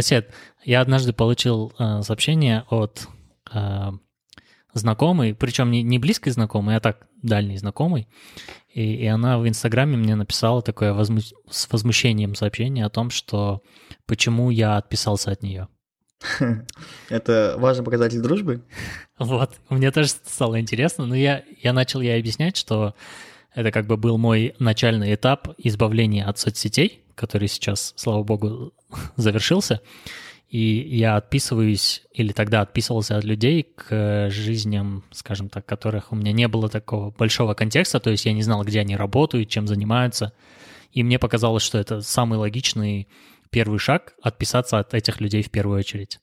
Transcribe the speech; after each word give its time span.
Осет, 0.00 0.32
я 0.64 0.80
однажды 0.80 1.12
получил 1.12 1.72
э, 1.78 2.02
сообщение 2.02 2.64
от 2.68 3.08
э, 3.52 3.90
знакомой, 4.74 5.34
причем 5.34 5.70
не, 5.70 5.82
не 5.82 5.98
близкой 5.98 6.30
знакомой, 6.30 6.76
а 6.76 6.80
так 6.80 7.06
дальней 7.22 7.58
знакомой, 7.58 8.08
и, 8.68 8.94
и 8.94 9.06
она 9.06 9.38
в 9.38 9.48
Инстаграме 9.48 9.96
мне 9.96 10.14
написала 10.14 10.62
такое 10.62 10.92
возму... 10.92 11.20
с 11.48 11.68
возмущением 11.70 12.34
сообщение 12.34 12.84
о 12.84 12.90
том, 12.90 13.10
что 13.10 13.62
почему 14.06 14.50
я 14.50 14.76
отписался 14.76 15.30
от 15.30 15.42
нее. 15.42 15.68
Это 17.08 17.54
важный 17.58 17.84
показатель 17.84 18.20
дружбы? 18.20 18.64
Вот, 19.18 19.52
мне 19.68 19.90
тоже 19.90 20.08
стало 20.08 20.60
интересно, 20.60 21.06
но 21.06 21.14
я, 21.14 21.44
я 21.62 21.72
начал 21.72 22.00
ей 22.00 22.18
объяснять, 22.18 22.56
что 22.56 22.94
это 23.52 23.72
как 23.72 23.86
бы 23.86 23.96
был 23.96 24.16
мой 24.16 24.54
начальный 24.58 25.14
этап 25.14 25.48
избавления 25.58 26.24
от 26.24 26.38
соцсетей, 26.38 27.02
который 27.20 27.48
сейчас, 27.48 27.92
слава 27.96 28.22
богу, 28.22 28.72
завершился. 29.16 29.82
И 30.48 30.58
я 30.58 31.16
отписываюсь, 31.16 32.02
или 32.12 32.32
тогда 32.32 32.62
отписывался 32.62 33.18
от 33.18 33.24
людей 33.24 33.62
к 33.62 34.30
жизням, 34.30 35.04
скажем 35.12 35.48
так, 35.48 35.66
которых 35.66 36.12
у 36.12 36.16
меня 36.16 36.32
не 36.32 36.48
было 36.48 36.68
такого 36.68 37.10
большого 37.10 37.54
контекста, 37.54 38.00
то 38.00 38.10
есть 38.10 38.24
я 38.24 38.32
не 38.32 38.42
знал, 38.42 38.64
где 38.64 38.80
они 38.80 38.96
работают, 38.96 39.50
чем 39.50 39.68
занимаются. 39.68 40.32
И 40.90 41.04
мне 41.04 41.18
показалось, 41.18 41.62
что 41.62 41.78
это 41.78 42.00
самый 42.00 42.38
логичный 42.38 43.06
первый 43.50 43.78
шаг— 43.78 44.14
отписаться 44.22 44.78
от 44.78 44.94
этих 44.94 45.20
людей 45.20 45.42
в 45.42 45.50
первую 45.50 45.78
очередь. 45.78 46.18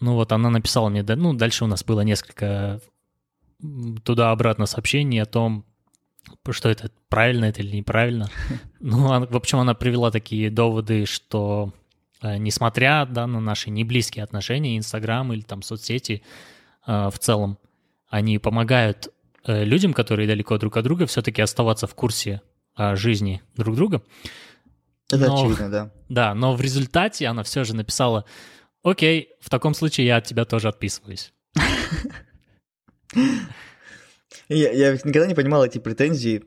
Ну 0.00 0.14
вот 0.14 0.32
она 0.32 0.48
написала 0.50 0.88
мне, 0.88 1.02
ну 1.02 1.34
дальше 1.34 1.64
у 1.64 1.68
нас 1.68 1.84
было 1.84 2.00
несколько 2.00 2.80
туда-обратно 4.04 4.66
сообщений 4.66 5.22
о 5.22 5.26
том, 5.26 5.64
что 6.50 6.68
это 6.68 6.90
правильно 7.08 7.46
это 7.46 7.62
или 7.62 7.76
неправильно. 7.76 8.28
Ну, 8.80 9.26
в 9.26 9.36
общем, 9.36 9.58
она 9.58 9.74
привела 9.74 10.12
такие 10.12 10.50
доводы, 10.50 11.04
что 11.04 11.72
Э, 12.20 12.36
несмотря 12.36 13.06
да, 13.06 13.26
на 13.26 13.40
наши 13.40 13.70
неблизкие 13.70 14.24
отношения, 14.24 14.76
Инстаграм 14.76 15.32
или 15.32 15.40
там 15.40 15.62
соцсети 15.62 16.22
э, 16.86 17.10
в 17.10 17.18
целом, 17.18 17.58
они 18.08 18.38
помогают 18.38 19.08
э, 19.44 19.64
людям, 19.64 19.92
которые 19.92 20.26
далеко 20.26 20.58
друг 20.58 20.76
от 20.76 20.84
друга, 20.84 21.06
все-таки 21.06 21.42
оставаться 21.42 21.86
в 21.86 21.94
курсе 21.94 22.42
жизни 22.94 23.42
друг 23.56 23.74
друга. 23.74 24.02
Это 25.10 25.26
но, 25.26 25.34
очевидно, 25.34 25.68
да. 25.68 25.90
Да, 26.08 26.34
но 26.34 26.54
в 26.54 26.60
результате 26.60 27.26
она 27.26 27.42
все 27.42 27.64
же 27.64 27.74
написала, 27.74 28.24
окей, 28.84 29.30
в 29.40 29.50
таком 29.50 29.74
случае 29.74 30.06
я 30.06 30.18
от 30.18 30.26
тебя 30.26 30.44
тоже 30.44 30.68
отписываюсь. 30.68 31.32
Я, 34.48 34.72
я 34.72 34.92
никогда 34.92 35.26
не 35.26 35.34
понимал 35.34 35.64
эти 35.64 35.78
претензии, 35.78 36.44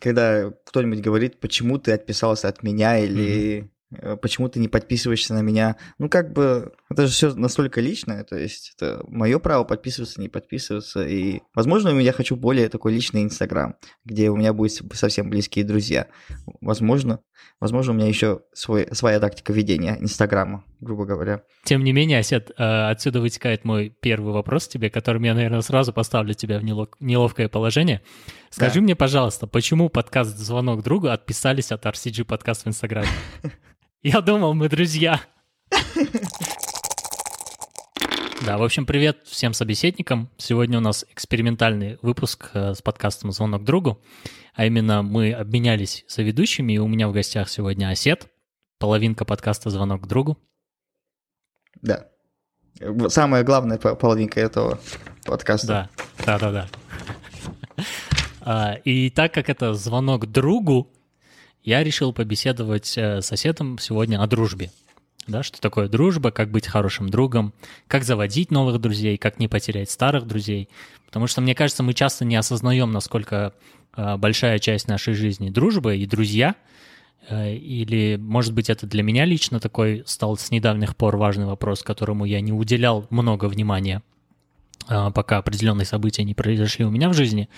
когда 0.00 0.52
кто-нибудь 0.64 1.00
говорит, 1.00 1.40
почему 1.40 1.78
ты 1.78 1.92
отписался 1.92 2.48
от 2.48 2.62
меня 2.62 2.98
или 2.98 3.70
Э, 4.00 4.16
почему 4.16 4.48
ты 4.48 4.60
не 4.60 4.68
подписываешься 4.68 5.34
на 5.34 5.42
меня? 5.42 5.76
Ну, 5.98 6.08
как 6.08 6.32
бы, 6.32 6.72
это 6.90 7.06
же 7.06 7.12
все 7.12 7.34
настолько 7.34 7.80
личное, 7.80 8.24
то 8.24 8.36
есть 8.36 8.74
это 8.76 9.02
мое 9.06 9.38
право 9.38 9.64
подписываться, 9.64 10.20
не 10.20 10.28
подписываться. 10.28 11.06
И, 11.06 11.40
возможно, 11.54 11.90
я 11.98 12.12
хочу 12.12 12.36
более 12.36 12.68
такой 12.68 12.92
личный 12.92 13.22
Инстаграм, 13.22 13.76
где 14.04 14.30
у 14.30 14.36
меня 14.36 14.52
будут 14.52 14.72
совсем 14.94 15.30
близкие 15.30 15.64
друзья. 15.64 16.08
Возможно, 16.60 17.20
возможно, 17.60 17.92
у 17.92 17.96
меня 17.96 18.08
еще 18.08 18.40
свой, 18.52 18.88
своя 18.92 19.20
тактика 19.20 19.52
ведения 19.52 19.96
Инстаграма, 20.00 20.64
грубо 20.80 21.04
говоря. 21.04 21.42
Тем 21.64 21.84
не 21.84 21.92
менее, 21.92 22.18
Осет, 22.18 22.50
э, 22.56 22.90
отсюда 22.90 23.20
вытекает 23.20 23.64
мой 23.64 23.90
первый 24.00 24.32
вопрос 24.32 24.68
тебе, 24.68 24.90
которым 24.90 25.22
я, 25.24 25.34
наверное, 25.34 25.60
сразу 25.60 25.92
поставлю 25.92 26.34
тебя 26.34 26.58
в 26.58 26.64
неловкое 26.64 27.48
положение. 27.48 28.02
Скажи 28.50 28.76
да. 28.76 28.80
мне, 28.80 28.96
пожалуйста, 28.96 29.46
почему 29.46 29.88
подкаст 29.88 30.36
«Звонок 30.36 30.82
другу» 30.82 31.08
отписались 31.08 31.72
от 31.72 31.86
RCG 31.86 32.24
подкаст 32.24 32.64
в 32.64 32.68
Инстаграме? 32.68 33.08
Я 34.02 34.20
думал, 34.20 34.54
мы 34.54 34.68
друзья. 34.68 35.20
Да, 38.44 38.58
в 38.58 38.62
общем, 38.62 38.84
привет 38.84 39.20
всем 39.24 39.54
собеседникам. 39.54 40.28
Сегодня 40.36 40.76
у 40.76 40.82
нас 40.82 41.06
экспериментальный 41.10 41.98
выпуск 42.02 42.50
э, 42.52 42.74
с 42.74 42.82
подкастом 42.82 43.32
«Звонок 43.32 43.64
другу», 43.64 44.02
а 44.54 44.66
именно 44.66 45.02
мы 45.02 45.32
обменялись 45.32 46.04
соведущими, 46.08 46.74
и 46.74 46.78
у 46.78 46.86
меня 46.86 47.08
в 47.08 47.12
гостях 47.12 47.48
сегодня 47.48 47.88
Осет, 47.88 48.28
половинка 48.78 49.24
подкаста 49.24 49.70
«Звонок 49.70 50.06
другу». 50.06 50.36
Да. 51.80 52.08
Самая 53.08 53.44
главная 53.44 53.78
половинка 53.78 54.40
этого 54.40 54.78
подкаста. 55.24 55.88
Да, 56.26 56.38
да, 56.38 56.50
да, 56.50 56.68
да. 58.44 58.74
И 58.84 59.08
так 59.08 59.32
как 59.32 59.48
это 59.48 59.72
«Звонок 59.72 60.26
другу», 60.26 60.92
я 61.62 61.82
решил 61.82 62.12
побеседовать 62.12 62.98
э, 62.98 63.22
с 63.22 63.26
соседом 63.26 63.78
сегодня 63.78 64.22
о 64.22 64.26
дружбе. 64.26 64.70
Да, 65.26 65.42
что 65.42 65.60
такое 65.60 65.88
дружба, 65.88 66.30
как 66.30 66.50
быть 66.50 66.66
хорошим 66.66 67.08
другом, 67.08 67.54
как 67.86 68.04
заводить 68.04 68.50
новых 68.50 68.78
друзей, 68.78 69.16
как 69.16 69.38
не 69.38 69.48
потерять 69.48 69.90
старых 69.90 70.26
друзей. 70.26 70.68
Потому 71.06 71.26
что, 71.26 71.40
мне 71.40 71.54
кажется, 71.54 71.82
мы 71.82 71.94
часто 71.94 72.26
не 72.26 72.36
осознаем, 72.36 72.92
насколько 72.92 73.54
э, 73.96 74.16
большая 74.18 74.58
часть 74.58 74.86
нашей 74.86 75.14
жизни 75.14 75.48
дружба 75.48 75.94
и 75.94 76.04
друзья. 76.04 76.56
Э, 77.30 77.54
или, 77.54 78.16
может 78.16 78.52
быть, 78.52 78.68
это 78.68 78.86
для 78.86 79.02
меня 79.02 79.24
лично 79.24 79.60
такой 79.60 80.02
стал 80.06 80.36
с 80.36 80.50
недавних 80.50 80.94
пор 80.94 81.16
важный 81.16 81.46
вопрос, 81.46 81.82
которому 81.82 82.26
я 82.26 82.42
не 82.42 82.52
уделял 82.52 83.06
много 83.08 83.46
внимания, 83.46 84.02
пока 84.86 85.38
определенные 85.38 85.86
события 85.86 86.24
не 86.24 86.34
произошли 86.34 86.84
у 86.84 86.90
меня 86.90 87.08
в 87.08 87.14
жизни. 87.14 87.48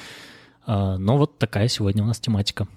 Но 0.69 1.17
вот 1.17 1.39
такая 1.39 1.67
сегодня 1.67 2.05
у 2.05 2.07
нас 2.07 2.21
тематика. 2.21 2.69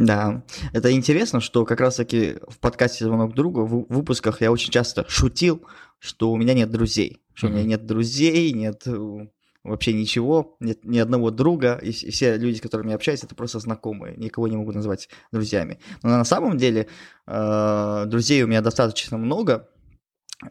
Да, 0.00 0.42
это 0.72 0.90
интересно, 0.92 1.40
что 1.40 1.66
как 1.66 1.78
раз-таки 1.78 2.38
в 2.48 2.58
подкасте 2.58 3.04
«Звонок 3.04 3.34
другу» 3.34 3.66
в 3.66 3.84
выпусках 3.90 4.40
я 4.40 4.50
очень 4.50 4.72
часто 4.72 5.04
шутил, 5.06 5.62
что 5.98 6.32
у 6.32 6.38
меня 6.38 6.54
нет 6.54 6.70
друзей, 6.70 7.20
что 7.34 7.46
mm-hmm. 7.46 7.50
у 7.50 7.52
меня 7.52 7.64
нет 7.64 7.84
друзей, 7.84 8.52
нет 8.54 8.82
э, 8.86 9.26
вообще 9.62 9.92
ничего, 9.92 10.56
нет 10.58 10.86
ни 10.86 10.98
одного 10.98 11.30
друга, 11.30 11.78
и, 11.82 11.92
все 11.92 12.38
люди, 12.38 12.56
с 12.56 12.60
которыми 12.62 12.88
я 12.88 12.94
общаюсь, 12.94 13.24
это 13.24 13.34
просто 13.34 13.58
знакомые, 13.58 14.16
никого 14.16 14.48
не 14.48 14.56
могу 14.56 14.72
назвать 14.72 15.10
друзьями. 15.32 15.78
Но 16.02 16.08
на 16.08 16.24
самом 16.24 16.56
деле 16.56 16.86
э, 17.26 18.04
друзей 18.06 18.42
у 18.42 18.46
меня 18.46 18.62
достаточно 18.62 19.18
много, 19.18 19.68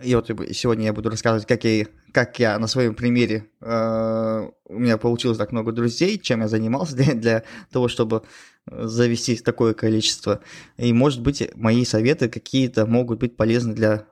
и 0.04 0.14
вот 0.14 0.28
сегодня 0.52 0.86
я 0.86 0.94
буду 0.94 1.10
рассказывать, 1.10 1.48
как 1.48 1.64
я, 1.64 1.86
как 2.12 2.40
я 2.40 2.60
на 2.60 2.68
своем 2.68 2.94
примере 2.94 3.48
э, 3.60 4.50
у 4.66 4.80
меня 4.80 4.98
получилось 4.98 5.38
так 5.38 5.52
много 5.52 5.72
друзей, 5.72 6.20
чем 6.20 6.42
я 6.42 6.48
занимался 6.48 6.96
для, 6.98 7.14
для 7.16 7.44
того, 7.72 7.88
чтобы 7.88 8.22
завести 8.68 9.36
такое 9.38 9.74
количество. 9.74 10.42
И, 10.78 10.94
может 10.94 11.22
быть, 11.22 11.50
мои 11.56 11.86
советы 11.86 12.30
какие-то 12.30 12.86
могут 12.86 13.20
быть 13.20 13.36
полезны 13.36 13.74
для, 13.74 14.06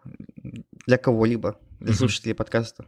для 0.87 0.97
кого-либо, 0.97 1.59
для 1.79 1.93
слушателей 1.93 2.33
подкаста. 2.33 2.85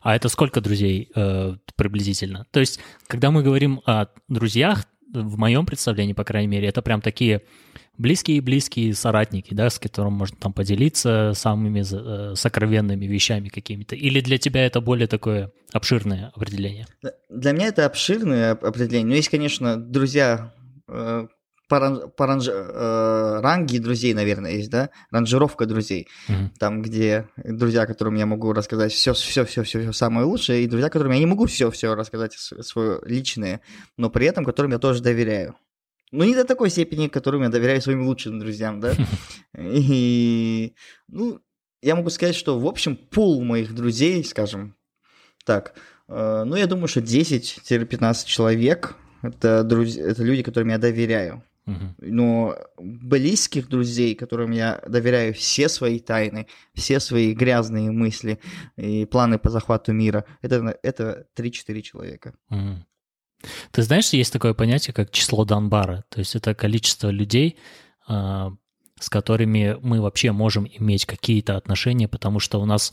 А 0.00 0.16
это 0.16 0.28
сколько 0.28 0.60
друзей 0.60 1.10
э, 1.14 1.56
приблизительно? 1.76 2.46
То 2.50 2.60
есть, 2.60 2.80
когда 3.06 3.30
мы 3.30 3.42
говорим 3.42 3.80
о 3.86 4.06
друзьях, 4.28 4.84
в 5.12 5.38
моем 5.38 5.66
представлении, 5.66 6.14
по 6.14 6.24
крайней 6.24 6.48
мере, 6.48 6.68
это 6.68 6.80
прям 6.82 7.02
такие 7.02 7.42
близкие-близкие 7.98 8.94
соратники, 8.94 9.54
да, 9.54 9.70
с 9.70 9.78
которым 9.78 10.14
можно 10.14 10.36
там 10.38 10.52
поделиться 10.52 11.32
самыми 11.34 11.80
э, 11.80 12.34
сокровенными 12.34 13.04
вещами 13.04 13.48
какими-то? 13.48 13.94
Или 13.94 14.20
для 14.20 14.38
тебя 14.38 14.66
это 14.66 14.80
более 14.80 15.06
такое 15.06 15.52
обширное 15.72 16.32
определение? 16.34 16.86
Для 17.28 17.52
меня 17.52 17.68
это 17.68 17.86
обширное 17.86 18.52
определение. 18.52 19.08
Но 19.08 19.14
есть, 19.14 19.28
конечно, 19.28 19.76
друзья 19.76 20.52
э, 20.88 21.26
по, 21.72 22.06
по 22.06 22.26
ранж, 22.26 22.48
э, 22.48 23.40
ранги 23.40 23.78
друзей, 23.78 24.12
наверное, 24.12 24.52
есть, 24.52 24.70
да, 24.70 24.90
ранжировка 25.10 25.64
друзей, 25.64 26.08
mm-hmm. 26.28 26.48
там, 26.58 26.82
где 26.82 27.28
друзья, 27.36 27.86
которым 27.86 28.14
я 28.16 28.26
могу 28.26 28.52
рассказать 28.52 28.92
все, 28.92 29.14
все, 29.14 29.44
все, 29.46 29.62
все, 29.62 29.80
все 29.80 29.92
самое 29.92 30.26
лучшее, 30.26 30.64
и 30.64 30.66
друзья, 30.66 30.90
которым 30.90 31.12
я 31.12 31.18
не 31.18 31.26
могу 31.26 31.46
все, 31.46 31.70
все 31.70 31.94
рассказать 31.94 32.34
свое 32.34 33.00
личное, 33.06 33.62
но 33.96 34.10
при 34.10 34.26
этом 34.26 34.44
которым 34.44 34.72
я 34.72 34.78
тоже 34.78 35.02
доверяю. 35.02 35.56
Ну, 36.12 36.24
не 36.24 36.34
до 36.34 36.44
такой 36.44 36.70
степени, 36.70 37.08
которым 37.08 37.42
я 37.42 37.48
доверяю 37.48 37.80
своим 37.82 38.06
лучшим 38.06 38.38
друзьям, 38.38 38.80
да. 38.80 38.94
И, 39.58 40.74
ну, 41.08 41.40
я 41.80 41.96
могу 41.96 42.10
сказать, 42.10 42.36
что, 42.36 42.58
в 42.58 42.66
общем, 42.66 42.96
пул 42.96 43.42
моих 43.42 43.74
друзей, 43.74 44.24
скажем 44.24 44.76
так, 45.44 45.74
э, 46.08 46.44
ну, 46.46 46.54
я 46.54 46.66
думаю, 46.66 46.88
что 46.88 47.00
10-15 47.00 48.26
человек 48.26 48.96
это, 49.22 49.62
друзья, 49.62 50.04
это 50.04 50.22
люди, 50.24 50.42
которым 50.42 50.68
я 50.70 50.78
доверяю. 50.78 51.42
Но 51.98 52.56
близких 52.76 53.68
друзей, 53.68 54.16
которым 54.16 54.50
я 54.50 54.82
доверяю 54.88 55.32
все 55.32 55.68
свои 55.68 56.00
тайны, 56.00 56.48
все 56.74 56.98
свои 56.98 57.34
грязные 57.34 57.92
мысли 57.92 58.40
и 58.76 59.06
планы 59.06 59.38
по 59.38 59.48
захвату 59.48 59.92
мира, 59.92 60.24
это, 60.42 60.76
это 60.82 61.26
3-4 61.36 61.82
человека. 61.82 62.34
Ты 63.70 63.82
знаешь, 63.82 64.10
есть 64.10 64.32
такое 64.32 64.54
понятие, 64.54 64.94
как 64.94 65.10
число 65.10 65.44
Данбара. 65.44 66.04
То 66.08 66.20
есть 66.20 66.34
это 66.34 66.54
количество 66.54 67.08
людей, 67.08 67.58
а, 68.06 68.52
с 68.98 69.08
которыми 69.08 69.76
мы 69.82 70.00
вообще 70.00 70.32
можем 70.32 70.66
иметь 70.66 71.06
какие-то 71.06 71.56
отношения, 71.56 72.08
потому 72.08 72.38
что 72.38 72.60
у 72.60 72.64
нас 72.64 72.92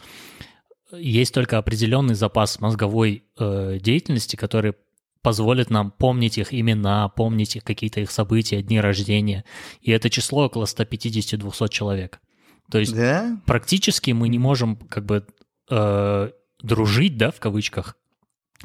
есть 0.92 1.34
только 1.34 1.57
определенный 1.57 2.16
запас 2.16 2.60
мозговой 2.60 3.24
э, 3.38 3.78
деятельности, 3.80 4.36
который 4.36 4.74
позволит 5.22 5.69
нам 5.69 5.92
помнить 5.92 6.38
их 6.38 6.54
имена, 6.54 7.07
помнить 7.10 7.57
их 7.57 7.63
какие-то 7.63 8.02
их 8.02 8.12
события, 8.12 8.62
дни 8.62 8.80
рождения. 8.80 9.44
И 9.81 9.92
это 9.92 10.10
число 10.10 10.45
около 10.45 10.66
150-200 10.66 11.69
человек. 11.69 12.19
То 12.72 12.80
есть 12.80 12.95
Да? 12.95 13.40
практически 13.45 14.12
мы 14.12 14.30
не 14.30 14.40
можем 14.40 14.78
как 14.78 15.06
бы 15.06 15.25
э, 15.69 16.30
дружить, 16.62 17.18
да, 17.18 17.31
в 17.31 17.40
кавычках, 17.40 17.95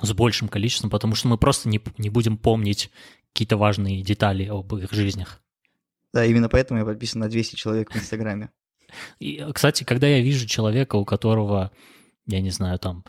с 0.02 0.12
большим 0.12 0.48
количеством, 0.48 0.90
потому 0.90 1.14
что 1.14 1.28
мы 1.28 1.38
просто 1.38 1.68
не, 1.68 1.80
не 1.98 2.10
будем 2.10 2.36
помнить 2.36 2.90
какие-то 3.32 3.56
важные 3.56 4.02
детали 4.02 4.46
об 4.46 4.74
их 4.74 4.92
жизнях. 4.92 5.40
Да, 6.12 6.24
именно 6.24 6.48
поэтому 6.48 6.78
я 6.78 6.86
подписан 6.86 7.20
на 7.20 7.28
200 7.28 7.56
человек 7.56 7.92
в 7.92 7.96
Инстаграме. 7.96 8.50
И, 9.18 9.44
кстати, 9.52 9.84
когда 9.84 10.06
я 10.06 10.20
вижу 10.20 10.46
человека, 10.46 10.96
у 10.96 11.04
которого, 11.04 11.72
я 12.26 12.40
не 12.40 12.50
знаю, 12.50 12.78
там, 12.78 13.04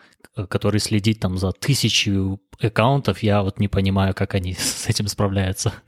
который 0.50 0.80
следит 0.80 1.20
там 1.20 1.38
за 1.38 1.52
тысячу 1.52 2.42
аккаунтов, 2.60 3.22
я 3.22 3.44
вот 3.44 3.60
не 3.60 3.68
понимаю, 3.68 4.14
как 4.16 4.34
они 4.34 4.54
с 4.60 4.88
этим 4.88 5.08
справляются. 5.08 5.74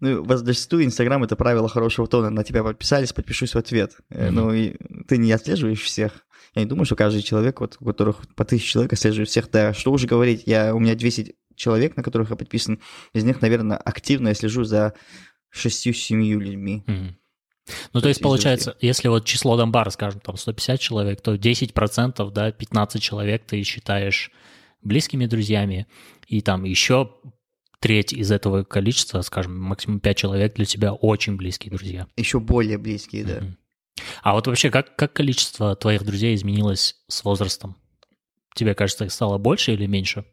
Ну, 0.00 0.22
зачастую 0.26 0.84
Инстаграм— 0.84 1.24
это 1.24 1.34
правило 1.34 1.66
хорошего 1.66 2.06
тона. 2.06 2.28
На 2.28 2.44
тебя 2.44 2.62
подписались, 2.62 3.14
подпишусь 3.14 3.54
в 3.54 3.58
ответ. 3.58 3.96
Мгм. 4.10 4.34
Ну, 4.34 4.52
и 4.52 4.76
ты 5.08 5.16
не 5.16 5.32
отслеживаешь 5.32 5.80
всех. 5.80 6.26
Я 6.54 6.62
не 6.62 6.68
думаю, 6.68 6.84
что 6.84 6.96
каждый 6.96 7.22
человек, 7.22 7.60
вот, 7.60 7.76
у 7.80 7.84
которых 7.84 8.22
по 8.34 8.44
тысяче 8.44 8.68
человек 8.68 8.92
отслеживает 8.92 9.28
всех. 9.28 9.50
Да, 9.50 9.74
что 9.74 9.92
уже 9.92 10.06
говорить, 10.06 10.44
я, 10.46 10.74
у 10.74 10.78
меня 10.78 10.94
200 10.94 11.34
человек, 11.56 11.96
на 11.96 12.02
которых 12.02 12.30
я 12.30 12.36
подписан. 12.36 12.80
Из 13.12 13.24
них, 13.24 13.40
наверное, 13.40 13.76
активно 13.76 14.28
я 14.28 14.34
слежу 14.34 14.64
за 14.64 14.94
шестью-семью 15.50 16.40
людьми. 16.40 16.84
Мгм. 16.86 17.16
Ну, 17.92 18.00
то 18.00 18.08
есть, 18.08 18.20
получается, 18.20 18.76
если 18.80 19.08
вот 19.08 19.24
число 19.24 19.56
Донбара, 19.56 19.90
скажем, 19.90 20.20
там 20.20 20.36
150 20.36 20.80
человек, 20.80 21.20
то 21.22 21.34
10%, 21.34 22.30
да, 22.30 22.52
15 22.52 23.02
человек 23.02 23.44
ты 23.46 23.62
считаешь 23.62 24.30
близкими 24.82 25.26
друзьями, 25.26 25.86
и 26.28 26.42
там 26.42 26.64
еще 26.64 27.10
треть 27.80 28.12
из 28.12 28.30
этого 28.30 28.64
количества, 28.64 29.22
скажем, 29.22 29.58
максимум 29.58 30.00
5 30.00 30.16
человек 30.16 30.54
для 30.54 30.66
тебя 30.66 30.92
очень 30.92 31.36
близкие 31.36 31.70
друзья. 31.70 32.06
Еще 32.16 32.38
более 32.38 32.78
близкие, 32.78 33.24
да. 33.24 33.40
Мгм. 33.40 33.58
А 34.22 34.32
вот 34.32 34.46
вообще, 34.46 34.70
как, 34.70 34.96
как 34.96 35.12
количество 35.12 35.76
твоих 35.76 36.04
друзей 36.04 36.34
изменилось 36.34 36.96
с 37.08 37.24
возрастом? 37.24 37.76
Тебе 38.54 38.74
кажется, 38.74 39.04
их 39.04 39.12
стало 39.12 39.38
больше 39.38 39.72
или 39.72 39.86
меньше? 39.86 40.24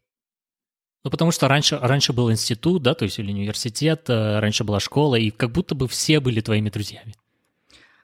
Ну, 1.04 1.10
потому 1.10 1.32
что 1.32 1.48
раньше, 1.48 1.80
раньше 1.82 2.14
был 2.14 2.32
институт, 2.32 2.84
да, 2.84 2.94
то 2.94 3.06
есть 3.06 3.18
или 3.18 3.32
университет, 3.32 4.10
э, 4.10 4.40
раньше 4.40 4.64
была 4.64 4.80
школа, 4.80 5.16
и 5.16 5.32
как 5.32 5.52
будто 5.52 5.74
бы 5.74 5.88
все 5.88 6.20
были 6.20 6.42
твоими 6.42 6.70
друзьями. 6.70 7.16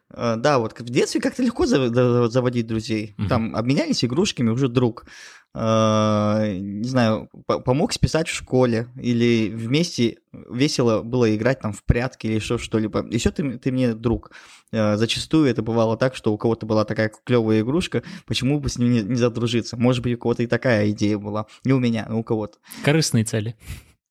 Э, 0.10 0.36
Да, 0.38 0.58
вот 0.60 0.80
в 0.80 0.84
детстве 0.86 1.22
как-то 1.22 1.44
легко 1.44 1.66
заводить 1.66 2.66
друзей. 2.66 3.14
Мгм. 3.18 3.28
Там 3.28 3.56
обменялись 3.56 4.04
игрушками, 4.04 4.50
уже 4.50 4.68
друг. 4.68 5.06
Э, 5.56 6.56
Не 6.58 6.88
знаю, 6.88 7.30
по- 7.46 7.60
помог 7.60 7.92
списать 7.94 8.28
в 8.28 8.34
школе, 8.34 8.88
или 9.02 9.50
вместе 9.50 10.18
весело 10.50 11.02
было 11.02 11.36
играть 11.36 11.60
там 11.62 11.74
в 11.74 11.84
прятки 11.84 12.28
или 12.28 12.36
еще 12.36 12.58
что-либо. 12.58 13.06
Еще 13.10 13.32
ты, 13.32 13.58
ты 13.58 13.72
мне 13.72 13.94
друг. 13.94 14.32
Э, 14.72 14.98
Зачастую 14.98 15.48
это 15.48 15.62
бывало 15.62 15.98
так, 15.98 16.16
что 16.16 16.32
у 16.34 16.38
кого-то 16.38 16.66
была 16.66 16.86
такая 16.86 17.12
клевая 17.24 17.62
игрушка, 17.62 18.04
почему 18.26 18.60
бы 18.60 18.70
с 18.70 18.78
ним 18.78 18.92
не, 18.92 19.02
не 19.02 19.16
задружиться? 19.16 19.78
Может 19.78 20.04
быть, 20.04 20.16
у 20.16 20.18
кого-то 20.20 20.44
и 20.44 20.48
такая 20.48 20.90
идея 20.92 21.18
была. 21.18 21.48
Не 21.66 21.74
у 21.74 21.80
меня, 21.80 22.06
но 22.10 22.20
у 22.20 22.24
кого-то. 22.24 22.58
Корыстные 22.84 23.24
цели. 23.24 23.56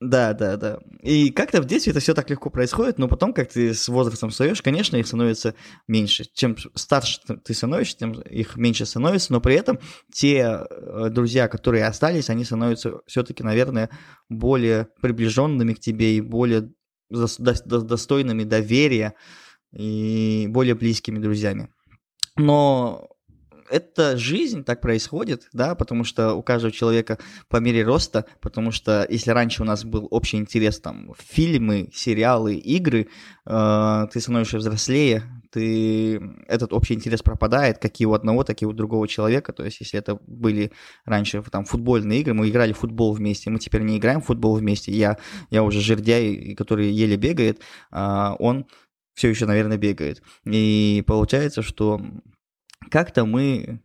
Да, 0.00 0.34
да, 0.34 0.58
да. 0.58 0.78
И 1.00 1.30
как-то 1.30 1.62
в 1.62 1.64
детстве 1.64 1.92
это 1.92 2.00
все 2.00 2.12
так 2.12 2.28
легко 2.28 2.50
происходит, 2.50 2.98
но 2.98 3.08
потом, 3.08 3.32
как 3.32 3.48
ты 3.50 3.72
с 3.72 3.88
возрастом 3.88 4.28
встаешь, 4.28 4.60
конечно, 4.60 4.96
их 4.96 5.06
становится 5.06 5.54
меньше. 5.88 6.26
Чем 6.34 6.54
старше 6.74 7.20
ты- 7.42 7.54
становишься, 7.54 7.96
тем 7.96 8.12
их 8.12 8.56
меньше 8.56 8.84
становится, 8.84 9.32
но 9.32 9.40
при 9.40 9.54
этом 9.54 9.78
те 10.12 10.66
э, 10.68 11.08
друзья, 11.08 11.48
которые 11.48 11.86
остались, 11.86 12.28
они 12.28 12.44
становятся 12.44 13.00
все-таки, 13.06 13.42
наверное, 13.42 13.88
более 14.28 14.88
приближенными 15.00 15.72
к 15.72 15.80
тебе 15.80 16.16
и 16.18 16.20
более 16.20 16.72
дос- 17.10 17.40
дос- 17.40 17.66
дос- 17.66 17.86
достойными 17.86 18.44
доверия 18.44 19.14
и 19.72 20.46
более 20.50 20.74
близкими 20.74 21.18
друзьями. 21.18 21.70
Но 22.36 23.08
это 23.70 24.16
жизнь, 24.16 24.64
так 24.64 24.80
происходит, 24.80 25.48
да, 25.52 25.74
потому 25.74 26.04
что 26.04 26.34
у 26.34 26.42
каждого 26.42 26.72
человека 26.72 27.18
по 27.48 27.58
мере 27.58 27.82
роста, 27.84 28.24
потому 28.40 28.70
что 28.70 29.06
если 29.08 29.30
раньше 29.30 29.62
у 29.62 29.64
нас 29.64 29.84
был 29.84 30.08
общий 30.10 30.36
интерес 30.36 30.80
там 30.80 31.12
фильмы, 31.18 31.90
сериалы, 31.94 32.54
игры, 32.54 33.08
э, 33.46 34.06
ты 34.12 34.20
становишься 34.20 34.58
взрослее, 34.58 35.22
ты 35.50 36.20
этот 36.48 36.72
общий 36.72 36.94
интерес 36.94 37.22
пропадает, 37.22 37.78
как 37.78 38.00
и 38.00 38.06
у 38.06 38.12
одного, 38.12 38.44
так 38.44 38.60
и 38.62 38.66
у 38.66 38.72
другого 38.72 39.08
человека. 39.08 39.52
То 39.52 39.64
есть, 39.64 39.80
если 39.80 39.98
это 39.98 40.18
были 40.26 40.72
раньше 41.04 41.42
там 41.50 41.64
футбольные 41.64 42.20
игры, 42.20 42.34
мы 42.34 42.48
играли 42.48 42.72
в 42.72 42.78
футбол 42.78 43.14
вместе, 43.14 43.50
мы 43.50 43.58
теперь 43.58 43.82
не 43.82 43.96
играем 43.96 44.20
в 44.20 44.26
футбол 44.26 44.56
вместе. 44.56 44.92
Я, 44.92 45.16
я 45.50 45.62
уже 45.62 45.80
жердяй, 45.80 46.54
который 46.54 46.90
еле 46.90 47.16
бегает, 47.16 47.60
а 47.90 48.34
он 48.38 48.66
все 49.14 49.28
еще, 49.30 49.46
наверное, 49.46 49.78
бегает. 49.78 50.22
И 50.44 51.02
получается, 51.06 51.62
что 51.62 52.02
как-то 52.90 53.24
мы 53.24 53.80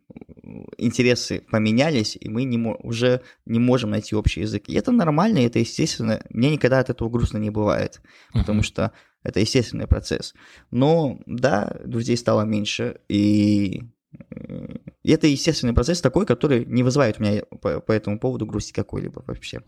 интересы 0.77 1.43
поменялись, 1.49 2.17
и 2.19 2.29
мы 2.29 2.43
не 2.43 2.57
уже 2.57 3.21
не 3.45 3.59
можем 3.59 3.91
найти 3.91 4.15
общий 4.15 4.41
язык. 4.41 4.63
И 4.67 4.73
это 4.73 4.91
нормально, 4.91 5.39
и 5.39 5.45
это 5.45 5.59
естественно. 5.59 6.21
Мне 6.29 6.51
никогда 6.51 6.79
от 6.79 6.89
этого 6.89 7.09
грустно 7.09 7.37
не 7.37 7.49
бывает, 7.49 8.01
потому 8.33 8.63
что 8.63 8.91
это 9.23 9.39
естественный 9.39 9.87
процесс. 9.87 10.33
Но 10.71 11.19
да, 11.25 11.77
друзей 11.85 12.17
стало 12.17 12.43
меньше, 12.43 12.99
и 13.07 13.83
э, 14.31 14.77
и 15.03 15.11
это 15.11 15.27
естественный 15.27 15.73
процесс 15.73 16.01
такой, 16.01 16.25
который 16.25 16.65
не 16.65 16.83
вызывает 16.83 17.19
у 17.19 17.23
меня 17.23 17.43
по, 17.61 17.79
по 17.79 17.91
этому 17.91 18.19
поводу 18.19 18.45
грусти 18.45 18.73
какой-либо 18.73 19.23
вообще. 19.25 19.61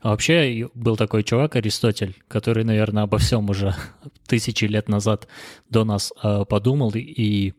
А 0.00 0.10
вообще 0.10 0.68
был 0.74 0.96
такой 0.96 1.22
чувак 1.22 1.56
Аристотель, 1.56 2.16
который, 2.26 2.64
наверное, 2.64 3.04
обо 3.04 3.18
всем 3.18 3.50
уже 3.50 3.74
тысячи 4.26 4.64
лет 4.64 4.88
назад 4.88 5.28
до 5.68 5.84
нас 5.84 6.12
э, 6.22 6.44
подумал 6.48 6.90
и, 6.94 7.00
и, 7.00 7.54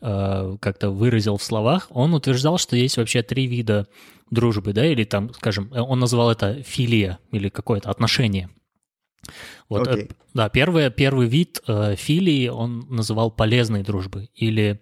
э, 0.00 0.56
как-то 0.60 0.90
выразил 0.90 1.36
в 1.36 1.42
словах. 1.42 1.86
Он 1.90 2.14
утверждал, 2.14 2.58
что 2.58 2.76
есть 2.76 2.96
вообще 2.96 3.22
три 3.22 3.46
вида 3.46 3.86
дружбы, 4.30 4.72
да, 4.72 4.86
или 4.86 5.04
там, 5.04 5.32
скажем, 5.34 5.72
э, 5.72 5.80
он 5.80 5.98
назвал 6.00 6.30
это 6.30 6.62
филия 6.62 7.18
или 7.30 7.48
какое-то 7.48 7.90
отношение. 7.90 8.50
Вот, 9.68 9.86
э, 9.88 9.90
Окей. 9.92 10.10
да, 10.34 10.48
первый, 10.48 10.90
первый 10.90 11.26
вид 11.28 11.60
э, 11.66 11.96
филии 11.96 12.48
он 12.48 12.86
называл 12.90 13.30
полезной 13.30 13.82
дружбы 13.82 14.28
или 14.34 14.80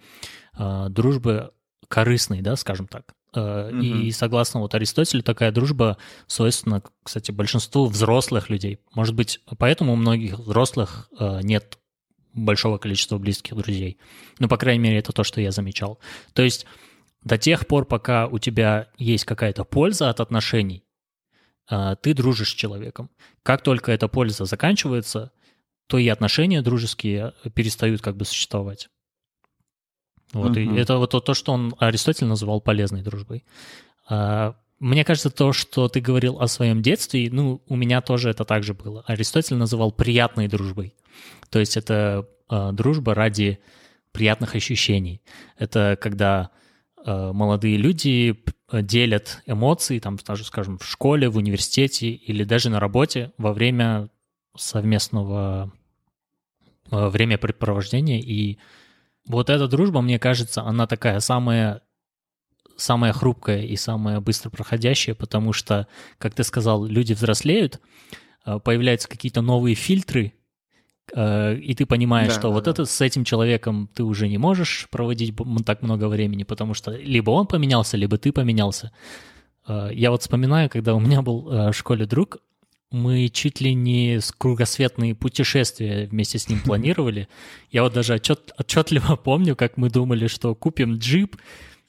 э, 0.58 0.86
дружбы 0.88 1.52
корыстной, 1.88 2.40
да, 2.40 2.56
скажем 2.56 2.86
так. 2.88 3.14
Э, 3.34 3.70
И 3.70 3.92
Мгм. 3.92 4.10
согласно 4.12 4.60
вот 4.60 4.74
Аристотелю, 4.74 5.22
такая 5.22 5.52
дружба 5.52 5.96
свойственна, 6.26 6.82
кстати, 7.02 7.30
большинству 7.30 7.86
взрослых 7.86 8.50
людей. 8.50 8.78
Может 8.94 9.14
быть, 9.14 9.40
поэтому 9.58 9.92
у 9.92 9.96
многих 9.96 10.38
взрослых 10.38 11.08
э, 11.18 11.40
нет 11.42 11.78
большого 12.34 12.78
количества 12.78 13.18
близких 13.18 13.56
друзей. 13.56 13.98
Ну, 14.38 14.48
по 14.48 14.56
крайней 14.56 14.82
мере, 14.82 14.98
это 14.98 15.12
то, 15.12 15.24
что 15.24 15.40
я 15.40 15.50
замечал. 15.50 15.98
То 16.32 16.42
есть 16.42 16.66
до 17.22 17.38
тех 17.38 17.66
пор, 17.66 17.84
пока 17.84 18.26
у 18.26 18.38
тебя 18.38 18.88
есть 18.98 19.24
какая-то 19.24 19.64
польза 19.64 20.10
от 20.10 20.20
отношений, 20.20 20.84
э, 21.70 21.96
ты 22.00 22.14
дружишь 22.14 22.50
с 22.50 22.54
человеком. 22.54 23.10
Как 23.42 23.62
только 23.62 23.92
эта 23.92 24.08
польза 24.08 24.44
заканчивается, 24.44 25.30
то 25.86 25.98
и 25.98 26.08
отношения 26.08 26.62
дружеские 26.62 27.34
перестают 27.54 28.00
как 28.00 28.16
бы 28.16 28.24
существовать. 28.24 28.88
Вот, 30.32 30.56
и 30.56 30.64
Мгм. 30.64 30.76
это 30.78 30.96
вот 30.96 31.10
то, 31.10 31.20
то, 31.20 31.34
что 31.34 31.52
он 31.52 31.74
Аристотель 31.78 32.26
называл 32.26 32.60
полезной 32.60 33.02
дружбой. 33.02 33.44
А, 34.08 34.54
Мне 34.78 35.04
кажется, 35.04 35.30
то, 35.30 35.52
что 35.52 35.86
ты 35.86 36.00
говорил 36.00 36.40
о 36.40 36.48
своем 36.48 36.82
детстве, 36.82 37.28
ну, 37.30 37.62
у 37.68 37.76
меня 37.76 38.00
тоже 38.00 38.30
это 38.30 38.44
так 38.44 38.64
же 38.64 38.74
было. 38.74 39.04
Аристотель 39.06 39.54
называл 39.54 39.92
приятной 39.92 40.48
дружбой. 40.48 40.92
То 41.50 41.58
есть 41.58 41.76
это 41.76 42.28
а, 42.48 42.72
дружба 42.72 43.14
ради 43.14 43.58
приятных 44.12 44.54
ощущений. 44.54 45.22
Это 45.56 45.98
когда 46.00 46.50
а, 47.04 47.32
молодые 47.32 47.76
люди 47.76 48.32
п- 48.32 48.82
делят 48.82 49.42
эмоции, 49.46 49.98
там, 49.98 50.18
даже, 50.26 50.44
скажем, 50.44 50.78
в 50.78 50.84
школе, 50.84 51.28
в 51.28 51.36
университете 51.36 52.10
или 52.10 52.44
даже 52.44 52.70
на 52.70 52.80
работе 52.80 53.32
во 53.38 53.52
время 53.52 54.10
совместного 54.56 55.72
а, 56.90 57.08
времяпрепровождения. 57.08 58.20
И 58.20 58.58
вот 59.26 59.50
эта 59.50 59.68
дружба, 59.68 60.00
мне 60.02 60.18
кажется, 60.18 60.62
она 60.62 60.86
такая 60.86 61.20
самая 61.20 61.82
самая 62.76 63.12
хрупкая 63.12 63.62
и 63.62 63.76
самая 63.76 64.20
быстро 64.20 64.50
проходящая, 64.50 65.14
потому 65.14 65.52
что, 65.52 65.86
как 66.18 66.34
ты 66.34 66.44
сказал, 66.44 66.84
люди 66.84 67.12
взрослеют, 67.12 67.80
э, 68.44 68.58
появляются 68.58 69.08
какие-то 69.08 69.40
новые 69.40 69.74
фильтры, 69.74 70.26
э, 70.26 70.41
и 71.10 71.74
ты 71.74 71.84
понимаешь, 71.84 72.28
Да, 72.28 72.34
что 72.34 72.48
да, 72.48 72.54
вот 72.54 72.64
да. 72.64 72.70
это 72.70 72.84
с 72.84 73.00
этим 73.00 73.24
человеком 73.24 73.88
ты 73.94 74.04
уже 74.04 74.28
не 74.28 74.38
можешь 74.38 74.88
проводить 74.90 75.34
так 75.66 75.82
много 75.82 76.08
времени, 76.08 76.44
потому 76.44 76.74
что 76.74 76.92
либо 76.92 77.30
он 77.30 77.46
поменялся, 77.46 77.96
либо 77.96 78.18
ты 78.18 78.32
поменялся. 78.32 78.92
Э, 79.66 79.90
Я 79.92 80.10
вот 80.10 80.22
вспоминаю, 80.22 80.70
когда 80.70 80.94
у 80.94 81.00
меня 81.00 81.22
был 81.22 81.50
э, 81.50 81.70
в 81.70 81.74
школе 81.74 82.06
друг, 82.06 82.38
мы 82.90 83.28
чуть 83.28 83.60
ли 83.60 83.74
не 83.74 84.20
кругосветные 84.38 85.14
путешествия 85.14 86.06
вместе 86.06 86.38
с 86.38 86.48
ним 86.48 86.60
планировали. 86.64 87.28
Я 87.70 87.82
вот 87.82 87.94
даже 87.94 88.14
отчет, 88.14 88.52
отчетливо 88.58 89.16
помню, 89.24 89.56
как 89.56 89.76
мы 89.76 89.90
думали, 89.90 90.26
что 90.28 90.54
купим 90.54 90.98
джип, 90.98 91.36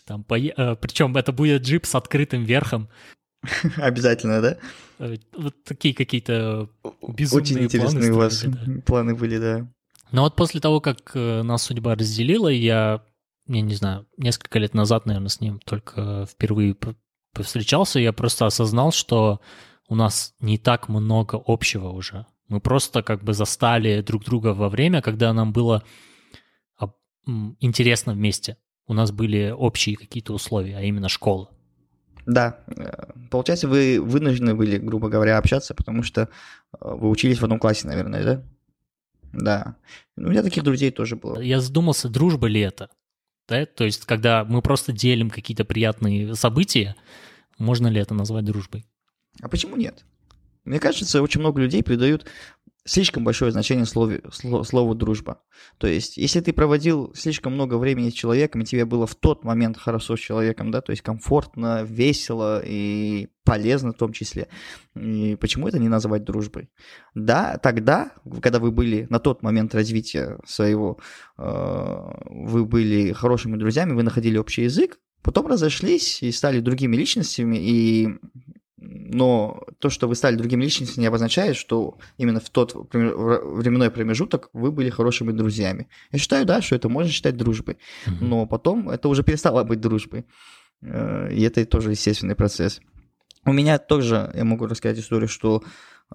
там, 0.05 0.25
э, 0.29 0.75
причем 0.75 1.15
это 1.15 1.31
будет 1.31 1.61
джип 1.63 1.85
с 1.85 1.95
открытым 1.95 2.43
верхом. 2.43 2.89
Обязательно, 3.77 4.41
да? 4.41 4.57
Э, 4.99 5.15
Вот 5.37 5.63
такие 5.63 5.93
какие-то 5.93 6.69
безумные 7.07 7.43
Очень 7.43 7.63
интересные 7.63 8.11
планы 8.11 8.13
у 8.13 8.17
вас 8.17 8.43
да. 8.43 8.81
планы 8.85 9.15
были, 9.15 9.37
да. 9.37 9.67
Но 10.11 10.23
вот 10.23 10.35
после 10.35 10.59
того, 10.59 10.79
как 10.79 11.11
э, 11.15 11.41
нас 11.43 11.63
судьба 11.63 11.95
разделила, 11.95 12.47
я, 12.47 13.03
я 13.47 13.61
не 13.61 13.75
знаю, 13.75 14.07
несколько 14.17 14.59
лет 14.59 14.73
назад, 14.73 15.05
наверное, 15.05 15.29
с 15.29 15.41
ним 15.41 15.59
только 15.59 16.25
впервые 16.29 16.75
повстречался, 17.33 17.99
я 17.99 18.13
просто 18.13 18.45
осознал, 18.45 18.91
что 18.91 19.41
у 19.89 19.95
нас 19.95 20.35
не 20.39 20.57
так 20.57 20.87
много 20.87 21.41
общего 21.45 21.89
уже. 21.89 22.25
Мы 22.47 22.59
просто 22.59 23.01
как 23.01 23.23
бы 23.23 23.33
застали 23.33 24.01
друг 24.01 24.23
друга 24.23 24.49
во 24.53 24.69
время, 24.69 25.01
когда 25.01 25.33
нам 25.33 25.51
было 25.51 25.83
интересно 27.59 28.13
вместе. 28.13 28.57
У 28.85 28.93
нас 28.93 29.11
были 29.11 29.49
общие 29.49 29.95
какие-то 29.95 30.33
условия, 30.33 30.77
а 30.77 30.81
именно 30.81 31.09
школа. 31.09 31.49
Да, 32.25 32.59
э, 32.67 33.11
получается, 33.29 33.67
вы 33.67 33.99
вынуждены 34.01 34.55
были, 34.55 34.77
грубо 34.77 35.09
говоря, 35.09 35.37
общаться, 35.37 35.73
потому 35.73 36.03
что 36.03 36.21
э, 36.21 36.27
вы 36.81 37.09
учились 37.09 37.39
в 37.39 37.43
одном 37.43 37.59
классе, 37.59 37.87
наверное, 37.87 38.23
да? 38.23 38.43
Да. 39.33 39.75
У 40.15 40.29
меня 40.29 40.43
таких 40.43 40.63
друзей 40.63 40.91
тоже 40.91 41.15
было. 41.15 41.39
Я 41.39 41.59
задумался, 41.59 42.07
дружба 42.07 42.47
ли 42.47 42.61
это? 42.61 42.89
Да? 43.47 43.65
То 43.65 43.83
есть, 43.83 44.05
когда 44.05 44.45
мы 44.45 44.61
просто 44.61 44.91
делим 44.91 45.29
какие-то 45.29 45.65
приятные 45.65 46.35
события, 46.35 46.95
можно 47.57 47.87
ли 47.87 47.99
это 47.99 48.13
назвать 48.13 48.45
дружбой? 48.45 48.85
А 49.41 49.49
почему 49.49 49.75
нет? 49.75 50.05
Мне 50.65 50.79
кажется, 50.79 51.21
очень 51.21 51.41
много 51.41 51.61
людей 51.61 51.83
придают 51.83 52.25
слишком 52.85 53.23
большое 53.23 53.51
значение 53.51 53.85
слову, 53.85 54.13
слову 54.31 54.95
дружба. 54.95 55.41
То 55.77 55.87
есть, 55.87 56.17
если 56.17 56.41
ты 56.41 56.51
проводил 56.51 57.13
слишком 57.15 57.53
много 57.53 57.77
времени 57.77 58.09
с 58.09 58.13
человеком, 58.13 58.61
и 58.61 58.65
тебе 58.65 58.85
было 58.85 59.07
в 59.07 59.15
тот 59.15 59.43
момент 59.43 59.77
хорошо 59.77 60.17
с 60.17 60.19
человеком, 60.19 60.71
да, 60.71 60.81
то 60.81 60.91
есть 60.91 61.01
комфортно, 61.01 61.83
весело 61.83 62.61
и 62.63 63.29
полезно 63.45 63.91
в 63.91 63.97
том 63.97 64.11
числе, 64.13 64.47
и 64.95 65.37
почему 65.39 65.67
это 65.67 65.79
не 65.79 65.89
называть 65.89 66.23
дружбой? 66.23 66.69
Да, 67.13 67.57
тогда, 67.57 68.11
когда 68.41 68.59
вы 68.59 68.71
были 68.71 69.07
на 69.09 69.19
тот 69.19 69.43
момент 69.43 69.73
развития 69.75 70.37
своего, 70.45 70.99
э, 71.37 72.11
вы 72.25 72.65
были 72.65 73.11
хорошими 73.13 73.57
друзьями, 73.57 73.93
вы 73.93 74.03
находили 74.03 74.37
общий 74.37 74.63
язык, 74.63 74.99
потом 75.21 75.47
разошлись 75.47 76.21
и 76.21 76.31
стали 76.31 76.59
другими 76.59 76.95
личностями, 76.95 77.57
и 77.57 78.09
но 78.85 79.63
то, 79.79 79.89
что 79.89 80.07
вы 80.07 80.15
стали 80.15 80.35
другим 80.35 80.59
личностью, 80.59 80.99
не 80.99 81.07
обозначает, 81.07 81.55
что 81.55 81.97
именно 82.17 82.39
в 82.39 82.49
тот 82.49 82.73
временной 82.93 83.89
промежуток 83.89 84.49
вы 84.53 84.71
были 84.71 84.89
хорошими 84.89 85.31
друзьями. 85.31 85.87
Я 86.11 86.19
считаю, 86.19 86.45
да, 86.45 86.61
что 86.61 86.75
это 86.75 86.89
можно 86.89 87.11
считать 87.11 87.37
дружбой, 87.37 87.77
но 88.19 88.45
потом 88.45 88.89
это 88.89 89.07
уже 89.07 89.23
перестало 89.23 89.63
быть 89.63 89.79
дружбой. 89.79 90.25
Э, 90.81 91.31
и 91.31 91.41
это 91.43 91.65
тоже 91.65 91.91
естественный 91.91 92.35
процесс. 92.35 92.81
У 93.45 93.53
меня 93.53 93.77
тоже, 93.77 94.31
я 94.35 94.43
могу 94.43 94.67
рассказать 94.67 94.99
историю, 94.99 95.27
что 95.27 95.63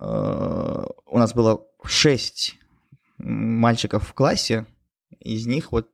э, 0.00 0.84
у 1.06 1.18
нас 1.18 1.34
было 1.34 1.66
шесть 1.84 2.58
мальчиков 3.18 4.06
в 4.06 4.12
классе, 4.12 4.66
из 5.20 5.46
них 5.46 5.72
вот 5.72 5.88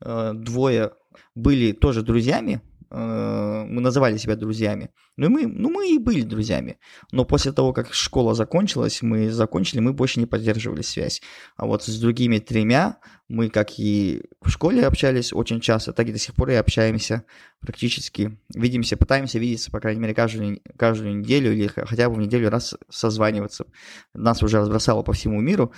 э, 0.00 0.32
двое 0.34 0.92
были 1.34 1.72
тоже 1.72 2.02
друзьями, 2.02 2.60
мы 2.90 3.80
называли 3.80 4.16
себя 4.16 4.34
друзьями. 4.34 4.90
Ну, 5.16 5.30
мы, 5.30 5.46
ну, 5.46 5.70
мы 5.70 5.94
и 5.94 5.98
были 5.98 6.22
друзьями. 6.22 6.78
Но 7.12 7.24
после 7.24 7.52
того, 7.52 7.72
как 7.72 7.94
школа 7.94 8.34
закончилась, 8.34 9.00
мы 9.02 9.30
закончили, 9.30 9.80
мы 9.80 9.92
больше 9.92 10.18
не 10.18 10.26
поддерживали 10.26 10.82
связь. 10.82 11.22
А 11.56 11.66
вот 11.66 11.84
с 11.84 12.00
другими 12.00 12.38
тремя 12.38 12.98
мы, 13.28 13.48
как 13.48 13.78
и 13.78 14.22
в 14.42 14.50
школе 14.50 14.84
общались 14.86 15.32
очень 15.32 15.60
часто, 15.60 15.92
так 15.92 16.08
и 16.08 16.12
до 16.12 16.18
сих 16.18 16.34
пор 16.34 16.50
и 16.50 16.54
общаемся 16.54 17.24
практически. 17.60 18.38
Видимся, 18.54 18.96
пытаемся 18.96 19.38
видеться, 19.38 19.70
по 19.70 19.78
крайней 19.78 20.00
мере, 20.00 20.14
каждую, 20.14 20.60
каждую 20.76 21.18
неделю 21.18 21.52
или 21.52 21.68
хотя 21.68 22.08
бы 22.08 22.16
в 22.16 22.18
неделю 22.18 22.50
раз 22.50 22.74
созваниваться. 22.88 23.66
Нас 24.14 24.42
уже 24.42 24.58
разбросало 24.58 25.02
по 25.02 25.12
всему 25.12 25.40
миру. 25.40 25.72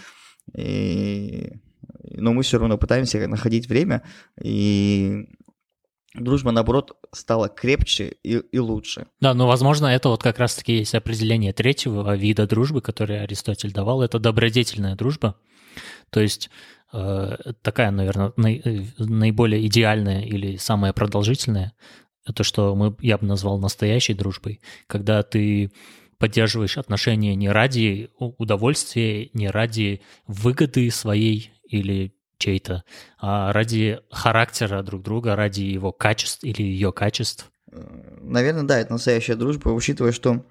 И 0.57 1.53
но 2.15 2.33
мы 2.33 2.43
все 2.43 2.59
равно 2.59 2.79
пытаемся 2.79 3.27
находить 3.29 3.69
время 3.69 4.03
и 4.41 5.29
дружба, 6.15 6.51
наоборот, 6.51 6.97
стала 7.13 7.49
крепче 7.49 8.17
и, 8.23 8.37
и 8.39 8.59
лучше. 8.59 9.07
Да, 9.21 9.35
ну, 9.35 9.47
возможно, 9.47 9.87
это 9.87 10.09
вот 10.09 10.23
как 10.23 10.39
раз-таки 10.39 10.79
есть 10.79 10.95
определение 10.95 11.53
третьего 11.53 12.15
вида 12.17 12.47
дружбы, 12.47 12.81
который 12.81 13.23
Аристотель 13.23 13.73
давал, 13.73 14.03
это 14.03 14.19
добродетельная 14.19 14.95
дружба. 14.95 15.37
То 16.11 16.21
есть 16.21 16.51
э, 16.93 17.37
такая, 17.63 17.91
наверное, 17.91 18.33
наи, 18.37 18.87
наиболее 18.99 19.67
идеальная 19.67 20.23
или 20.23 20.57
самая 20.57 20.93
продолжительная, 20.93 21.73
это 22.27 22.45
что 22.45 22.75
мы, 22.75 22.95
я 23.01 23.19
бы 23.19 23.27
назвал 23.27 23.59
настоящей 23.59 24.15
дружбой, 24.15 24.61
когда 24.87 25.23
ты 25.23 25.73
поддерживаешь 26.19 26.79
отношения 26.79 27.35
не 27.35 27.49
ради 27.49 28.11
удовольствия, 28.19 29.31
не 29.33 29.49
ради 29.49 30.03
выгоды 30.29 30.89
своей 30.91 31.51
или 31.65 32.15
чей-то, 32.43 32.83
а 33.19 33.53
ради 33.53 34.01
характера 34.11 34.83
друг 34.83 35.03
друга, 35.03 35.37
ради 35.37 35.61
его 35.61 35.93
качеств 35.93 36.43
или 36.43 36.63
ее 36.63 36.93
качеств. 36.93 37.51
Наверное, 37.71 38.65
да, 38.65 38.79
это 38.81 38.93
настоящая 38.93 39.37
дружба, 39.37 39.69
учитывая, 39.69 40.11
что 40.11 40.45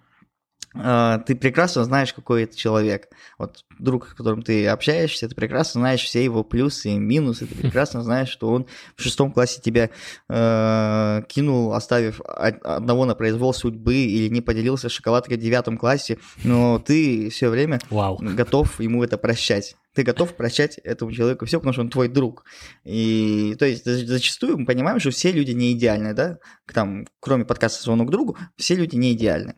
э, 0.74 1.20
ты 1.28 1.36
прекрасно 1.36 1.84
знаешь, 1.84 2.14
какой 2.14 2.44
это 2.44 2.56
человек. 2.56 3.10
Вот 3.38 3.66
друг, 3.78 4.08
с 4.08 4.14
которым 4.14 4.42
ты 4.42 4.68
общаешься, 4.68 5.28
ты 5.28 5.36
прекрасно 5.36 5.82
знаешь 5.82 6.02
все 6.02 6.24
его 6.24 6.46
плюсы 6.46 6.92
и 6.92 6.98
минусы, 6.98 7.46
ты 7.46 7.56
прекрасно 7.62 8.04
знаешь, 8.04 8.30
что 8.30 8.50
он 8.50 8.68
в 8.96 9.02
шестом 9.04 9.34
классе 9.34 9.60
тебя 9.62 9.90
э, 10.30 11.22
кинул, 11.28 11.74
оставив 11.74 12.22
одного 12.22 13.04
на 13.04 13.16
произвол 13.16 13.54
судьбы 13.54 13.96
или 13.96 14.30
не 14.30 14.40
поделился 14.40 14.88
шоколадкой 14.88 15.36
в 15.36 15.42
девятом 15.42 15.78
классе, 15.78 16.20
но 16.46 16.80
ты 16.80 17.30
все 17.32 17.50
время 17.50 17.80
Вау. 17.90 18.18
готов 18.22 18.80
ему 18.80 19.04
это 19.04 19.18
прощать 19.18 19.76
ты 19.94 20.04
готов 20.04 20.36
прощать 20.36 20.78
этому 20.80 21.12
человеку 21.12 21.46
все, 21.46 21.60
потому 21.60 21.74
что 21.74 21.82
он 21.82 21.90
твой 21.90 22.08
друг. 22.08 22.46
И 22.84 23.56
то 23.60 23.66
есть 23.66 23.86
зачастую 23.86 24.58
мы 24.58 24.66
понимаем, 24.66 25.00
что 25.00 25.12
все 25.12 25.32
люди 25.32 25.52
не 25.52 25.74
идеальны, 25.74 26.14
да, 26.14 26.38
там, 26.74 27.08
кроме 27.20 27.46
подкаста 27.46 27.84
«Звонок 27.84 28.10
другу», 28.10 28.38
все 28.58 28.76
люди 28.76 28.96
не 28.96 29.14
идеальны. 29.14 29.56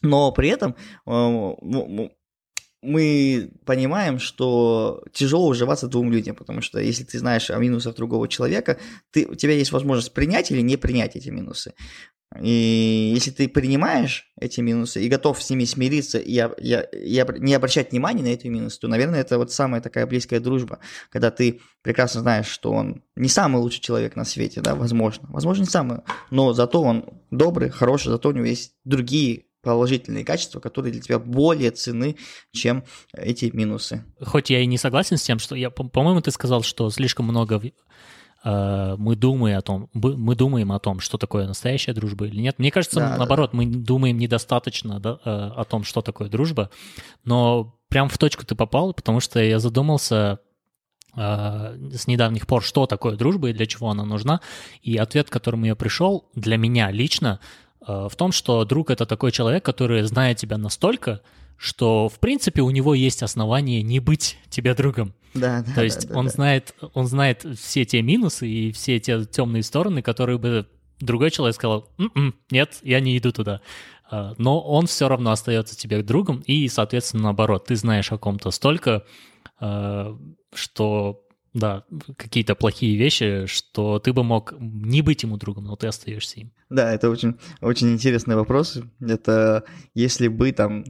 Но 0.00 0.32
при 0.32 0.48
этом 0.48 0.74
э, 1.06 2.08
мы 2.82 3.52
понимаем, 3.64 4.18
что 4.18 5.04
тяжело 5.12 5.46
уживаться 5.46 5.86
двум 5.86 6.10
людям, 6.10 6.34
потому 6.34 6.60
что 6.60 6.80
если 6.80 7.04
ты 7.04 7.18
знаешь 7.18 7.50
о 7.50 7.58
минусах 7.58 7.94
другого 7.94 8.26
человека, 8.26 8.78
ты, 9.12 9.26
у 9.26 9.36
тебя 9.36 9.52
есть 9.52 9.70
возможность 9.70 10.12
принять 10.12 10.50
или 10.50 10.60
не 10.60 10.76
принять 10.76 11.14
эти 11.14 11.28
минусы. 11.28 11.74
И 12.40 13.12
если 13.14 13.30
ты 13.30 13.48
принимаешь 13.48 14.30
эти 14.40 14.60
минусы 14.60 15.02
и 15.02 15.08
готов 15.08 15.42
с 15.42 15.50
ними 15.50 15.64
смириться 15.64 16.18
и, 16.18 16.32
и, 16.32 16.86
и 16.92 17.24
не 17.38 17.54
обращать 17.54 17.92
внимания 17.92 18.22
на 18.22 18.28
эти 18.28 18.46
минусы, 18.46 18.80
то, 18.80 18.88
наверное, 18.88 19.20
это 19.20 19.38
вот 19.38 19.52
самая 19.52 19.80
такая 19.80 20.06
близкая 20.06 20.40
дружба, 20.40 20.78
когда 21.10 21.30
ты 21.30 21.60
прекрасно 21.82 22.20
знаешь, 22.20 22.46
что 22.46 22.72
он 22.72 23.02
не 23.16 23.28
самый 23.28 23.60
лучший 23.60 23.80
человек 23.80 24.16
на 24.16 24.24
свете, 24.24 24.60
да, 24.60 24.74
возможно, 24.74 25.28
возможно, 25.30 25.62
не 25.62 25.68
самый, 25.68 26.00
но 26.30 26.52
зато 26.52 26.82
он 26.82 27.04
добрый, 27.30 27.70
хороший, 27.70 28.08
зато 28.08 28.30
у 28.30 28.32
него 28.32 28.46
есть 28.46 28.74
другие 28.84 29.44
положительные 29.62 30.24
качества, 30.24 30.60
которые 30.60 30.92
для 30.92 31.00
тебя 31.00 31.18
более 31.18 31.70
ценны, 31.70 32.16
чем 32.52 32.84
эти 33.16 33.50
минусы. 33.52 34.04
Хоть 34.20 34.50
я 34.50 34.60
и 34.60 34.66
не 34.66 34.76
согласен 34.76 35.16
с 35.16 35.22
тем, 35.22 35.38
что 35.38 35.54
я, 35.54 35.70
по-моему, 35.70 36.20
ты 36.20 36.30
сказал, 36.30 36.62
что 36.62 36.90
слишком 36.90 37.26
много 37.26 37.58
мы 38.44 39.14
думаем 39.14 39.58
о 39.58 39.62
том, 39.62 39.88
мы 39.92 40.34
думаем 40.34 40.72
о 40.72 40.78
том, 40.80 40.98
что 40.98 41.16
такое 41.16 41.46
настоящая 41.46 41.92
дружба 41.92 42.26
или 42.26 42.40
нет. 42.40 42.58
Мне 42.58 42.72
кажется, 42.72 42.98
да, 42.98 43.16
наоборот, 43.16 43.50
да. 43.52 43.58
мы 43.58 43.66
думаем 43.66 44.18
недостаточно 44.18 44.98
да, 44.98 45.18
э, 45.24 45.50
о 45.56 45.64
том, 45.64 45.84
что 45.84 46.02
такое 46.02 46.28
дружба. 46.28 46.70
Но 47.24 47.78
прям 47.88 48.08
в 48.08 48.18
точку 48.18 48.44
ты 48.44 48.56
попал, 48.56 48.94
потому 48.94 49.20
что 49.20 49.40
я 49.40 49.60
задумался 49.60 50.40
э, 51.16 51.78
с 51.94 52.08
недавних 52.08 52.48
пор, 52.48 52.64
что 52.64 52.86
такое 52.86 53.16
дружба 53.16 53.50
и 53.50 53.52
для 53.52 53.66
чего 53.66 53.90
она 53.90 54.04
нужна. 54.04 54.40
И 54.82 54.96
ответ, 54.96 55.30
к 55.30 55.32
которому 55.32 55.66
я 55.66 55.76
пришел, 55.76 56.28
для 56.34 56.56
меня 56.56 56.90
лично, 56.90 57.38
в 57.86 58.12
том, 58.16 58.30
что 58.30 58.64
друг— 58.64 58.90
это 58.92 59.06
такой 59.06 59.32
человек, 59.32 59.64
который 59.64 60.02
знает 60.02 60.38
тебя 60.38 60.56
настолько, 60.56 61.20
что, 61.56 62.08
в 62.08 62.18
принципе, 62.18 62.62
у 62.62 62.70
него 62.70 62.94
есть 62.94 63.22
основания 63.22 63.82
не 63.82 64.00
быть 64.00 64.38
тебе 64.50 64.74
другом. 64.74 65.14
Да, 65.34 65.62
да. 65.66 65.74
То 65.74 65.82
есть 65.82 66.08
да, 66.08 66.18
он 66.18 66.26
да. 66.26 66.32
знает, 66.32 66.74
он 66.94 67.06
знает 67.06 67.46
все 67.58 67.84
те 67.84 68.02
минусы 68.02 68.48
и 68.48 68.72
все 68.72 69.00
те 69.00 69.24
темные 69.24 69.62
стороны, 69.62 70.02
которые 70.02 70.38
бы 70.38 70.66
другой 71.00 71.30
человек 71.30 71.56
сказал, 71.56 71.88
М-м, 71.98 72.34
нет, 72.50 72.78
я 72.82 73.00
не 73.00 73.16
иду 73.18 73.32
туда. 73.32 73.60
А, 74.10 74.34
но 74.38 74.60
он 74.60 74.86
все 74.86 75.08
равно 75.08 75.30
остается 75.30 75.76
тебе 75.76 76.02
другом, 76.02 76.42
и, 76.46 76.68
соответственно, 76.68 77.24
наоборот, 77.24 77.66
ты 77.66 77.76
знаешь 77.76 78.12
о 78.12 78.18
ком-то 78.18 78.50
столько, 78.50 79.04
а, 79.58 80.18
что 80.54 81.22
да, 81.54 81.84
какие-то 82.16 82.54
плохие 82.54 82.96
вещи, 82.96 83.46
что 83.46 83.98
ты 83.98 84.12
бы 84.12 84.24
мог 84.24 84.54
не 84.58 85.02
быть 85.02 85.22
ему 85.22 85.36
другом, 85.36 85.64
но 85.64 85.76
ты 85.76 85.86
остаешься 85.86 86.40
им. 86.40 86.52
Да, 86.70 86.92
это 86.92 87.10
очень, 87.10 87.36
очень 87.60 87.92
интересный 87.92 88.36
вопрос. 88.36 88.78
Это 89.00 89.64
если 89.92 90.28
бы 90.28 90.52
там 90.52 90.84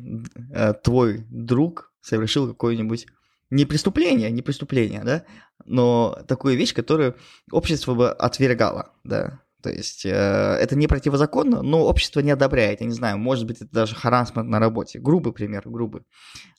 э, 0.52 0.74
твой 0.74 1.24
друг 1.30 1.92
совершил 2.00 2.46
какое-нибудь 2.46 3.06
не 3.52 3.66
преступление, 3.66 4.30
не 4.30 4.42
преступление, 4.42 5.02
да, 5.04 5.24
но 5.64 6.18
такую 6.26 6.56
вещь, 6.56 6.74
которую 6.74 7.16
общество 7.50 7.94
бы 7.94 8.10
отвергало, 8.10 8.92
да, 9.04 9.40
то 9.62 9.70
есть 9.70 10.06
э, 10.06 10.08
это 10.10 10.74
не 10.74 10.86
противозаконно, 10.86 11.62
но 11.62 11.84
общество 11.84 12.20
не 12.20 12.32
одобряет. 12.32 12.80
Я 12.80 12.86
не 12.86 12.94
знаю, 12.94 13.18
может 13.18 13.46
быть, 13.46 13.58
это 13.58 13.70
даже 13.70 13.94
харасмент 13.94 14.48
на 14.48 14.58
работе. 14.58 14.98
Грубый 14.98 15.32
пример, 15.32 15.62
грубый. 15.66 16.02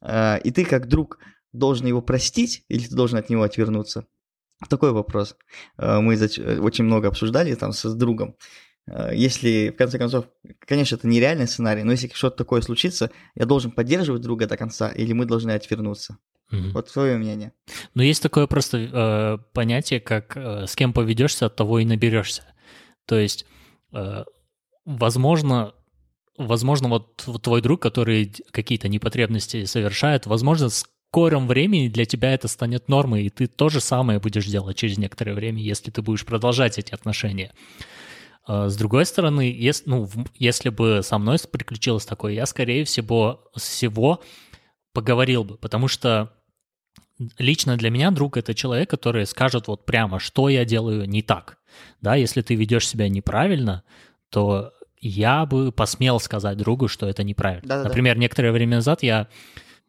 Э, 0.02 0.40
и 0.40 0.52
ты 0.52 0.64
как 0.64 0.88
друг 0.88 1.20
должен 1.52 1.86
его 1.86 2.02
простить 2.02 2.64
или 2.70 2.88
ты 2.88 2.96
должен 2.96 3.18
от 3.18 3.30
него 3.30 3.44
отвернуться? 3.44 4.06
Такой 4.70 4.94
вопрос. 4.94 5.36
Э, 5.78 6.00
мы 6.00 6.14
очень 6.14 6.86
много 6.86 7.10
обсуждали 7.10 7.56
там 7.56 7.74
с 7.74 7.94
другом. 7.94 8.38
Э, 8.88 9.10
если, 9.14 9.72
в 9.72 9.76
конце 9.76 9.98
концов, 9.98 10.26
конечно, 10.60 10.96
это 10.96 11.08
нереальный 11.08 11.48
сценарий, 11.48 11.84
но 11.84 11.92
если 11.92 12.10
что-то 12.14 12.38
такое 12.38 12.62
случится, 12.62 13.12
я 13.36 13.46
должен 13.46 13.72
поддерживать 13.72 14.22
друга 14.22 14.48
до 14.48 14.56
конца, 14.56 14.90
или 14.90 15.12
мы 15.12 15.26
должны 15.26 15.52
отвернуться? 15.52 16.20
Угу. 16.54 16.70
Вот 16.74 16.92
твое 16.92 17.18
мнение. 17.18 17.52
Ну, 17.96 18.04
есть 18.04 18.22
такое 18.22 18.48
просто 18.48 18.78
э, 18.78 19.38
понятие, 19.54 20.00
как 20.00 20.38
э, 20.38 20.68
с 20.68 20.76
кем 20.76 20.94
поведешься, 20.94 21.48
от 21.48 21.56
того 21.56 21.80
и 21.80 21.86
наберешься. 21.86 22.44
То 23.06 23.18
есть, 23.18 23.46
э, 23.92 24.24
возможно, 24.86 25.74
возможно, 26.38 26.90
вот 26.90 27.18
твой 27.42 27.62
друг, 27.62 27.82
который 27.82 28.34
какие-то 28.52 28.88
непотребности 28.88 29.66
совершает, 29.66 30.26
возможно, 30.26 30.70
в 30.70 30.74
скором 30.74 31.48
времени 31.48 31.90
для 31.90 32.06
тебя 32.06 32.34
это 32.34 32.48
станет 32.48 32.88
нормой, 32.88 33.26
и 33.26 33.30
ты 33.30 33.48
то 33.48 33.70
же 33.70 33.80
самое 33.82 34.20
будешь 34.20 34.46
делать 34.46 34.78
через 34.78 34.98
некоторое 34.98 35.34
время, 35.34 35.62
если 35.62 35.92
ты 35.92 36.02
будешь 36.02 36.26
продолжать 36.26 36.78
эти 36.78 36.94
отношения. 36.94 37.54
А, 38.46 38.70
с 38.70 38.76
другой 38.76 39.06
стороны, 39.06 39.42
если, 39.42 39.90
ну, 39.90 40.10
если 40.36 40.70
бы 40.70 41.02
со 41.04 41.18
мной 41.18 41.38
приключилось 41.52 42.06
такое, 42.06 42.34
я, 42.34 42.46
скорее 42.46 42.84
всего, 42.84 43.44
всего 43.56 44.22
поговорил 44.92 45.44
бы, 45.44 45.58
потому 45.58 45.88
что 45.88 46.34
лично 47.38 47.78
для 47.78 47.90
меня 47.90 48.12
друг— 48.12 48.38
это 48.38 48.54
человек, 48.54 48.90
который 48.90 49.26
скажет 49.26 49.68
вот 49.68 49.86
прямо, 49.86 50.20
что 50.20 50.50
я 50.50 50.66
делаю 50.66 51.08
не 51.08 51.22
так. 51.22 51.58
Да, 52.02 52.16
если 52.16 52.42
ты 52.42 52.56
ведешь 52.56 52.88
себя 52.88 53.10
неправильно, 53.10 53.84
то 54.30 54.72
я 55.00 55.46
бы 55.46 55.72
посмел 55.72 56.20
сказать 56.20 56.58
другу, 56.58 56.88
что 56.88 57.08
это 57.08 57.24
неправильно. 57.24 57.68
Да-да-да. 57.68 57.90
Например, 57.90 58.18
некоторое 58.18 58.52
время 58.52 58.78
назад 58.78 59.04
я 59.04 59.28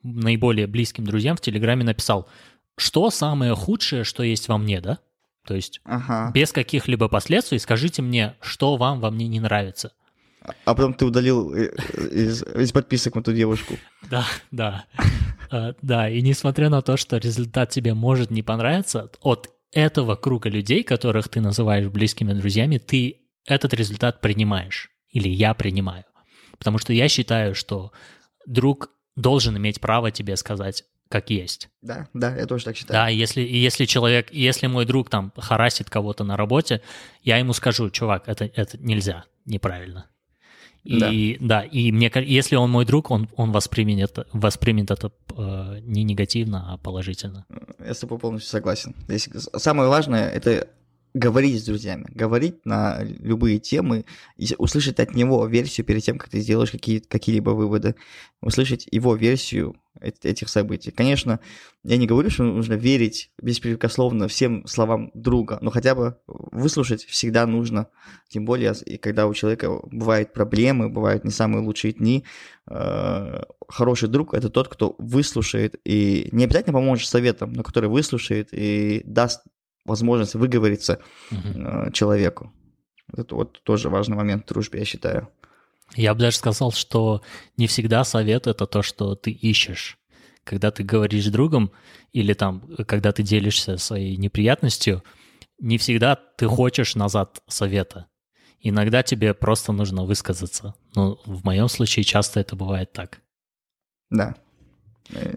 наиболее 0.03 0.67
близким 0.67 1.05
друзьям 1.05 1.37
в 1.37 1.41
Телеграме 1.41 1.85
написал, 1.85 2.29
что 2.77 3.11
самое 3.11 3.55
худшее, 3.55 4.05
что 4.05 4.23
есть 4.23 4.49
во 4.49 4.59
мне, 4.59 4.81
да? 4.81 4.99
То 5.47 5.55
есть 5.55 5.81
ага. 5.85 6.31
без 6.33 6.53
каких-либо 6.53 7.09
последствий 7.09 7.59
скажите 7.59 8.03
мне, 8.03 8.35
что 8.41 8.77
вам 8.77 9.01
во 9.01 9.11
мне 9.11 9.29
не 9.29 9.41
нравится. 9.41 9.93
А 10.65 10.75
потом 10.75 10.95
ты 10.95 11.07
удалил 11.07 11.55
э, 11.55 11.75
из, 12.13 12.43
из 12.43 12.73
подписок 12.73 13.17
эту 13.17 13.33
девушку. 13.33 13.75
Да, 14.11 14.27
да. 14.51 14.85
А, 15.51 15.75
да, 15.83 16.09
и 16.09 16.23
несмотря 16.23 16.69
на 16.69 16.83
то, 16.83 16.97
что 16.97 17.17
результат 17.17 17.71
тебе 17.71 17.95
может 17.95 18.31
не 18.31 18.43
понравиться, 18.43 19.11
от 19.21 19.51
этого 19.73 20.17
круга 20.17 20.49
людей, 20.49 20.83
которых 20.83 21.29
ты 21.29 21.41
называешь 21.41 21.89
близкими 21.89 22.33
друзьями, 22.33 22.79
ты 22.79 23.21
этот 23.47 23.75
результат 23.75 24.21
принимаешь. 24.21 24.91
Или 25.11 25.29
я 25.29 25.55
принимаю. 25.55 26.05
Потому 26.59 26.79
что 26.79 26.93
я 26.93 27.09
считаю, 27.09 27.55
что 27.55 27.93
друг 28.47 28.91
должен 29.17 29.57
иметь 29.57 29.81
право 29.81 30.11
тебе 30.11 30.37
сказать, 30.37 30.85
как 31.09 31.31
есть. 31.31 31.69
Да, 31.83 32.09
да, 32.15 32.35
я 32.35 32.47
тоже 32.47 32.65
так 32.65 32.77
считаю. 32.77 32.95
Да, 32.95 33.09
если, 33.09 33.41
если 33.43 33.85
человек, 33.85 34.33
если 34.33 34.67
мой 34.67 34.87
друг 34.87 35.11
там 35.11 35.33
харасит 35.37 35.91
кого-то 35.91 36.25
на 36.25 36.37
работе, 36.37 36.81
я 37.23 37.37
ему 37.37 37.53
скажу, 37.53 37.91
чувак, 37.91 38.25
это, 38.29 38.47
это 38.47 38.79
нельзя, 38.79 39.25
неправильно. 39.45 40.09
И 40.85 41.39
да. 41.41 41.61
да, 41.61 41.63
и 41.63 41.91
мне 41.93 42.13
если 42.15 42.57
он 42.57 42.71
мой 42.71 42.85
друг, 42.85 43.11
он, 43.11 43.29
он 43.37 43.53
воспримет 43.53 44.11
это, 44.11 44.27
воспримет 44.33 44.91
это 44.91 45.13
э, 45.37 45.81
не 45.83 46.05
негативно, 46.05 46.75
а 46.75 46.77
положительно. 46.77 47.47
Я 47.83 47.95
с 47.95 48.01
тобой 48.01 48.19
полностью 48.19 48.51
согласен. 48.51 48.95
Здесь 49.09 49.29
самое 49.57 49.89
важное 49.89 50.29
это 50.29 50.69
говорить 51.15 51.63
с 51.63 51.65
друзьями, 51.65 52.07
говорить 52.13 52.67
на 52.67 53.03
любые 53.03 53.61
темы, 53.61 54.05
услышать 54.59 54.99
от 54.99 55.15
него 55.15 55.47
версию 55.47 55.87
перед 55.87 56.03
тем, 56.03 56.19
как 56.19 56.29
ты 56.29 56.41
сделаешь 56.41 56.73
какие, 56.73 56.99
какие-либо 56.99 57.51
выводы, 57.51 57.95
услышать 58.41 58.89
его 58.91 59.15
версию 59.15 59.77
этих 60.01 60.49
событий. 60.49 60.91
Конечно, 60.91 61.39
я 61.85 61.97
не 61.99 62.09
говорю, 62.09 62.31
что 62.31 62.43
нужно 62.43 62.75
верить 62.75 63.31
беспрекословно 63.41 64.27
всем 64.27 64.67
словам 64.67 65.13
друга, 65.15 65.59
но 65.61 65.71
хотя 65.71 65.95
бы 65.95 66.19
выслушать 66.27 67.05
всегда 67.05 67.47
нужно, 67.47 67.87
тем 68.29 68.45
более, 68.45 68.75
и 68.85 68.97
когда 68.97 69.29
у 69.29 69.35
человека 69.35 69.71
бывают 69.93 70.33
проблемы, 70.33 70.89
бывают 70.89 71.25
не 71.25 71.31
самые 71.31 71.63
лучшие 71.63 71.93
дни, 71.93 72.25
э, 72.69 73.43
хороший 73.69 74.09
друг– 74.09 74.35
это 74.35 74.51
тот, 74.51 74.67
кто 74.67 74.97
выслушает 74.99 75.77
и 75.85 76.29
не 76.33 76.45
обязательно 76.45 76.75
поможет 76.75 77.09
советом, 77.09 77.53
но 77.53 77.63
который 77.63 77.89
выслушает 77.89 78.49
и 78.51 79.03
даст 79.05 79.43
возможность 79.85 80.35
выговориться 80.35 81.01
угу. 81.31 81.91
человеку. 81.93 82.53
Это 83.17 83.35
вот 83.35 83.63
тоже 83.63 83.89
важный 83.89 84.17
момент 84.17 84.45
в 84.45 84.49
дружбе, 84.49 84.81
я 84.81 84.85
считаю. 84.85 85.29
Я 85.95 86.15
бы 86.15 86.21
даже 86.21 86.39
сказал, 86.39 86.73
что 86.73 87.23
не 87.57 87.67
всегда 87.67 88.05
совет— 88.05 88.47
это 88.49 88.67
то, 88.67 88.83
что 88.83 89.15
ты 89.15 89.31
ищешь. 89.31 89.99
Когда 90.43 90.71
ты 90.71 90.83
говоришь 90.83 91.27
с 91.27 91.31
другом 91.31 91.73
или 92.13 92.33
там, 92.33 92.63
когда 92.87 93.13
ты 93.13 93.23
делишься 93.23 93.77
своей 93.77 94.17
неприятностью, 94.17 95.03
не 95.59 95.79
всегда 95.79 96.17
ты 96.17 96.47
хочешь 96.47 96.95
назад 96.95 97.43
совета. 97.47 98.07
Иногда 98.61 99.03
тебе 99.03 99.35
просто 99.35 99.73
нужно 99.73 100.05
высказаться. 100.05 100.75
Но 100.95 101.19
в 101.27 101.45
моем 101.45 101.69
случае 101.69 102.05
часто 102.05 102.41
это 102.41 102.57
бывает 102.57 102.93
так. 102.93 103.21
Да, 104.11 104.35
Э, 105.11 105.35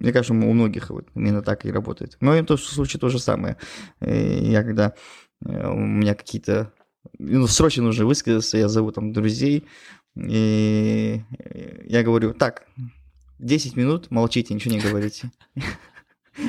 мне 0.00 0.12
кажется, 0.12 0.32
у 0.32 0.36
многих 0.36 0.90
вот 0.90 1.06
именно 1.14 1.42
так 1.42 1.64
и 1.64 1.70
работает. 1.70 2.16
Но 2.20 2.32
в 2.32 2.44
том 2.44 2.58
случае 2.58 3.00
то 3.00 3.08
же 3.08 3.18
самое. 3.18 3.56
Я 4.00 4.62
когда 4.62 4.94
э, 5.44 5.68
у 5.68 5.78
меня 5.78 6.14
какие-то... 6.14 6.72
Ну, 7.18 7.46
срочно 7.46 7.82
нужно 7.82 8.06
высказаться, 8.06 8.58
я 8.58 8.68
зову 8.68 8.92
там 8.92 9.12
друзей, 9.12 9.64
и 10.16 11.22
я 11.84 12.02
говорю, 12.02 12.34
так, 12.34 12.66
10 13.38 13.76
минут, 13.76 14.10
молчите, 14.10 14.52
ничего 14.54 14.74
не 14.74 14.80
говорите. 14.80 15.30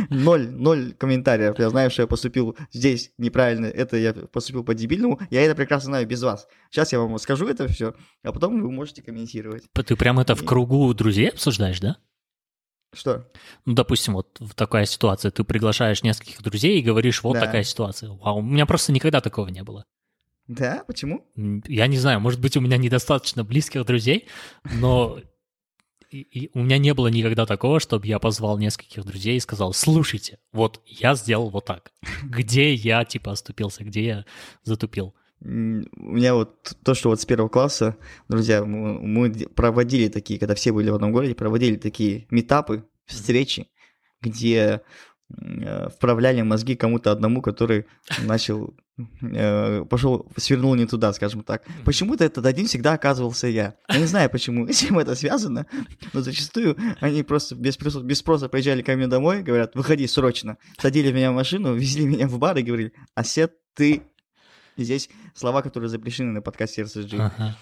Ноль, 0.10 0.48
ноль 0.48 0.94
комментариев. 0.94 1.58
Я 1.60 1.70
знаю, 1.70 1.90
что 1.90 2.04
я 2.04 2.08
поступил 2.08 2.56
здесь 2.72 3.12
неправильно, 3.18 3.66
это 3.66 3.98
я 3.98 4.14
поступил 4.14 4.64
по-дебильному. 4.64 5.20
Я 5.30 5.42
это 5.42 5.56
прекрасно 5.56 5.88
знаю 5.88 6.08
без 6.08 6.22
вас. 6.22 6.48
Сейчас 6.70 6.94
я 6.94 7.00
вам 7.00 7.18
скажу 7.18 7.48
это 7.48 7.68
все, 7.68 7.94
а 8.24 8.32
потом 8.32 8.62
вы 8.62 8.72
можете 8.72 9.02
комментировать. 9.02 9.64
Ты 9.74 9.96
прям 9.96 10.20
это 10.20 10.36
в 10.36 10.46
кругу 10.46 10.94
друзей 10.94 11.30
обсуждаешь, 11.30 11.80
да? 11.80 11.98
Что? 12.94 13.28
Ну, 13.66 13.74
допустим, 13.74 14.14
вот 14.14 14.40
такая 14.56 14.86
ситуация, 14.86 15.32
ты 15.32 15.44
приглашаешь 15.44 16.04
нескольких 16.04 16.42
друзей 16.42 16.80
и 16.80 16.84
говоришь, 16.84 17.24
вот 17.24 17.34
да. 17.34 17.42
такая 17.42 17.64
ситуация. 17.64 18.18
А 18.22 18.34
у 18.34 18.42
меня 18.42 18.66
просто 18.66 18.92
никогда 18.92 19.22
такого 19.22 19.48
не 19.48 19.64
было. 19.64 19.86
Да? 20.48 20.84
Почему? 20.88 21.26
Я 21.68 21.88
не 21.88 21.98
знаю, 21.98 22.20
может 22.20 22.42
быть, 22.42 22.58
у 22.58 22.62
меня 22.62 22.78
недостаточно 22.78 23.46
близких 23.46 23.86
друзей, 23.86 24.28
но 24.64 25.20
у 26.54 26.60
меня 26.60 26.78
не 26.78 26.94
было 26.94 27.08
никогда 27.08 27.46
такого, 27.46 27.80
чтобы 27.80 28.08
я 28.08 28.20
позвал 28.20 28.58
нескольких 28.58 29.06
друзей 29.06 29.38
и 29.38 29.40
сказал, 29.40 29.74
слушайте, 29.74 30.40
вот 30.52 30.82
я 30.86 31.16
сделал 31.16 31.50
вот 31.50 31.66
так. 31.66 31.94
Где 32.24 32.74
я, 32.74 33.06
типа, 33.06 33.32
оступился, 33.32 33.86
где 33.86 34.06
я 34.06 34.26
затупил? 34.64 35.16
У 35.44 35.48
меня 35.48 36.36
вот 36.36 36.76
то, 36.84 36.94
что 36.94 37.10
вот 37.10 37.20
с 37.20 37.26
первого 37.26 37.50
класса, 37.50 37.98
друзья, 38.30 38.64
мы, 38.64 39.00
мы 39.00 39.32
проводили 39.56 40.08
такие, 40.08 40.40
когда 40.40 40.54
все 40.54 40.72
были 40.72 40.92
в 40.92 40.96
одном 40.96 41.12
городе, 41.12 41.34
проводили 41.34 41.78
такие 41.78 42.28
метапы, 42.30 42.86
встречи, 43.06 43.68
где 44.22 44.82
э, 45.42 45.90
вправляли 45.90 46.44
мозги 46.44 46.76
кому-то 46.76 47.12
одному, 47.12 47.42
который 47.42 47.88
начал, 48.22 48.76
э, 49.22 49.84
пошел, 49.86 50.32
свернул 50.38 50.76
не 50.76 50.86
туда, 50.86 51.12
скажем 51.12 51.42
так. 51.42 51.64
Почему-то 51.86 52.24
этот 52.24 52.46
один 52.46 52.68
всегда 52.68 52.94
оказывался 52.94 53.48
я. 53.48 53.76
Я 53.90 54.00
не 54.00 54.06
знаю, 54.06 54.30
почему, 54.30 54.68
с 54.72 54.78
чем 54.78 55.00
это 55.00 55.16
связано, 55.16 55.66
но 56.14 56.22
зачастую 56.22 56.78
они 57.00 57.24
просто 57.24 57.56
без, 57.56 57.78
без 57.78 58.20
спроса 58.20 58.48
приезжали 58.48 58.84
ко 58.84 58.96
мне 58.96 59.08
домой, 59.08 59.42
говорят, 59.42 59.74
выходи 59.74 60.06
срочно. 60.06 60.58
Садили 60.78 61.12
меня 61.12 61.32
в 61.32 61.36
машину, 61.36 61.74
везли 61.74 62.06
меня 62.06 62.28
в 62.28 62.38
бар 62.38 62.58
и 62.58 62.64
говорили, 62.64 62.94
Асет, 63.16 63.54
ты 63.74 64.04
здесь 64.84 65.10
слова, 65.36 65.62
которые 65.62 65.90
запрещены 65.90 66.32
на 66.32 66.42
подкасте 66.42 66.84
RSG. 66.84 67.18
Ага. 67.20 67.58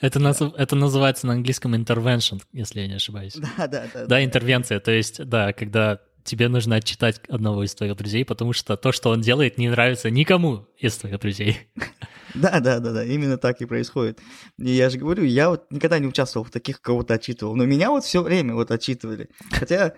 Это, 0.00 0.18
наз... 0.18 0.40
это 0.40 0.76
называется 0.76 1.26
на 1.26 1.34
английском 1.34 1.74
intervention, 1.74 2.40
если 2.52 2.80
я 2.80 2.88
не 2.88 2.94
ошибаюсь. 2.94 3.34
Да, 3.56 3.66
да, 3.66 3.86
да. 3.92 4.06
Да, 4.06 4.24
интервенция, 4.24 4.80
то 4.80 4.90
есть, 4.90 5.24
да, 5.24 5.52
когда 5.52 6.00
тебе 6.24 6.48
нужно 6.48 6.76
отчитать 6.76 7.20
одного 7.28 7.64
из 7.64 7.74
твоих 7.74 7.96
друзей, 7.96 8.24
потому 8.24 8.52
что 8.52 8.76
то, 8.76 8.92
что 8.92 9.10
он 9.10 9.20
делает, 9.20 9.58
не 9.58 9.68
нравится 9.68 10.10
никому 10.10 10.66
из 10.76 10.96
твоих 10.96 11.18
друзей. 11.20 11.58
Да, 12.34 12.60
да, 12.60 12.78
да, 12.78 12.92
да, 12.92 13.04
именно 13.04 13.38
так 13.38 13.62
и 13.62 13.64
происходит. 13.64 14.20
И 14.58 14.70
я 14.70 14.90
же 14.90 14.98
говорю, 14.98 15.24
я 15.24 15.48
вот 15.48 15.64
никогда 15.70 15.98
не 15.98 16.06
участвовал 16.06 16.44
в 16.44 16.50
таких, 16.50 16.82
кого-то 16.82 17.14
отчитывал, 17.14 17.56
но 17.56 17.64
меня 17.64 17.88
вот 17.88 18.04
все 18.04 18.22
время 18.22 18.54
вот 18.54 18.70
отчитывали. 18.70 19.30
Хотя 19.50 19.94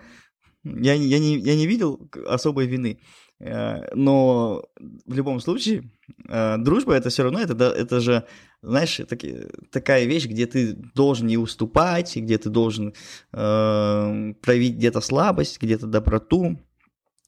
я, 0.63 0.93
я, 0.93 1.19
не, 1.19 1.37
я 1.37 1.55
не 1.55 1.67
видел 1.67 2.09
особой 2.25 2.67
вины. 2.67 3.01
Э, 3.41 3.87
но 3.95 4.63
в 5.05 5.13
любом 5.13 5.39
случае, 5.39 5.89
э, 6.29 6.57
дружба 6.57 6.93
это 6.93 7.09
все 7.09 7.23
равно, 7.23 7.39
это, 7.39 7.53
это 7.53 7.99
же, 7.99 8.25
знаешь, 8.61 9.01
таки, 9.09 9.47
такая 9.71 10.05
вещь, 10.05 10.27
где 10.27 10.45
ты 10.45 10.73
должен 10.73 11.27
не 11.27 11.37
уступать, 11.37 12.15
где 12.15 12.37
ты 12.37 12.49
должен 12.49 12.93
э, 13.33 14.33
проявить 14.41 14.75
где-то 14.75 15.01
слабость, 15.01 15.59
где-то 15.59 15.87
доброту. 15.87 16.59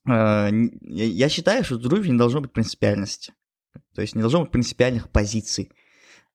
Э, 0.08 0.49
я 0.82 1.30
считаю, 1.30 1.63
что 1.63 1.76
в 1.76 1.82
дружбе 1.82 2.12
не 2.12 2.17
должно 2.17 2.41
быть 2.41 2.52
принципиальности. 2.52 3.34
То 3.95 4.02
есть 4.02 4.15
не 4.15 4.21
должно 4.21 4.41
быть 4.41 4.52
принципиальных 4.52 5.10
позиций. 5.10 5.71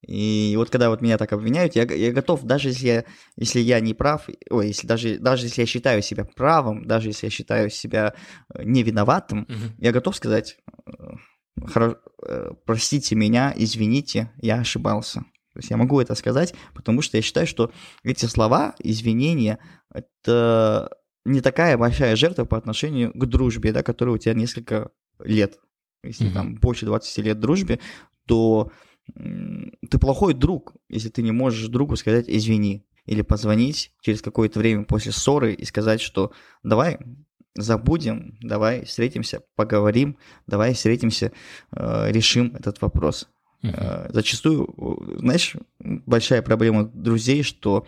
И 0.06 0.54
вот 0.56 0.70
когда 0.70 0.90
вот 0.90 1.00
меня 1.00 1.18
так 1.18 1.32
обвиняют, 1.32 1.74
я, 1.74 1.82
я 1.82 2.12
готов, 2.12 2.44
даже 2.44 2.68
если 2.68 2.87
я, 2.87 3.04
если 3.37 3.61
я 3.61 3.80
не 3.80 3.94
прав, 3.94 4.28
ой, 4.48 4.68
если 4.68 4.87
даже, 4.87 5.18
даже 5.18 5.46
если 5.46 5.62
я 5.62 5.66
считаю 5.66 6.02
себя 6.02 6.24
правым, 6.24 6.87
даже 6.87 7.08
если 7.08 7.26
я 7.26 7.30
считаю 7.30 7.68
себя 7.68 8.14
э, 8.54 8.62
не 8.62 8.82
виноватым, 8.84 9.44
mm-hmm. 9.44 9.74
я 9.78 9.92
готов 9.92 10.14
сказать, 10.14 10.56
э, 10.87 10.92
хоро, 11.66 12.00
э, 12.24 12.50
простите 12.64 13.16
меня, 13.16 13.52
извините, 13.56 14.32
я 14.40 14.61
ошибался. 14.61 15.20
То 15.52 15.61
есть 15.61 15.70
я 15.70 15.76
могу 15.76 16.00
это 16.00 16.14
сказать, 16.14 16.54
потому 16.74 17.02
что 17.02 17.16
я 17.16 17.22
считаю, 17.22 17.48
что 17.48 17.72
эти 18.04 18.26
слова, 18.26 18.76
извинения, 18.78 19.58
это 19.92 20.90
не 21.24 21.40
такая 21.40 21.76
большая 21.76 22.14
жертва 22.14 22.44
по 22.44 22.56
отношению 22.56 23.12
к 23.12 23.26
дружбе, 23.26 23.72
да, 23.72 23.82
которая 23.82 24.14
у 24.14 24.18
тебя 24.18 24.34
несколько 24.34 24.90
лет. 25.18 25.58
Если 26.04 26.28
mm-hmm. 26.28 26.32
там 26.32 26.54
больше 26.54 26.87
20 26.87 27.18
лет 27.24 27.40
дружбе, 27.40 27.80
то 28.28 28.70
ты 29.14 29.98
плохой 29.98 30.34
друг, 30.34 30.74
если 30.88 31.08
ты 31.08 31.22
не 31.22 31.32
можешь 31.32 31.68
другу 31.68 31.96
сказать 31.96 32.26
«извини» 32.28 32.84
или 33.06 33.22
позвонить 33.22 33.92
через 34.02 34.20
какое-то 34.20 34.58
время 34.58 34.84
после 34.84 35.12
ссоры 35.12 35.54
и 35.54 35.64
сказать, 35.64 36.00
что 36.00 36.32
давай 36.62 36.98
забудем, 37.54 38.36
давай 38.40 38.84
встретимся, 38.84 39.42
поговорим, 39.56 40.18
давай 40.46 40.74
встретимся, 40.74 41.32
э, 41.72 42.12
решим 42.12 42.54
этот 42.54 42.80
вопрос. 42.80 43.28
Uh-huh. 43.62 44.12
Зачастую, 44.12 45.16
знаешь, 45.18 45.56
большая 45.80 46.42
проблема 46.42 46.84
друзей, 46.84 47.42
что 47.42 47.86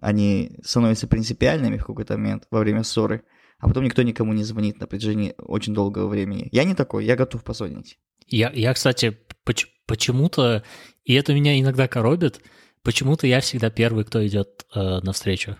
они 0.00 0.58
становятся 0.64 1.06
принципиальными 1.06 1.76
в 1.76 1.86
какой-то 1.86 2.16
момент 2.16 2.48
во 2.50 2.60
время 2.60 2.82
ссоры, 2.82 3.22
а 3.60 3.68
потом 3.68 3.84
никто 3.84 4.02
никому 4.02 4.32
не 4.32 4.42
звонит 4.42 4.80
на 4.80 4.88
протяжении 4.88 5.34
очень 5.38 5.74
долгого 5.74 6.08
времени. 6.08 6.48
Я 6.50 6.64
не 6.64 6.74
такой, 6.74 7.04
я 7.04 7.14
готов 7.14 7.44
позвонить. 7.44 7.98
Я, 8.26 8.50
я 8.52 8.74
кстати, 8.74 9.18
почему-то, 9.44 10.64
и 11.04 11.14
это 11.14 11.34
меня 11.34 11.58
иногда 11.60 11.88
коробит, 11.88 12.40
почему-то 12.82 13.26
я 13.26 13.40
всегда 13.40 13.70
первый, 13.70 14.04
кто 14.04 14.26
идет 14.26 14.66
э, 14.74 15.00
навстречу. 15.02 15.56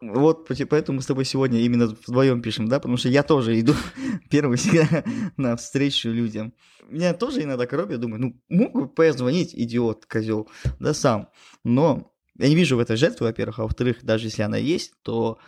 Вот 0.00 0.48
поэтому 0.68 0.96
мы 0.96 1.02
с 1.02 1.06
тобой 1.06 1.24
сегодня 1.24 1.60
именно 1.60 1.86
вдвоем 1.86 2.42
пишем, 2.42 2.68
да, 2.68 2.78
потому 2.78 2.96
что 2.96 3.08
я 3.08 3.22
тоже 3.22 3.58
иду 3.58 3.74
первый 4.30 4.56
всегда 4.56 5.04
навстречу 5.36 6.10
людям. 6.10 6.52
Меня 6.88 7.14
тоже 7.14 7.42
иногда 7.42 7.66
коробит, 7.66 8.00
думаю, 8.00 8.20
ну, 8.20 8.42
мог 8.48 8.72
бы 8.72 8.88
позвонить, 8.88 9.54
идиот, 9.54 10.06
козел, 10.06 10.48
да, 10.78 10.94
сам. 10.94 11.30
Но 11.64 12.12
я 12.38 12.48
не 12.48 12.54
вижу 12.54 12.76
в 12.76 12.80
этой 12.80 12.96
жертвы, 12.96 13.26
во-первых, 13.26 13.58
а 13.58 13.62
во-вторых, 13.62 13.98
даже 14.02 14.26
если 14.26 14.42
она 14.42 14.56
есть, 14.56 14.92
то 15.02 15.38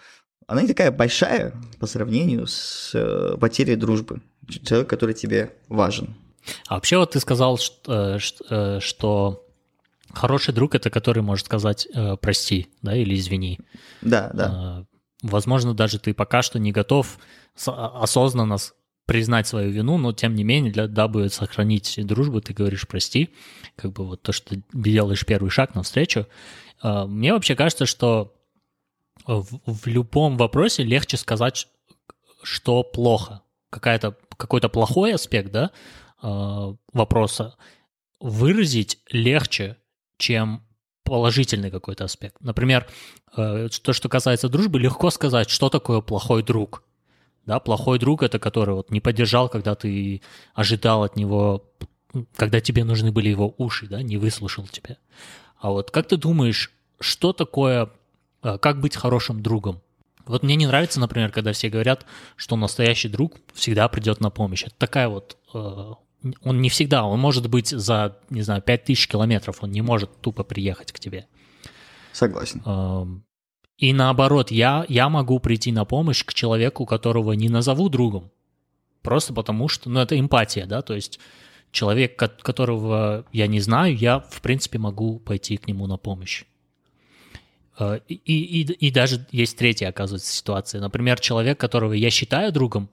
она 0.47 0.63
не 0.63 0.69
такая 0.69 0.91
большая 0.91 1.55
по 1.79 1.87
сравнению 1.87 2.47
с 2.47 2.93
э, 2.95 3.37
потерей 3.39 3.77
дружбы. 3.77 4.23
Человек, 4.49 4.89
который 4.89 5.15
тебе 5.15 5.55
важен. 5.69 6.17
А 6.67 6.75
вообще 6.75 6.99
вот 6.99 7.13
ты 7.13 7.21
сказал, 7.21 7.59
что, 7.59 8.17
э, 8.17 8.19
э, 8.51 8.81
что 8.81 9.45
хороший 10.13 10.55
друг 10.55 10.75
это 10.75 10.91
который 10.91 11.23
может 11.23 11.47
сказать 11.47 11.87
э, 11.95 12.17
прости, 12.17 12.69
да, 12.83 12.97
или 12.97 13.15
извини. 13.15 13.59
Да, 14.03 14.31
да. 14.33 14.87
Возможно, 15.23 15.75
даже 15.75 15.99
ты 15.99 16.15
пока 16.15 16.43
что 16.43 16.59
не 16.59 16.71
готов 16.71 17.19
а, 17.67 18.03
осознанно 18.03 18.57
признать 19.05 19.49
свою 19.49 19.71
вину, 19.71 19.99
но 19.99 20.13
тем 20.13 20.35
не 20.35 20.45
менее, 20.45 20.73
для, 20.73 20.87
дабы 20.87 21.29
сохранить 21.29 21.99
дружбу, 22.07 22.41
ты 22.41 22.53
говоришь 22.53 22.87
прости, 22.87 23.31
как 23.75 23.93
бы 23.93 24.07
вот 24.07 24.23
то, 24.23 24.33
что 24.33 24.51
ты 24.55 24.63
делаешь 24.73 25.27
первый 25.27 25.51
шаг 25.51 25.75
навстречу. 25.75 26.27
Мне 26.83 27.33
вообще 27.33 27.57
кажется, 27.57 27.87
что 27.87 28.35
в, 29.27 29.61
в 29.67 29.87
любом 29.87 30.37
вопросе 30.37 30.85
легче 30.85 31.17
сказать, 31.17 31.67
что 32.43 32.83
плохо, 32.83 33.43
какая-то 33.71 34.17
какой-то 34.37 34.69
плохой 34.69 35.15
аспект, 35.15 35.53
да, 35.53 35.71
Э, 36.21 36.75
вопроса 36.93 37.57
выразить 38.19 38.99
легче, 39.11 39.77
чем 40.17 40.65
положительный 41.05 41.71
какой-то 41.71 42.05
аспект. 42.05 42.41
Например, 42.41 42.89
э, 43.37 43.69
то, 43.83 43.93
что 43.93 44.09
касается 44.09 44.49
дружбы, 44.49 44.81
легко 44.81 45.11
сказать, 45.11 45.49
что 45.49 45.71
такое 45.71 46.01
плохой 46.01 46.43
друг. 46.43 46.83
Да, 47.47 47.61
плохой 47.61 47.99
друг 48.01 48.25
это 48.25 48.41
который 48.41 48.75
вот 48.75 48.91
не 48.91 49.01
поддержал, 49.01 49.49
когда 49.49 49.77
ты 49.77 50.21
ожидал 50.55 51.05
от 51.05 51.15
него, 51.15 51.65
когда 52.35 52.61
тебе 52.61 52.83
нужны 52.83 53.13
были 53.13 53.29
его 53.29 53.55
уши, 53.57 53.87
да, 53.87 54.03
не 54.03 54.17
выслушал 54.17 54.67
тебя. 54.67 54.99
А 55.61 55.71
вот 55.71 55.93
как 55.93 56.09
ты 56.09 56.17
думаешь, 56.17 56.73
что 56.99 57.33
такое, 57.33 57.91
э, 58.43 58.59
как 58.59 58.81
быть 58.81 58.97
хорошим 58.97 59.41
другом? 59.41 59.81
Вот 60.27 60.43
мне 60.43 60.57
не 60.57 60.67
нравится, 60.67 60.99
например, 60.99 61.31
когда 61.31 61.53
все 61.53 61.71
говорят, 61.71 62.05
что 62.35 62.57
настоящий 62.57 63.09
друг 63.09 63.37
всегда 63.55 63.89
придет 63.89 64.21
на 64.21 64.31
помощь. 64.31 64.65
Это 64.65 64.75
такая 64.77 65.09
вот 65.09 65.39
он 66.43 66.61
не 66.61 66.69
всегда, 66.69 67.05
он 67.05 67.21
может 67.21 67.49
быть 67.49 67.69
за, 67.69 68.19
не 68.31 68.43
знаю, 68.43 68.63
5000 68.63 69.09
километров, 69.09 69.63
он 69.63 69.71
не 69.71 69.83
может 69.83 70.21
тупо 70.21 70.45
приехать 70.45 70.93
к 70.93 70.99
тебе. 70.99 71.27
Согласен. 72.13 73.23
И 73.77 73.93
наоборот, 73.93 74.51
я, 74.51 74.85
я 74.89 75.09
могу 75.09 75.39
прийти 75.39 75.71
на 75.71 75.85
помощь 75.85 76.25
к 76.25 76.35
человеку, 76.35 76.85
которого 76.85 77.33
не 77.33 77.49
назову 77.49 77.89
другом, 77.89 78.33
просто 79.03 79.33
потому 79.33 79.69
что, 79.69 79.89
ну, 79.89 80.01
это 80.01 80.19
эмпатия, 80.19 80.67
да, 80.67 80.83
то 80.83 80.95
есть 80.95 81.21
человек, 81.71 82.17
которого 82.17 83.25
я 83.33 83.47
не 83.47 83.61
знаю, 83.61 83.97
я, 83.97 84.19
в 84.19 84.41
принципе, 84.41 84.79
могу 84.79 85.21
пойти 85.21 85.57
к 85.57 85.69
нему 85.69 85.87
на 85.87 85.97
помощь. 85.97 86.45
А, 87.79 88.01
и, 88.09 88.15
и, 88.15 88.63
и 88.63 88.91
даже 88.91 89.27
есть 89.31 89.57
третья, 89.57 89.89
оказывается, 89.89 90.33
ситуация. 90.33 90.81
Например, 90.81 91.21
человек, 91.21 91.61
которого 91.61 91.93
я 91.93 92.11
считаю 92.11 92.53
другом, 92.53 92.91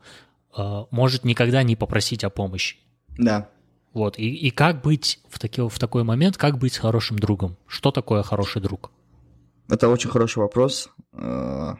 а, 0.54 0.86
может 0.92 1.24
никогда 1.24 1.64
не 1.64 1.76
попросить 1.76 2.24
о 2.24 2.30
помощи. 2.30 2.78
Да. 3.18 3.50
Вот, 3.94 4.20
и, 4.20 4.30
и 4.30 4.52
как 4.52 4.82
быть 4.82 5.22
в, 5.30 5.40
таки, 5.40 5.62
в 5.62 5.80
такой 5.80 6.04
момент, 6.04 6.38
как 6.38 6.58
быть 6.58 6.78
хорошим 6.78 7.18
другом? 7.18 7.58
Что 7.66 7.92
такое 7.92 8.24
хороший 8.24 8.62
друг? 8.62 8.92
Это 9.70 9.88
очень 9.88 10.10
хороший 10.10 10.40
вопрос. 10.40 10.90
Э, 11.14 11.76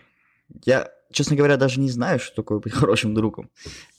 я, 0.64 0.90
честно 1.12 1.36
говоря, 1.36 1.58
даже 1.58 1.80
не 1.80 1.90
знаю, 1.90 2.20
что 2.20 2.36
такое 2.38 2.60
быть 2.60 2.74
хорошим 2.74 3.14
другом. 3.14 3.50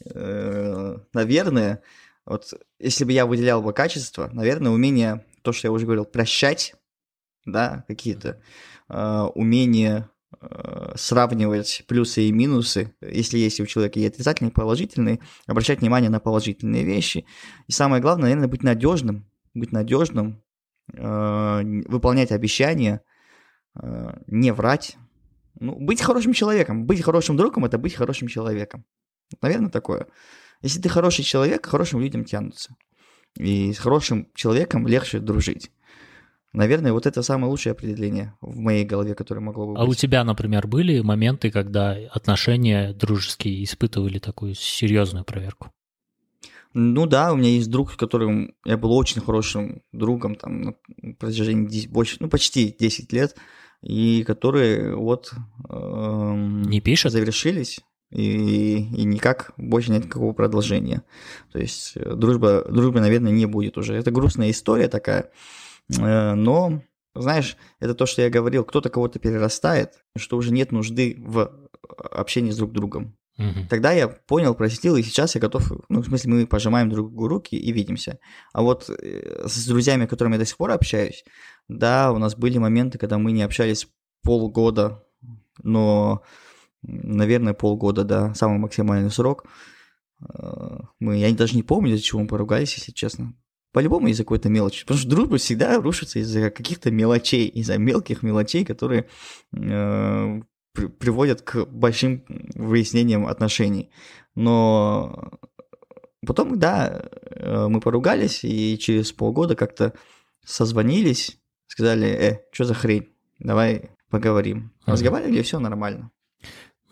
Э, 0.05 0.96
наверное, 1.12 1.83
вот 2.25 2.55
если 2.79 3.05
бы 3.05 3.12
я 3.12 3.27
выделял 3.27 3.62
бы 3.62 3.72
качество, 3.72 4.31
наверное, 4.33 4.72
умение, 4.72 5.25
то, 5.42 5.53
что 5.53 5.68
я 5.68 5.72
уже 5.72 5.85
говорил, 5.85 6.07
прощать, 6.07 6.75
да, 7.44 7.85
какие-то, 7.87 8.40
э, 8.88 9.20
умение 9.35 10.09
сравнивать 10.95 11.85
плюсы 11.87 12.23
и 12.23 12.33
минусы, 12.33 12.95
если 13.01 13.39
есть 13.39 13.61
у 13.61 13.67
человека 13.67 14.01
и 14.01 14.07
отрицательные, 14.07 14.51
и 14.51 14.55
положительные, 14.55 15.21
обращать 15.47 15.81
внимание 15.81 16.11
на 16.11 16.21
положительные 16.21 16.85
вещи. 16.85 17.25
И 17.69 17.73
самое 17.73 18.03
главное, 18.03 18.25
наверное, 18.25 18.49
быть 18.49 18.62
надежным, 18.62 19.25
быть 19.55 19.73
надежным, 19.73 20.43
э, 20.93 21.62
выполнять 21.87 22.33
обещания, 22.33 23.03
э, 23.81 24.19
не 24.27 24.53
врать. 24.53 24.97
Ну, 25.59 25.77
быть 25.79 26.03
хорошим 26.03 26.33
человеком. 26.33 26.87
Быть 26.87 27.03
хорошим 27.03 27.37
другом– 27.37 27.65
это 27.67 27.79
быть 27.79 27.95
хорошим 27.95 28.29
человеком. 28.29 28.85
Наверное, 29.41 29.71
такое. 29.71 30.07
Если 30.62 30.81
ты 30.81 30.89
хороший 30.89 31.25
человек, 31.25 31.62
к 31.62 31.67
хорошим 31.67 32.01
людям 32.01 32.25
тянутся. 32.25 32.75
И 33.37 33.73
с 33.73 33.79
хорошим 33.79 34.29
человеком 34.35 34.87
легче 34.87 35.19
дружить. 35.19 35.71
Наверное, 36.52 36.92
вот 36.92 37.06
это 37.06 37.22
самое 37.22 37.50
лучшее 37.50 37.72
определение 37.72 38.35
в 38.40 38.56
моей 38.59 38.85
голове, 38.85 39.14
которое 39.14 39.40
могло 39.40 39.66
бы 39.66 39.72
быть. 39.72 39.80
А 39.80 39.85
у 39.85 39.94
тебя, 39.94 40.24
например, 40.24 40.66
были 40.66 41.00
моменты, 41.00 41.50
когда 41.50 41.96
отношения 42.11 42.92
дружеские 42.92 43.62
испытывали 43.62 44.18
такую 44.18 44.54
серьезную 44.54 45.24
проверку? 45.24 45.70
Ну 46.72 47.06
да, 47.06 47.32
у 47.32 47.37
меня 47.37 47.50
есть 47.50 47.70
друг, 47.70 47.92
с 47.92 47.96
которым 47.96 48.54
я 48.64 48.76
был 48.76 48.92
очень 48.92 49.22
хорошим 49.22 49.82
другом 49.92 50.35
там 50.35 50.61
на 50.61 50.74
протяжении 51.18 51.66
10, 51.66 51.90
больше, 51.90 52.16
ну 52.20 52.28
почти 52.28 52.74
10 52.78 53.12
лет, 53.12 53.37
и 53.82 54.24
которые 54.24 54.94
вот 54.94 55.32
эм, 55.70 56.62
не 56.62 56.80
пишет, 56.80 57.12
завершились 57.12 57.80
и, 58.11 58.76
и 58.76 59.04
никак 59.04 59.52
больше 59.56 59.90
нет 59.90 60.04
никакого 60.04 60.32
продолжения. 60.32 61.02
То 61.52 61.59
есть 61.59 61.92
э, 61.96 62.14
дружба, 62.14 62.64
дружбы, 62.68 63.00
наверное, 63.00 63.32
не 63.32 63.46
будет 63.46 63.78
уже. 63.78 63.94
Это 63.94 64.11
грустная 64.11 64.50
история 64.50 64.88
такая. 64.88 65.30
Э, 65.99 66.35
но, 66.35 66.83
знаешь, 67.14 67.57
это 67.81 67.94
то, 67.94 68.07
что 68.07 68.22
я 68.22 68.31
говорил, 68.31 68.64
кто-то 68.64 68.88
кого-то 68.88 69.18
перерастает, 69.18 70.05
что 70.16 70.37
уже 70.37 70.53
нет 70.53 70.72
нужды 70.72 71.16
в 71.18 71.53
общении 72.11 72.51
с 72.51 72.57
друг 72.57 72.72
другом. 72.72 73.16
Угу. 73.38 73.68
Тогда 73.68 73.92
я 73.92 74.09
понял, 74.09 74.55
простил, 74.55 74.96
и 74.96 75.03
сейчас 75.03 75.35
я 75.35 75.40
готов, 75.40 75.70
ну, 75.90 76.01
в 76.01 76.07
смысле, 76.07 76.33
мы 76.33 76.46
пожимаем 76.46 76.88
друг 76.88 77.11
другу 77.11 77.29
руки 77.29 77.55
и 77.55 77.70
видимся. 77.70 78.18
А 78.53 78.62
вот 78.62 78.88
э, 78.88 79.46
с 79.46 79.66
друзьями, 79.66 80.07
с 80.07 80.09
которыми 80.09 80.35
я 80.35 80.38
до 80.38 80.46
сих 80.46 80.57
пор 80.57 80.70
общаюсь, 80.70 81.25
да, 81.68 82.12
у 82.12 82.18
нас 82.18 82.35
были 82.35 82.57
моменты, 82.59 82.99
когда 82.99 83.18
мы 83.18 83.33
не 83.33 83.42
общались 83.42 83.88
полгода, 84.22 85.05
но, 85.62 86.22
наверное, 86.83 87.53
полгода, 87.53 88.05
да, 88.05 88.35
самый 88.35 88.59
максимальный 88.59 89.11
срок. 89.11 89.44
Э, 90.22 90.79
мы, 90.99 91.18
я 91.18 91.31
даже 91.35 91.57
не 91.57 91.62
помню, 91.62 91.94
из-за 91.94 92.05
чего 92.05 92.22
мы 92.22 92.29
поругались, 92.29 92.75
если 92.75 92.92
честно. 92.92 93.35
По-любому 93.77 94.09
из-за 94.09 94.23
какой-то 94.23 94.49
мелочи. 94.49 94.85
Потому 94.85 95.01
что 95.01 95.11
дружба 95.11 95.37
всегда 95.37 95.79
рушится 95.79 96.19
из-за 96.19 96.51
каких-то 96.51 96.91
мелочей, 96.91 97.47
из-за 97.47 97.77
мелких 97.77 98.23
мелочей, 98.23 98.65
которые 98.65 99.07
э, 99.55 100.41
при- 100.73 100.87
приводят 100.87 101.43
к 101.43 101.67
большим 101.67 102.25
выяснениям 102.55 103.27
отношений. 103.27 103.91
Но 104.35 105.31
потом, 106.27 106.59
да, 106.59 107.03
э, 107.33 107.67
мы 107.69 107.81
поругались, 107.81 108.45
и 108.45 108.79
через 108.79 109.12
полгода 109.12 109.55
как-то 109.55 109.93
созвонились, 110.43 111.37
сказали, 111.67 112.09
э, 112.09 112.39
что 112.53 112.65
за 112.65 112.73
хрень, 112.73 113.11
давай 113.39 113.91
поговорим. 114.09 114.73
Разговаривали, 114.87 115.41
и 115.41 115.43
все 115.43 115.59
нормально. 115.59 116.11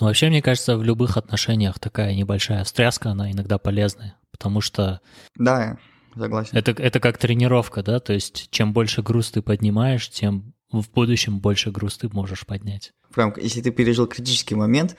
Ну, 0.01 0.09
вообще, 0.09 0.29
мне 0.29 0.43
кажется, 0.43 0.77
в 0.77 0.83
любых 0.83 1.17
отношениях 1.17 1.79
такая 1.79 2.15
небольшая 2.15 2.63
встряска, 2.63 3.13
она 3.13 3.33
иногда 3.33 3.57
полезная, 3.57 4.19
потому 4.31 4.61
что... 4.61 5.01
Да, 5.39 5.79
согласен. 6.17 6.57
Это, 6.57 6.73
это 6.73 7.01
как 7.01 7.19
тренировка, 7.19 7.83
да, 7.83 8.01
то 8.01 8.13
есть 8.13 8.49
чем 8.51 8.73
больше 8.73 9.03
груз 9.03 9.31
ты 9.31 9.43
поднимаешь, 9.43 10.09
тем 10.09 10.55
в 10.71 10.91
будущем 10.91 11.39
больше 11.39 11.71
груз 11.71 11.99
ты 11.99 12.09
можешь 12.09 12.47
поднять. 12.47 12.93
Прям, 13.15 13.33
если 13.37 13.61
ты 13.61 13.71
пережил 13.71 14.07
критический 14.07 14.55
момент, 14.55 14.97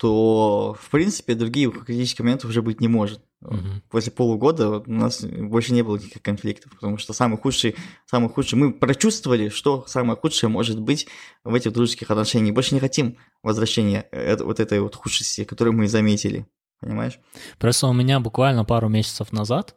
то, 0.00 0.76
в 0.78 0.90
принципе, 0.90 1.34
других 1.34 1.84
критических 1.86 2.20
моментов 2.20 2.50
уже 2.50 2.60
быть 2.60 2.80
не 2.80 2.88
может. 2.88 3.20
Угу. 3.42 3.58
После 3.90 4.12
полугода 4.12 4.80
у 4.80 4.90
нас 4.90 5.22
больше 5.22 5.72
не 5.72 5.82
было 5.82 5.96
никаких 5.96 6.22
конфликтов, 6.22 6.72
потому 6.72 6.98
что 6.98 7.12
самый 7.12 7.38
худший, 7.38 7.76
самый 8.06 8.28
худший, 8.28 8.58
мы 8.58 8.72
прочувствовали, 8.72 9.48
что 9.48 9.84
самое 9.86 10.18
худшее 10.18 10.50
может 10.50 10.80
быть 10.80 11.06
в 11.44 11.54
этих 11.54 11.72
дружеских 11.72 12.10
отношениях. 12.10 12.54
Больше 12.54 12.74
не 12.74 12.80
хотим 12.80 13.16
возвращения 13.42 14.06
вот 14.40 14.60
этой 14.60 14.80
вот 14.80 14.94
худшести, 14.96 15.44
которую 15.44 15.74
мы 15.74 15.88
заметили. 15.88 16.46
Понимаешь? 16.80 17.18
Просто 17.58 17.86
у 17.86 17.92
меня 17.94 18.20
буквально 18.20 18.64
пару 18.64 18.88
месяцев 18.88 19.32
назад 19.32 19.76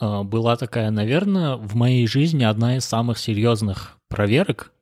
была 0.00 0.56
такая, 0.56 0.90
наверное, 0.90 1.56
в 1.56 1.74
моей 1.74 2.06
жизни 2.06 2.42
одна 2.42 2.76
из 2.76 2.84
самых 2.84 3.18
серьезных 3.18 3.98
проверок 4.08 4.72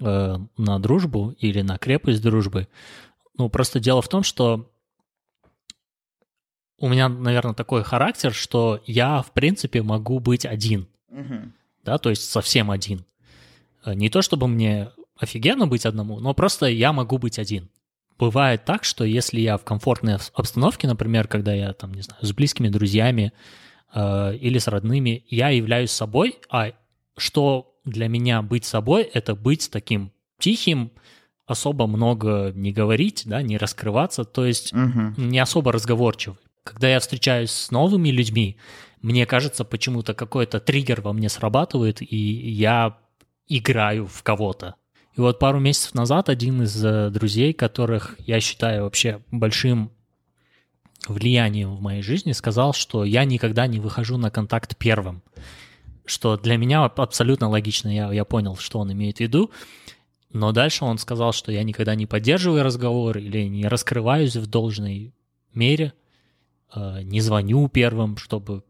э, 0.00 0.36
на 0.56 0.78
дружбу 0.78 1.34
или 1.38 1.62
на 1.62 1.78
крепость 1.78 2.22
дружбы. 2.22 2.68
Ну, 3.36 3.48
просто 3.48 3.80
дело 3.80 4.02
в 4.02 4.08
том, 4.08 4.22
что 4.22 4.70
у 6.78 6.88
меня, 6.88 7.08
наверное, 7.08 7.54
такой 7.54 7.82
характер, 7.82 8.32
что 8.32 8.80
я, 8.86 9.22
в 9.22 9.32
принципе, 9.32 9.82
могу 9.82 10.20
быть 10.20 10.46
один. 10.46 10.86
Угу. 11.10 11.52
Да, 11.84 11.98
то 11.98 12.10
есть 12.10 12.30
совсем 12.30 12.70
один. 12.70 13.04
Э, 13.84 13.94
не 13.94 14.10
то 14.10 14.22
чтобы 14.22 14.48
мне 14.48 14.90
офигенно 15.18 15.66
быть 15.66 15.86
одному, 15.86 16.20
но 16.20 16.34
просто 16.34 16.66
я 16.66 16.92
могу 16.92 17.18
быть 17.18 17.38
один. 17.38 17.68
Бывает 18.18 18.64
так, 18.64 18.84
что 18.84 19.04
если 19.04 19.40
я 19.40 19.56
в 19.56 19.64
комфортной 19.64 20.16
обстановке, 20.34 20.88
например, 20.88 21.28
когда 21.28 21.52
я 21.52 21.72
там, 21.72 21.94
не 21.94 22.02
знаю, 22.02 22.24
с 22.24 22.32
близкими 22.32 22.68
друзьями 22.68 23.32
э, 23.94 24.36
или 24.36 24.58
с 24.58 24.68
родными, 24.68 25.24
я 25.28 25.48
являюсь 25.50 25.90
собой, 25.90 26.38
а 26.50 26.72
что 27.16 27.74
для 27.84 28.08
меня 28.08 28.42
быть 28.42 28.64
собой, 28.64 29.02
это 29.02 29.34
быть 29.34 29.70
таким 29.70 30.12
тихим, 30.38 30.92
особо 31.46 31.86
много 31.86 32.52
не 32.54 32.72
говорить, 32.72 33.22
да, 33.26 33.42
не 33.42 33.56
раскрываться, 33.56 34.24
то 34.24 34.44
есть 34.44 34.72
угу. 34.72 35.14
не 35.16 35.38
особо 35.38 35.72
разговорчивый. 35.72 36.38
Когда 36.62 36.88
я 36.88 37.00
встречаюсь 37.00 37.50
с 37.50 37.70
новыми 37.70 38.10
людьми, 38.10 38.58
мне 39.00 39.24
кажется, 39.26 39.64
почему-то 39.64 40.12
какой-то 40.12 40.60
триггер 40.60 41.00
во 41.00 41.12
мне 41.12 41.28
срабатывает, 41.28 42.02
и 42.02 42.16
я 42.16 42.98
играю 43.46 44.06
в 44.06 44.22
кого-то. 44.22 44.74
И 45.16 45.20
вот 45.20 45.38
пару 45.38 45.58
месяцев 45.58 45.94
назад 45.94 46.28
один 46.28 46.62
из 46.62 46.84
э, 46.84 47.10
друзей, 47.10 47.52
которых 47.52 48.16
я 48.18 48.40
считаю 48.40 48.84
вообще 48.84 49.22
большим 49.30 49.90
влиянием 51.06 51.74
в 51.74 51.80
моей 51.80 52.02
жизни, 52.02 52.32
сказал, 52.32 52.72
что 52.72 53.04
я 53.04 53.24
никогда 53.24 53.66
не 53.66 53.78
выхожу 53.78 54.16
на 54.16 54.30
контакт 54.30 54.76
первым. 54.76 55.22
Что 56.04 56.36
для 56.36 56.56
меня 56.56 56.84
абсолютно 56.84 57.48
логично, 57.48 57.88
я, 57.94 58.12
я 58.12 58.24
понял, 58.24 58.56
что 58.56 58.78
он 58.78 58.92
имеет 58.92 59.18
в 59.18 59.20
виду. 59.20 59.50
Но 60.32 60.52
дальше 60.52 60.84
он 60.84 60.98
сказал, 60.98 61.32
что 61.32 61.52
я 61.52 61.62
никогда 61.62 61.94
не 61.94 62.06
поддерживаю 62.06 62.62
разговор 62.62 63.18
или 63.18 63.44
не 63.44 63.66
раскрываюсь 63.66 64.36
в 64.36 64.46
должной 64.46 65.14
мере– 65.52 65.92
Э, 66.74 67.02
не 67.02 67.20
звоню 67.20 67.68
первым, 67.68 68.16
чтобы, 68.16 68.62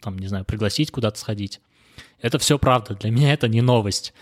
там, 0.00 0.18
не 0.18 0.26
знаю, 0.26 0.44
пригласить 0.44 0.90
куда-то 0.90 1.18
сходить. 1.18 1.60
Это 2.20 2.38
все 2.38 2.58
правда, 2.58 2.94
для 2.94 3.10
меня 3.10 3.32
это 3.32 3.48
не 3.48 3.60
новость. 3.60 4.12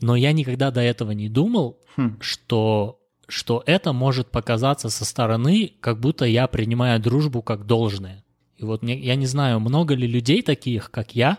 Но 0.00 0.16
я 0.16 0.32
никогда 0.32 0.70
до 0.70 0.80
этого 0.80 1.12
не 1.12 1.28
думал, 1.28 1.78
хм. 1.96 2.18
что, 2.20 2.99
что 3.30 3.62
это 3.66 3.92
может 3.92 4.30
показаться 4.30 4.90
со 4.90 5.04
стороны, 5.04 5.72
как 5.80 6.00
будто 6.00 6.24
я 6.24 6.46
принимаю 6.46 7.00
дружбу 7.00 7.42
как 7.42 7.66
должное. 7.66 8.24
И 8.56 8.64
вот 8.64 8.82
мне, 8.82 8.98
я 8.98 9.14
не 9.14 9.26
знаю, 9.26 9.60
много 9.60 9.94
ли 9.94 10.06
людей 10.06 10.42
таких, 10.42 10.90
как 10.90 11.14
я, 11.14 11.38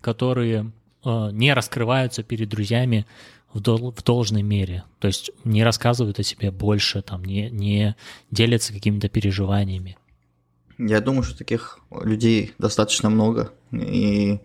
которые 0.00 0.72
э, 1.04 1.28
не 1.32 1.52
раскрываются 1.52 2.22
перед 2.22 2.48
друзьями 2.48 3.06
в, 3.52 3.60
дол, 3.60 3.92
в 3.92 4.02
должной 4.02 4.42
мере. 4.42 4.84
То 4.98 5.08
есть 5.08 5.30
не 5.44 5.62
рассказывают 5.64 6.18
о 6.18 6.22
себе 6.22 6.50
больше, 6.50 7.02
там, 7.02 7.24
не, 7.24 7.50
не 7.50 7.96
делятся 8.30 8.72
какими-то 8.72 9.08
переживаниями. 9.08 9.98
Я 10.78 11.00
думаю, 11.00 11.22
что 11.22 11.36
таких 11.36 11.80
людей 11.90 12.54
достаточно 12.58 13.10
много. 13.10 13.52
И 13.72 14.40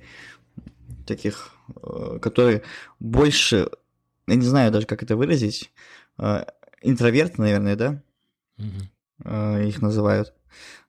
таких, 1.05 1.51
э, 1.81 2.19
которые 2.21 2.63
больше, 2.99 3.69
я 4.27 4.35
не 4.35 4.45
знаю 4.45 4.71
даже, 4.71 4.85
как 4.85 5.03
это 5.03 5.15
выразить, 5.15 5.71
э, 6.17 6.43
интроверты, 6.81 7.41
наверное, 7.41 7.75
да? 7.75 8.03
Угу. 8.57 9.63
Их 9.67 9.81
называют. 9.81 10.33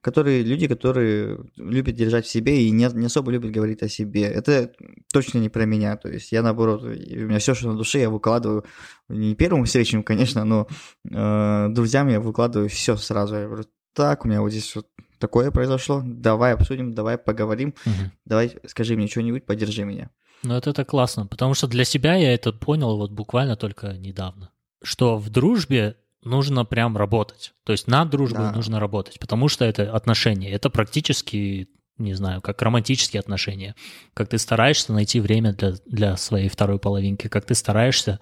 Которые 0.01 0.43
люди, 0.43 0.69
которые 0.69 1.39
любят 1.57 1.95
держать 1.95 2.27
в 2.27 2.31
себе 2.31 2.63
и 2.63 2.71
не, 2.71 2.89
не 2.95 3.07
особо 3.07 3.31
любят 3.33 3.51
говорить 3.51 3.83
о 3.83 3.89
себе. 3.89 4.23
Это 4.23 4.73
точно 5.13 5.39
не 5.39 5.49
про 5.49 5.65
меня. 5.65 5.97
То 5.97 6.09
есть 6.09 6.31
я 6.33 6.43
наоборот, 6.43 6.83
у 6.83 6.87
меня 6.87 7.39
все, 7.39 7.55
что 7.55 7.73
на 7.73 7.77
душе, 7.77 8.01
я 8.01 8.11
выкладываю 8.11 8.65
не 9.09 9.35
первым 9.35 9.65
встречным, 9.65 10.03
конечно, 10.03 10.45
но 10.45 10.69
э, 11.11 11.69
друзьям 11.71 12.09
я 12.09 12.21
выкладываю 12.21 12.69
все 12.69 12.97
сразу. 12.97 13.35
Я 13.35 13.47
говорю, 13.47 13.65
так, 13.95 14.25
у 14.25 14.29
меня 14.29 14.41
вот 14.41 14.51
здесь 14.51 14.77
вот 14.77 14.87
такое 15.19 15.51
произошло, 15.51 16.03
давай 16.05 16.55
обсудим, 16.55 16.95
давай 16.95 17.19
поговорим, 17.19 17.75
угу. 17.85 18.11
давай 18.25 18.57
скажи 18.67 18.97
мне 18.97 19.09
что-нибудь, 19.09 19.45
поддержи 19.45 19.85
меня. 19.85 20.11
Ну, 20.45 20.55
это, 20.55 20.71
это 20.71 20.85
классно, 20.85 21.27
потому 21.27 21.55
что 21.55 21.67
для 21.67 21.85
себя 21.85 22.15
я 22.15 22.33
это 22.33 22.53
понял 22.53 22.97
вот 22.97 23.11
буквально 23.11 23.57
только 23.57 23.95
недавно, 23.95 24.53
что 24.83 25.17
в 25.17 25.31
дружбе 25.31 25.97
нужно 26.23 26.65
прям 26.65 26.97
работать, 26.97 27.55
то 27.65 27.73
есть 27.73 27.87
над 27.87 28.11
дружбой 28.11 28.47
да. 28.47 28.53
нужно 28.53 28.81
работать, 28.81 29.19
потому 29.19 29.49
что 29.49 29.65
это 29.65 29.95
отношения, 29.95 30.51
это 30.51 30.71
практически, 30.71 31.69
не 31.97 32.15
знаю, 32.15 32.41
как 32.41 32.61
романтические 32.63 33.21
отношения, 33.21 33.75
как 34.15 34.29
ты 34.29 34.39
стараешься 34.39 34.93
найти 34.93 35.21
время 35.21 35.53
для, 35.53 35.75
для 35.87 36.17
своей 36.17 36.49
второй 36.49 36.79
половинки, 36.79 37.29
как 37.29 37.45
ты 37.45 37.55
стараешься 37.55 38.21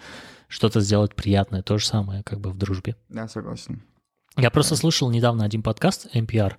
что-то 0.49 0.81
сделать 0.81 1.15
приятное, 1.15 1.63
то 1.63 1.79
же 1.79 1.87
самое 1.87 2.23
как 2.23 2.41
бы 2.41 2.51
в 2.51 2.59
дружбе. 2.59 2.97
Да, 3.09 3.29
согласен. 3.29 3.83
Я 4.37 4.51
просто 4.51 4.77
слышал 4.77 5.11
недавно 5.11 5.45
один 5.45 5.63
подкаст 5.63 6.15
NPR, 6.15 6.55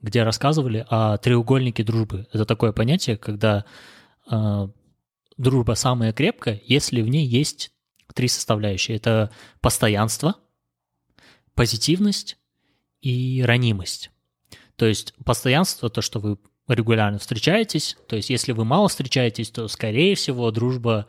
где 0.00 0.22
рассказывали 0.22 0.86
о 0.88 1.18
треугольнике 1.18 1.82
дружбы. 1.82 2.26
Это 2.32 2.44
такое 2.44 2.72
понятие, 2.72 3.16
когда 3.16 3.64
э, 4.30 4.68
дружба 5.36 5.72
самая 5.72 6.12
крепкая, 6.12 6.60
если 6.64 7.02
в 7.02 7.08
ней 7.08 7.26
есть 7.26 7.72
три 8.16 8.26
составляющие. 8.28 8.96
Это 8.96 9.30
постоянство, 9.60 10.34
позитивность 11.54 12.38
и 13.02 13.42
ранимость. 13.44 14.10
То 14.76 14.86
есть 14.86 15.14
постоянство, 15.24 15.88
то, 15.90 16.00
что 16.00 16.18
вы 16.18 16.38
регулярно 16.66 17.18
встречаетесь, 17.18 17.96
то 18.08 18.16
есть 18.16 18.30
если 18.30 18.52
вы 18.52 18.64
мало 18.64 18.88
встречаетесь, 18.88 19.50
то, 19.50 19.68
скорее 19.68 20.16
всего, 20.16 20.50
дружба 20.50 21.06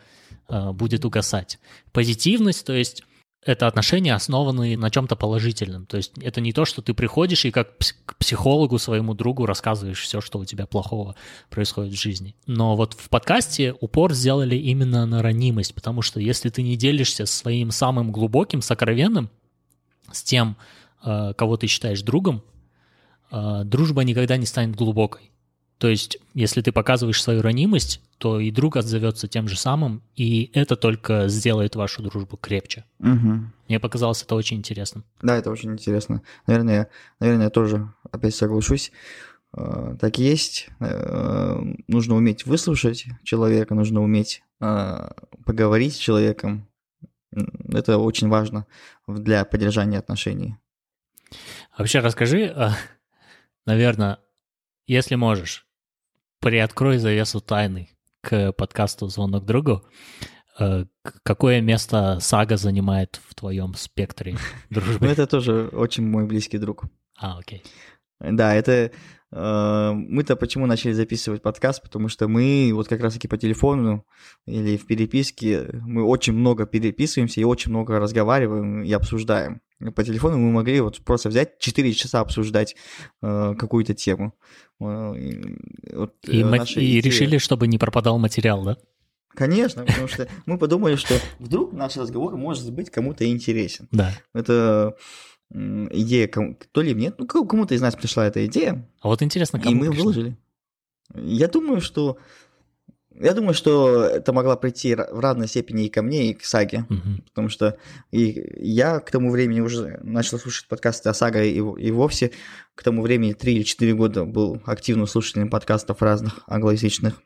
э, 0.47 0.71
будет 0.71 1.05
угасать. 1.05 1.59
Позитивность, 1.93 2.65
то 2.65 2.73
есть 2.73 3.03
это 3.43 3.67
отношения, 3.67 4.13
основанные 4.13 4.77
на 4.77 4.89
чем-то 4.89 5.15
положительном. 5.15 5.85
То 5.85 5.97
есть 5.97 6.13
это 6.21 6.41
не 6.41 6.51
то, 6.51 6.65
что 6.65 6.81
ты 6.81 6.93
приходишь 6.93 7.45
и 7.45 7.51
как 7.51 7.77
к 8.05 8.15
психологу 8.17 8.77
своему 8.77 9.13
другу 9.13 9.45
рассказываешь 9.45 10.01
все, 10.01 10.21
что 10.21 10.39
у 10.39 10.45
тебя 10.45 10.65
плохого 10.65 11.15
происходит 11.49 11.93
в 11.93 12.01
жизни. 12.01 12.35
Но 12.45 12.75
вот 12.75 12.93
в 12.93 13.09
подкасте 13.09 13.73
упор 13.79 14.13
сделали 14.13 14.55
именно 14.55 15.05
на 15.05 15.21
ранимость, 15.21 15.73
потому 15.73 16.01
что 16.01 16.19
если 16.19 16.49
ты 16.49 16.61
не 16.61 16.75
делишься 16.75 17.25
своим 17.25 17.71
самым 17.71 18.11
глубоким, 18.11 18.61
сокровенным, 18.61 19.29
с 20.11 20.23
тем, 20.23 20.57
э, 21.03 21.33
кого 21.37 21.57
ты 21.57 21.67
считаешь 21.67 22.01
другом, 22.01 22.43
э, 23.31 23.63
дружба 23.65 24.03
никогда 24.03 24.37
не 24.37 24.45
станет 24.45 24.75
глубокой. 24.75 25.31
То 25.77 25.87
есть, 25.87 26.17
если 26.33 26.61
ты 26.61 26.71
показываешь 26.71 27.21
свою 27.21 27.41
ранимость, 27.41 28.01
то 28.17 28.39
и 28.39 28.49
друг 28.49 28.77
отзовется 28.77 29.27
тем 29.27 29.47
же 29.47 29.57
самым, 29.57 30.01
и 30.15 30.49
это 30.53 30.75
только 30.75 31.27
сделает 31.27 31.75
вашу 31.75 32.01
дружбу 32.01 32.35
крепче. 32.35 32.83
Угу. 32.99 33.39
Мне 33.67 33.79
показалось 33.79 34.23
это 34.23 34.33
очень 34.35 34.57
интересным. 34.57 35.05
Да, 35.21 35.37
это 35.37 35.51
очень 35.51 35.71
интересно. 35.71 36.23
Наверное, 36.47 36.89
наверное, 37.19 37.45
я 37.45 37.49
тоже 37.51 37.93
опять 38.11 38.33
соглашусь. 38.33 38.91
Э, 39.55 39.95
так 39.99 40.17
есть. 40.17 40.69
Э, 40.79 41.59
нужно 41.87 42.15
уметь 42.15 42.45
выслушать 42.47 43.05
человека, 43.23 43.75
нужно 43.75 44.01
уметь 44.01 44.41
э, 44.59 45.09
поговорить 45.45 45.93
с 45.93 45.97
человеком. 45.97 46.67
Это 47.71 47.99
очень 47.99 48.29
важно 48.29 48.65
для 49.07 49.45
поддержания 49.45 49.99
отношений. 49.99 50.55
вообще 51.77 51.99
расскажи, 51.99 52.73
наверное, 53.65 54.17
если 54.87 55.15
можешь, 55.15 55.66
приоткрой 56.39 56.97
завесу 56.97 57.41
тайны 57.41 57.89
к 58.21 58.51
подкасту 58.53 59.07
«Звонок 59.07 59.45
другу». 59.45 59.83
Э, 60.59 60.85
какое 61.23 61.61
место 61.61 62.17
Сага 62.19 62.57
занимает 62.57 63.19
в 63.27 63.35
твоем 63.35 63.75
спектре 63.75 64.37
дружбы? 64.69 65.05
Ну, 65.05 65.11
это 65.11 65.27
тоже 65.27 65.67
очень 65.67 66.07
мой 66.07 66.25
близкий 66.25 66.57
друг. 66.57 66.85
А, 67.17 67.37
окей. 67.37 67.63
Да, 68.19 68.55
это 68.55 68.91
мы-то 69.29 70.35
почему 70.37 70.67
начали 70.67 70.93
записывать 70.93 71.41
подкаст? 71.41 71.81
Потому 71.81 72.07
что 72.07 72.27
мы 72.27 72.71
вот 72.73 72.87
как 72.87 73.01
раз-таки 73.01 73.27
по 73.27 73.37
телефону 73.37 74.05
или 74.45 74.77
в 74.77 74.85
переписке, 74.85 75.67
мы 75.85 76.03
очень 76.03 76.33
много 76.33 76.65
переписываемся 76.65 77.41
и 77.41 77.43
очень 77.43 77.71
много 77.71 77.99
разговариваем 77.99 78.83
и 78.83 78.91
обсуждаем. 78.93 79.61
По 79.95 80.03
телефону 80.03 80.37
мы 80.37 80.51
могли 80.51 80.81
вот 80.81 80.99
просто 81.03 81.29
взять 81.29 81.59
4 81.59 81.93
часа 81.93 82.21
обсуждать 82.21 82.75
э, 83.21 83.53
какую-то 83.57 83.93
тему. 83.93 84.33
Э, 84.79 85.13
и, 85.15 85.55
вот, 85.93 86.15
и, 86.23 86.41
э, 86.41 86.81
и 86.81 87.01
решили, 87.01 87.37
чтобы 87.37 87.67
не 87.67 87.77
пропадал 87.77 88.17
материал, 88.17 88.63
да? 88.63 88.77
Конечно, 89.35 89.85
потому 89.85 90.07
что 90.07 90.27
мы 90.47 90.57
подумали, 90.57 90.95
что 90.95 91.13
вдруг 91.37 91.73
наш 91.73 91.95
разговор 91.95 92.35
может 92.37 92.73
быть 92.73 92.89
кому-то 92.89 93.29
интересен. 93.29 93.87
Да. 93.91 94.11
Это 94.33 94.95
идея, 95.51 96.27
то 96.27 96.81
ли 96.81 96.93
нет, 96.93 97.15
ну 97.17 97.25
кому-то 97.25 97.73
из 97.73 97.81
нас 97.81 97.95
пришла 97.95 98.27
эта 98.27 98.45
идея. 98.45 98.87
А 99.01 99.07
вот 99.07 99.21
интересно, 99.21 99.59
кому 99.59 99.71
И 99.71 99.75
мы 99.75 99.87
пришла? 99.89 100.03
выложили. 100.03 100.37
Я 101.15 101.47
думаю, 101.47 101.81
что 101.81 102.17
я 103.19 103.33
думаю, 103.33 103.53
что 103.53 104.03
это 104.03 104.31
могла 104.31 104.55
прийти 104.57 104.93
в 104.93 105.19
равной 105.19 105.47
степени 105.47 105.85
и 105.85 105.89
ко 105.89 106.03
мне, 106.03 106.29
и 106.29 106.33
к 106.33 106.45
Саге, 106.45 106.85
угу. 106.89 107.21
потому 107.29 107.49
что 107.49 107.77
и 108.11 108.45
я 108.57 108.99
к 108.99 109.09
тому 109.09 109.31
времени 109.31 109.59
уже 109.59 109.99
начал 110.03 110.37
слушать 110.37 110.67
подкасты 110.67 111.09
о 111.09 111.13
Саге, 111.13 111.49
и, 111.49 111.57
и 111.57 111.91
вовсе 111.91 112.31
к 112.75 112.83
тому 112.83 113.01
времени 113.01 113.33
3 113.33 113.55
или 113.55 113.63
4 113.63 113.93
года 113.95 114.25
был 114.25 114.61
активным 114.65 115.07
слушателем 115.07 115.49
подкастов 115.49 116.01
разных 116.01 116.41
англоязычных. 116.47 117.21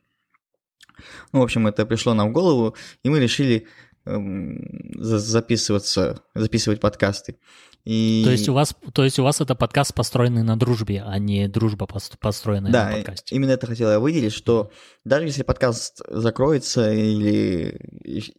Ну, 1.34 1.40
в 1.40 1.44
общем, 1.44 1.68
это 1.68 1.86
пришло 1.86 2.14
нам 2.14 2.30
в 2.30 2.34
голову, 2.34 2.76
и 3.04 3.10
мы 3.10 3.20
решили 3.20 3.68
записываться, 4.06 6.24
записывать 6.34 6.80
подкасты. 6.80 7.38
И... 7.84 8.22
То 8.24 8.32
есть 8.32 8.48
у 8.48 8.54
вас, 8.54 8.76
то 8.94 9.04
есть 9.04 9.18
у 9.18 9.24
вас 9.24 9.42
это 9.42 9.56
подкаст 9.56 9.96
построенный 9.96 10.44
на 10.44 10.58
дружбе, 10.58 11.04
а 11.04 11.18
не 11.18 11.48
дружба 11.48 11.88
построенная 11.88 12.72
да, 12.72 12.90
на 12.90 12.96
подкасте. 12.98 13.36
Именно 13.36 13.52
это 13.52 13.66
хотел 13.66 13.90
я 13.90 14.00
выделить, 14.00 14.34
что 14.34 14.72
даже 15.04 15.26
если 15.26 15.42
подкаст 15.42 16.02
закроется 16.08 16.94
или 16.94 17.80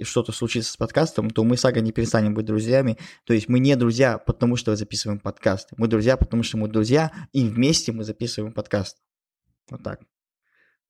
что-то 0.03 0.31
случится 0.31 0.73
с 0.73 0.77
подкастом, 0.77 1.31
то 1.31 1.43
мы 1.43 1.57
с 1.57 1.65
Агой 1.65 1.83
не 1.83 1.91
перестанем 1.91 2.35
быть 2.35 2.47
друзьями. 2.47 2.99
То 3.25 3.35
есть 3.35 3.49
мы 3.49 3.59
не 3.59 3.75
друзья, 3.75 4.19
потому 4.19 4.55
что 4.55 4.77
записываем 4.77 5.19
подкаст. 5.19 5.71
Мы 5.77 5.89
друзья, 5.89 6.17
потому 6.17 6.45
что 6.45 6.57
мы 6.57 6.69
друзья, 6.69 7.11
и 7.33 7.49
вместе 7.49 7.91
мы 7.91 8.05
записываем 8.05 8.53
подкаст. 8.53 8.99
Вот 9.71 9.83
так. 9.83 10.01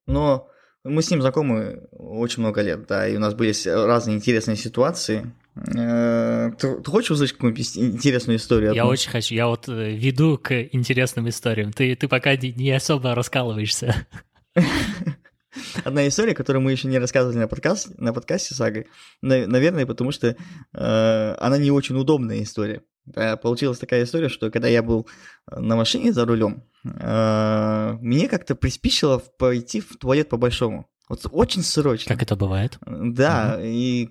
Но 0.07 0.49
мы 0.85 1.03
с 1.03 1.11
ним 1.11 1.21
знакомы 1.21 1.83
очень 1.93 2.41
много 2.41 2.63
лет, 2.63 2.87
да, 2.87 3.07
и 3.07 3.17
у 3.17 3.21
нас 3.21 3.35
были 3.35 3.53
разные 3.69 4.17
интересные 4.17 4.57
ситуации. 4.57 5.33
Э, 5.55 6.51
ты, 6.59 6.81
ты 6.81 6.91
хочешь 6.91 7.11
услышать 7.11 7.37
какую-нибудь 7.37 7.77
интересную 7.77 8.39
историю? 8.39 8.73
Я 8.73 8.87
очень 8.87 9.11
хочу. 9.11 9.35
Я 9.35 9.49
вот 9.49 9.69
э, 9.69 9.93
веду 9.93 10.39
к 10.39 10.53
интересным 10.73 11.29
историям. 11.29 11.73
Ты, 11.73 11.95
ты 11.95 12.09
пока 12.09 12.37
не 12.37 12.71
особо 12.73 13.15
раскалываешься. 13.15 14.07
Одна 15.85 16.07
история, 16.09 16.35
которую 16.35 16.63
мы 16.63 16.73
еще 16.73 16.89
не 16.89 16.99
рассказывали 16.99 17.39
на, 17.39 17.49
подкаст, 17.49 17.99
на 17.99 18.13
подкасте 18.13 18.55
с 18.55 18.61
Агой, 18.61 18.87
наверное, 19.21 19.87
потому 19.87 20.13
что 20.13 20.29
э, 20.29 21.35
она 21.39 21.59
не 21.59 21.71
очень 21.71 21.97
удобная 21.97 22.43
история. 22.43 22.83
Получилась 23.43 23.79
такая 23.79 24.05
история, 24.05 24.29
что 24.29 24.51
когда 24.51 24.69
я 24.69 24.83
был 24.83 25.09
на 25.51 25.77
машине 25.77 26.13
за 26.13 26.25
рулем, 26.25 26.65
э, 26.85 27.99
мне 28.01 28.29
как-то 28.29 28.55
приспичило 28.55 29.19
пойти 29.19 29.81
в 29.81 29.97
туалет 29.97 30.29
по-большому. 30.29 30.89
Вот 31.09 31.27
очень 31.31 31.63
срочно. 31.63 32.15
Как 32.15 32.23
это 32.23 32.37
бывает? 32.37 32.79
Да, 32.87 33.55
угу. 33.57 33.65
и, 33.67 34.09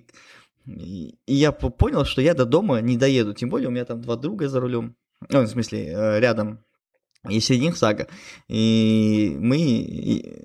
и 0.66 1.14
я 1.26 1.52
понял, 1.52 2.04
что 2.04 2.20
я 2.20 2.34
до 2.34 2.44
дома 2.44 2.80
не 2.80 2.96
доеду. 2.96 3.32
Тем 3.32 3.48
более 3.48 3.68
у 3.68 3.72
меня 3.72 3.84
там 3.84 4.00
два 4.02 4.16
друга 4.16 4.48
за 4.48 4.60
рулем. 4.60 4.94
Ну, 5.28 5.40
в 5.40 5.48
смысле, 5.48 5.86
э, 5.86 6.20
рядом 6.20 6.62
и 7.28 7.40
среди 7.40 7.66
них 7.66 7.76
сага. 7.76 8.08
И 8.48 9.36
мы, 9.38 9.56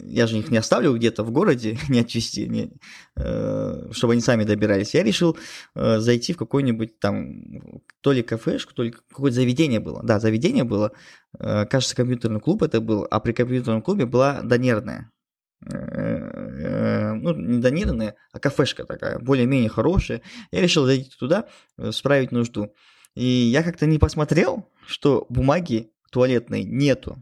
я 0.04 0.28
же 0.28 0.38
их 0.38 0.52
не 0.52 0.58
оставлю 0.58 0.96
где-то 0.96 1.24
в 1.24 1.32
городе, 1.32 1.78
не 1.90 2.02
отвезти, 2.02 2.48
не, 2.48 2.72
э, 3.16 3.90
чтобы 3.92 4.14
они 4.14 4.22
сами 4.22 4.44
добирались. 4.44 4.94
Я 4.94 5.04
решил 5.04 5.38
э, 5.74 6.00
зайти 6.00 6.34
в 6.34 6.38
какой-нибудь 6.38 7.00
там, 7.00 7.82
то 8.02 8.12
ли 8.12 8.22
кафешку, 8.22 8.74
то 8.74 8.84
ли 8.84 8.92
какое-то 8.92 9.36
заведение 9.36 9.80
было. 9.80 10.04
Да, 10.04 10.20
заведение 10.20 10.66
было, 10.66 10.92
э, 11.40 11.66
кажется, 11.66 11.96
компьютерный 11.96 12.40
клуб 12.40 12.62
это 12.62 12.80
был, 12.80 13.08
а 13.10 13.20
при 13.20 13.32
компьютерном 13.32 13.82
клубе 13.82 14.06
была 14.06 14.42
донерная. 14.44 15.12
Ну, 15.60 17.34
не 17.34 17.60
донерная, 17.60 18.16
а 18.32 18.40
кафешка 18.40 18.86
такая, 18.86 19.18
более-менее 19.18 19.70
хорошая. 19.70 20.22
Я 20.52 20.62
решил 20.62 20.86
зайти 20.86 21.10
туда, 21.18 21.48
справить 21.90 22.32
нужду. 22.32 22.76
И 23.16 23.26
я 23.26 23.64
как-то 23.64 23.88
не 23.88 23.98
посмотрел, 23.98 24.70
что 24.86 25.26
бумаги 25.30 25.92
туалетной 26.12 26.64
нету. 26.64 27.18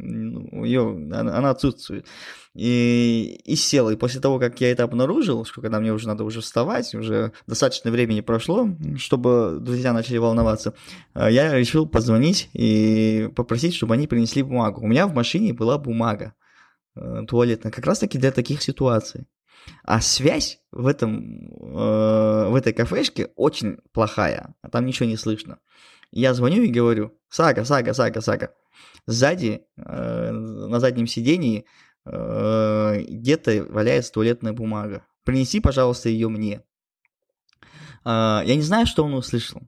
Ее, 0.00 0.90
она, 1.12 1.50
отсутствует. 1.50 2.06
И, 2.54 3.40
и 3.44 3.56
сел. 3.56 3.90
И 3.90 3.96
после 3.96 4.20
того, 4.20 4.38
как 4.38 4.60
я 4.60 4.70
это 4.70 4.84
обнаружил, 4.84 5.44
что 5.44 5.60
когда 5.60 5.80
мне 5.80 5.92
уже 5.92 6.06
надо 6.06 6.24
уже 6.24 6.40
вставать, 6.40 6.94
уже 6.94 7.32
достаточно 7.46 7.90
времени 7.90 8.20
прошло, 8.20 8.68
чтобы 8.96 9.58
друзья 9.60 9.92
начали 9.92 10.18
волноваться, 10.18 10.74
э, 11.14 11.28
я 11.30 11.52
решил 11.52 11.86
позвонить 11.86 12.50
и 12.52 13.28
попросить, 13.34 13.74
чтобы 13.74 13.94
они 13.94 14.06
принесли 14.06 14.42
бумагу. 14.42 14.82
У 14.82 14.86
меня 14.86 15.08
в 15.08 15.14
машине 15.14 15.52
была 15.52 15.78
бумага 15.78 16.34
э, 16.94 17.22
туалетная, 17.26 17.72
как 17.72 17.84
раз 17.86 17.98
таки 17.98 18.18
для 18.18 18.30
таких 18.30 18.62
ситуаций. 18.62 19.26
А 19.82 20.00
связь 20.00 20.60
в, 20.70 20.86
этом, 20.86 21.48
э, 21.50 22.48
в 22.48 22.54
этой 22.54 22.72
кафешке 22.72 23.30
очень 23.34 23.78
плохая, 23.92 24.54
а 24.62 24.68
там 24.68 24.86
ничего 24.86 25.08
не 25.08 25.16
слышно. 25.16 25.58
Я 26.16 26.32
звоню 26.32 26.62
и 26.62 26.70
говорю, 26.70 27.12
Сага, 27.28 27.64
Сага, 27.64 27.92
Сага, 27.92 28.20
Сага. 28.20 28.54
Сзади, 29.06 29.66
э, 29.76 30.30
на 30.30 30.78
заднем 30.78 31.08
сидении, 31.08 31.66
э, 32.06 33.02
где-то 33.08 33.66
валяется 33.68 34.12
туалетная 34.12 34.52
бумага. 34.52 35.04
Принеси, 35.24 35.58
пожалуйста, 35.58 36.08
ее 36.08 36.28
мне. 36.28 36.62
Э, 38.04 38.42
я 38.44 38.54
не 38.54 38.62
знаю, 38.62 38.86
что 38.86 39.04
он 39.04 39.14
услышал. 39.14 39.60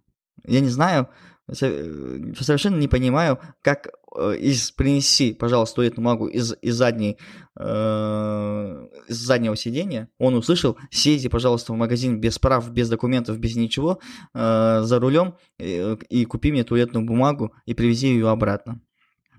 Я 0.45 0.61
не 0.61 0.69
знаю, 0.69 1.09
совершенно 1.53 2.77
не 2.77 2.89
понимаю, 2.89 3.41
как 3.63 3.89
Э, 3.89 4.06
из 4.17 4.71
принеси, 4.71 5.35
пожалуйста, 5.35 5.77
туалетную 5.77 6.05
бумагу 6.05 6.27
из, 6.27 6.55
из, 6.63 6.75
задней, 6.75 7.19
э, 7.59 8.87
из 9.09 9.17
заднего 9.17 9.57
сидения, 9.57 10.09
он 10.19 10.35
услышал, 10.35 10.77
съезди, 10.91 11.29
пожалуйста, 11.29 11.73
в 11.73 11.77
магазин 11.77 12.21
без 12.21 12.39
прав, 12.39 12.71
без 12.71 12.89
документов, 12.89 13.39
без 13.39 13.57
ничего, 13.57 14.01
э, 14.35 14.81
за 14.83 14.99
рулем 14.99 15.35
и, 15.59 15.97
и 16.09 16.25
купи 16.25 16.53
мне 16.53 16.65
туалетную 16.65 17.05
бумагу 17.05 17.53
и 17.67 17.75
привези 17.75 18.09
ее 18.09 18.31
обратно. 18.31 18.81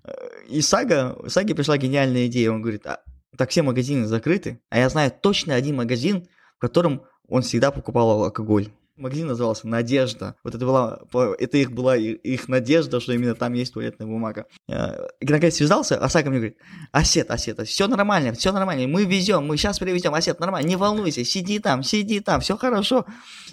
Э, 0.04 0.12
и 0.50 0.62
Сага, 0.62 1.18
Саге 1.28 1.56
пришла 1.56 1.78
гениальная 1.78 2.28
идея, 2.28 2.52
он 2.52 2.62
говорит, 2.62 2.86
а, 2.86 3.02
так 3.38 3.50
все 3.50 3.62
магазины 3.62 4.06
закрыты, 4.06 4.62
а 4.70 4.80
я 4.80 4.90
знаю 4.90 5.12
точно 5.22 5.56
один 5.56 5.76
магазин, 5.76 6.28
в 6.58 6.60
котором 6.60 7.04
он 7.28 7.42
всегда 7.42 7.72
покупал 7.72 8.24
алкоголь. 8.24 8.70
Магазин 8.98 9.28
назывался 9.28 9.68
«Надежда». 9.68 10.36
Вот 10.44 10.56
это 10.56 10.66
была, 10.66 11.00
это 11.38 11.58
их 11.58 11.72
была 11.72 11.96
их 11.96 12.48
надежда, 12.48 13.00
что 13.00 13.14
именно 13.14 13.36
там 13.36 13.54
есть 13.54 13.74
туалетная 13.74 14.08
бумага. 14.08 14.46
Э, 14.68 15.08
и 15.20 15.26
наконец 15.26 15.56
связался, 15.56 15.98
а 15.98 16.10
Сака 16.10 16.30
мне 16.30 16.40
говорит, 16.40 16.58
Асет, 16.92 17.30
Асет, 17.30 17.60
все 17.68 17.88
нормально, 17.88 18.34
все 18.34 18.52
нормально, 18.52 18.88
мы 18.88 19.06
везем, 19.06 19.46
мы 19.46 19.58
сейчас 19.58 19.78
привезем, 19.78 20.16
Асет, 20.16 20.40
нормально, 20.40 20.68
не 20.68 20.76
волнуйся, 20.76 21.24
сиди 21.24 21.60
там, 21.60 21.84
сиди 21.84 22.20
там, 22.20 22.42
все 22.42 22.58
хорошо. 22.58 23.06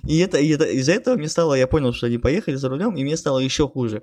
И 0.06 0.18
это, 0.18 0.38
и 0.38 0.48
это 0.48 0.64
из-за 0.64 0.92
этого 0.92 1.16
мне 1.16 1.28
стало, 1.28 1.54
я 1.54 1.66
понял, 1.66 1.92
что 1.92 2.06
они 2.06 2.18
поехали 2.18 2.54
за 2.54 2.68
рулем, 2.70 2.96
и 2.96 3.04
мне 3.04 3.16
стало 3.16 3.38
еще 3.38 3.68
хуже. 3.68 4.02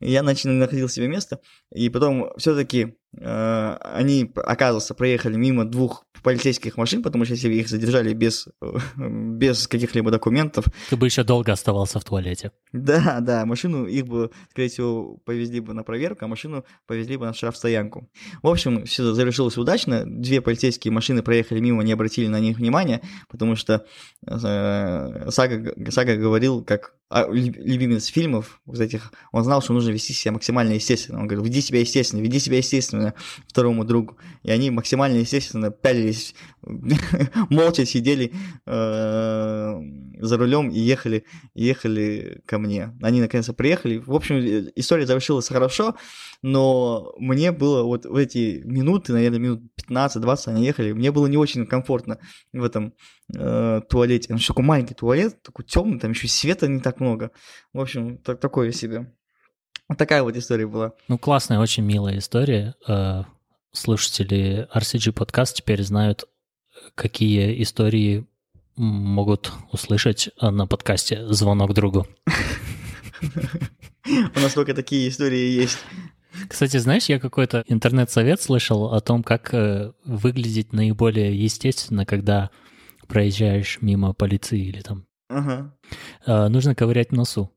Я 0.00 0.22
начал 0.22 0.50
находил 0.50 0.88
себе 0.88 1.08
место, 1.08 1.40
и 1.74 1.88
потом 1.88 2.32
все-таки 2.36 2.96
э, 3.18 3.76
они, 3.80 4.30
оказывается, 4.34 4.94
проехали 4.94 5.36
мимо 5.36 5.64
двух 5.64 6.04
полицейских 6.22 6.76
машин, 6.76 7.02
потому 7.02 7.24
что 7.24 7.34
если 7.34 7.52
их 7.52 7.68
задержали 7.68 8.12
без, 8.14 8.48
без 8.96 9.66
каких-либо 9.66 10.10
документов... 10.10 10.64
Ты 10.90 10.96
бы 10.96 11.06
еще 11.06 11.24
долго 11.24 11.52
оставался 11.52 11.98
в 12.00 12.04
туалете. 12.04 12.52
Да, 12.72 13.20
да, 13.20 13.44
машину 13.44 13.86
их 13.86 14.06
бы, 14.06 14.30
скорее 14.50 14.68
всего, 14.68 15.16
повезли 15.24 15.60
бы 15.60 15.74
на 15.74 15.82
проверку, 15.82 16.24
а 16.24 16.28
машину 16.28 16.64
повезли 16.86 17.16
бы 17.16 17.26
на 17.26 17.34
штрафстоянку. 17.34 18.08
В 18.42 18.48
общем, 18.48 18.84
все 18.84 19.12
завершилось 19.12 19.56
удачно. 19.56 20.04
Две 20.06 20.40
полицейские 20.40 20.92
машины 20.92 21.22
проехали 21.22 21.60
мимо, 21.60 21.82
не 21.82 21.92
обратили 21.92 22.28
на 22.28 22.40
них 22.40 22.58
внимания, 22.58 23.00
потому 23.28 23.56
что 23.56 23.84
э, 24.26 25.30
Сага, 25.30 25.74
Сага 25.90 26.16
говорил, 26.16 26.64
как 26.64 26.94
любимец 27.28 28.06
фильмов, 28.06 28.60
вот 28.64 28.80
этих, 28.80 29.12
он 29.32 29.44
знал, 29.44 29.60
что 29.60 29.72
нужно 29.72 29.90
вести 29.90 30.12
себя 30.12 30.32
максимально 30.32 30.72
естественно. 30.72 31.18
Он 31.20 31.26
говорил, 31.26 31.44
веди 31.44 31.60
себя 31.60 31.80
естественно, 31.80 32.20
веди 32.20 32.38
себя 32.38 32.56
естественно 32.56 33.14
второму 33.46 33.84
другу. 33.84 34.16
И 34.42 34.50
они 34.50 34.70
максимально 34.70 35.18
естественно 35.18 35.70
пялились, 35.70 36.34
молча 37.50 37.84
сидели 37.84 38.32
э, 38.66 39.80
за 40.20 40.36
рулем 40.36 40.70
и 40.70 40.78
ехали, 40.78 41.24
ехали 41.54 42.42
ко 42.46 42.58
мне. 42.58 42.96
Они 43.02 43.20
наконец-то 43.20 43.52
приехали. 43.52 43.98
В 43.98 44.14
общем, 44.14 44.36
история 44.76 45.06
завершилась 45.06 45.48
хорошо, 45.48 45.96
но 46.42 47.12
мне 47.18 47.52
было 47.52 47.82
вот 47.82 48.06
в 48.06 48.14
эти 48.14 48.62
минуты, 48.64 49.12
наверное, 49.12 49.38
минут 49.38 49.62
15-20 49.88 50.38
они 50.46 50.64
ехали, 50.64 50.92
мне 50.92 51.10
было 51.10 51.26
не 51.26 51.36
очень 51.36 51.66
комфортно 51.66 52.18
в 52.52 52.62
этом 52.62 52.94
э, 53.36 53.80
туалете. 53.88 54.32
Он 54.32 54.38
такой 54.38 54.64
маленький 54.64 54.94
туалет, 54.94 55.42
такой 55.42 55.64
темный, 55.64 55.98
там 55.98 56.12
еще 56.12 56.28
света 56.28 56.68
не 56.68 56.80
так 56.80 57.00
много. 57.00 57.32
В 57.72 57.80
общем, 57.80 58.18
так, 58.18 58.40
такое 58.40 58.72
себе. 58.72 59.12
Вот 59.88 59.98
такая 59.98 60.22
вот 60.22 60.36
история 60.36 60.66
была. 60.66 60.92
Ну, 61.08 61.18
классная, 61.18 61.58
очень 61.58 61.82
милая 61.82 62.18
история. 62.18 62.74
Э, 62.86 63.24
слушатели 63.72 64.68
RCG 64.74 65.12
подкаст 65.12 65.56
теперь 65.56 65.82
знают, 65.82 66.24
какие 66.94 67.62
истории 67.62 68.26
могут 68.76 69.52
услышать 69.70 70.30
на 70.40 70.66
подкасте 70.66 71.26
«Звонок 71.28 71.74
другу». 71.74 72.06
У 74.34 74.40
нас 74.40 74.54
только 74.54 74.74
такие 74.74 75.08
истории 75.08 75.50
есть. 75.50 75.78
Кстати, 76.48 76.78
знаешь, 76.78 77.06
я 77.06 77.20
какой-то 77.20 77.64
интернет-совет 77.68 78.40
слышал 78.40 78.94
о 78.94 79.00
том, 79.00 79.22
как 79.22 79.52
э, 79.52 79.92
выглядеть 80.04 80.72
наиболее 80.72 81.36
естественно, 81.36 82.06
когда 82.06 82.50
проезжаешь 83.06 83.78
мимо 83.80 84.14
полиции 84.14 84.58
или 84.58 84.80
там. 84.80 85.06
Ага. 85.28 85.76
Э, 86.26 86.48
нужно 86.48 86.74
ковырять 86.74 87.12
носу. 87.12 87.52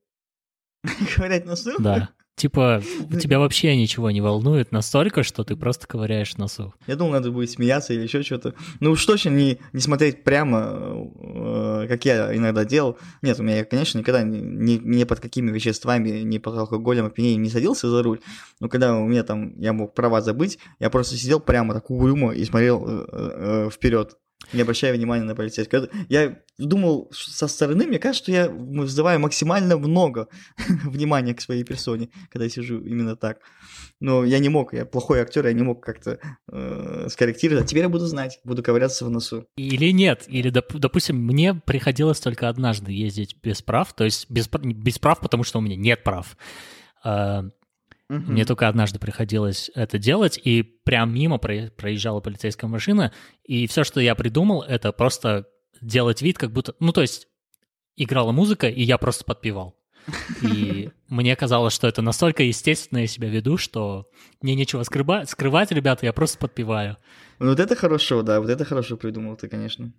Ковырять 1.15 1.45
носу? 1.45 1.71
Да. 1.80 2.09
Типа, 2.36 2.83
тебя 3.21 3.39
вообще 3.39 3.77
ничего 3.77 4.11
не 4.11 4.19
волнует 4.19 4.73
настолько, 4.73 5.23
что 5.23 5.45
ты 5.45 5.55
просто 5.55 5.88
ковыряешь 5.88 6.36
носу. 6.36 6.73
Я 6.86 6.97
думал, 6.97 7.13
надо 7.13 7.31
будет 7.31 7.49
смеяться 7.49 7.93
или 7.93 8.03
еще 8.03 8.23
что-то. 8.23 8.53
Ну 8.81 8.91
уж 8.91 9.05
точно 9.05 9.29
не, 9.29 9.59
не 9.71 9.79
смотреть 9.79 10.25
прямо, 10.25 11.07
э, 11.15 11.86
как 11.88 12.03
я 12.03 12.36
иногда 12.36 12.65
делал. 12.65 12.97
Нет, 13.21 13.39
у 13.39 13.43
меня, 13.43 13.63
конечно, 13.63 13.99
никогда 13.99 14.23
ни, 14.23 14.39
ни, 14.39 14.81
ни 14.83 15.05
под 15.05 15.21
какими 15.21 15.49
веществами, 15.49 16.09
ни 16.23 16.38
под 16.38 16.57
алкоголем, 16.57 17.05
опьянением 17.05 17.41
не 17.41 17.49
садился 17.49 17.89
за 17.89 18.03
руль. 18.03 18.19
Но 18.59 18.67
когда 18.67 18.97
у 18.97 19.07
меня 19.07 19.23
там, 19.23 19.57
я 19.57 19.71
мог 19.71 19.93
права 19.93 20.19
забыть, 20.19 20.59
я 20.79 20.89
просто 20.89 21.15
сидел 21.15 21.39
прямо 21.39 21.73
так 21.73 21.89
угрюмо 21.89 22.33
и 22.33 22.43
смотрел 22.43 22.83
э, 22.86 23.05
э, 23.11 23.69
вперед 23.71 24.17
не 24.54 24.62
обращая 24.62 24.93
внимания 24.93 25.24
на 25.24 25.36
полицейского. 25.36 25.89
Я 26.10 26.39
думал, 26.58 27.10
со 27.12 27.48
стороны, 27.48 27.86
мне 27.86 28.00
кажется, 28.00 28.24
что 28.24 28.32
я 28.32 28.50
вызываю 28.50 29.20
максимально 29.20 29.78
много 29.78 30.28
внимания 30.84 31.34
к 31.34 31.41
своей 31.41 31.64
персоне, 31.64 32.10
когда 32.30 32.46
я 32.46 32.50
сижу 32.50 32.80
именно 32.82 33.16
так. 33.16 33.39
Но 34.00 34.24
я 34.26 34.39
не 34.39 34.50
мог, 34.50 34.74
я 34.74 34.86
плохой 34.86 35.22
актер, 35.22 35.48
я 35.48 35.54
не 35.54 35.64
мог 35.64 35.84
как-то 35.84 36.20
э, 36.52 37.08
скорректировать. 37.10 37.64
А 37.64 37.68
теперь 37.68 37.84
я 37.84 37.89
буду 37.89 38.06
знать, 38.08 38.39
буду 38.43 38.62
ковыряться 38.62 39.06
в 39.06 39.10
носу. 39.10 39.48
Или 39.56 39.91
нет, 39.91 40.26
или, 40.28 40.50
доп, 40.50 40.74
допустим, 40.74 41.18
мне 41.18 41.54
приходилось 41.54 42.20
только 42.20 42.50
однажды 42.50 42.91
ездить 42.91 43.38
без 43.41 43.62
прав, 43.62 43.93
то 43.93 44.04
есть 44.04 44.30
без, 44.30 44.50
без 44.50 45.00
прав, 45.00 45.20
потому 45.20 45.43
что 45.43 45.60
у 45.60 45.62
меня 45.62 45.76
нет 45.76 46.04
прав. 46.04 46.38
Угу. 48.10 48.32
Мне 48.32 48.45
только 48.45 48.68
однажды 48.68 48.99
приходилось 48.99 49.72
это 49.74 49.97
делать, 49.97 50.39
и 50.43 50.62
прям 50.62 51.14
мимо 51.14 51.38
проезжала 51.38 52.20
полицейская 52.20 52.70
машина, 52.70 53.12
и 53.43 53.68
все, 53.68 53.84
что 53.84 53.99
я 53.99 54.14
придумал, 54.16 54.62
это 54.62 54.91
просто 54.91 55.47
делать 55.82 56.22
вид, 56.22 56.38
как 56.38 56.51
будто... 56.51 56.76
Ну, 56.80 56.91
то 56.91 57.01
есть 57.01 57.28
играла 57.95 58.32
музыка, 58.32 58.68
и 58.68 58.84
я 58.84 58.97
просто 58.97 59.24
подпевал. 59.24 59.76
И 60.41 60.91
мне 61.08 61.36
казалось, 61.36 61.74
что 61.74 61.88
это 61.88 62.01
настолько 62.01 62.43
естественно 62.43 62.99
я 62.99 63.08
себя 63.08 63.30
веду, 63.30 63.58
что 63.58 64.08
мне 64.41 64.56
нечего 64.56 64.84
скрывать, 64.84 65.30
скрывать, 65.30 65.72
ребята, 65.72 66.06
я 66.06 66.14
просто 66.14 66.38
подпеваю. 66.38 66.97
Ну, 67.39 67.49
вот 67.49 67.60
это 67.60 67.76
хорошо, 67.76 68.22
да, 68.22 68.39
вот 68.39 68.49
это 68.49 68.66
хорошо 68.66 68.97
придумал 68.97 69.36
ты, 69.36 69.47
конечно. 69.47 69.91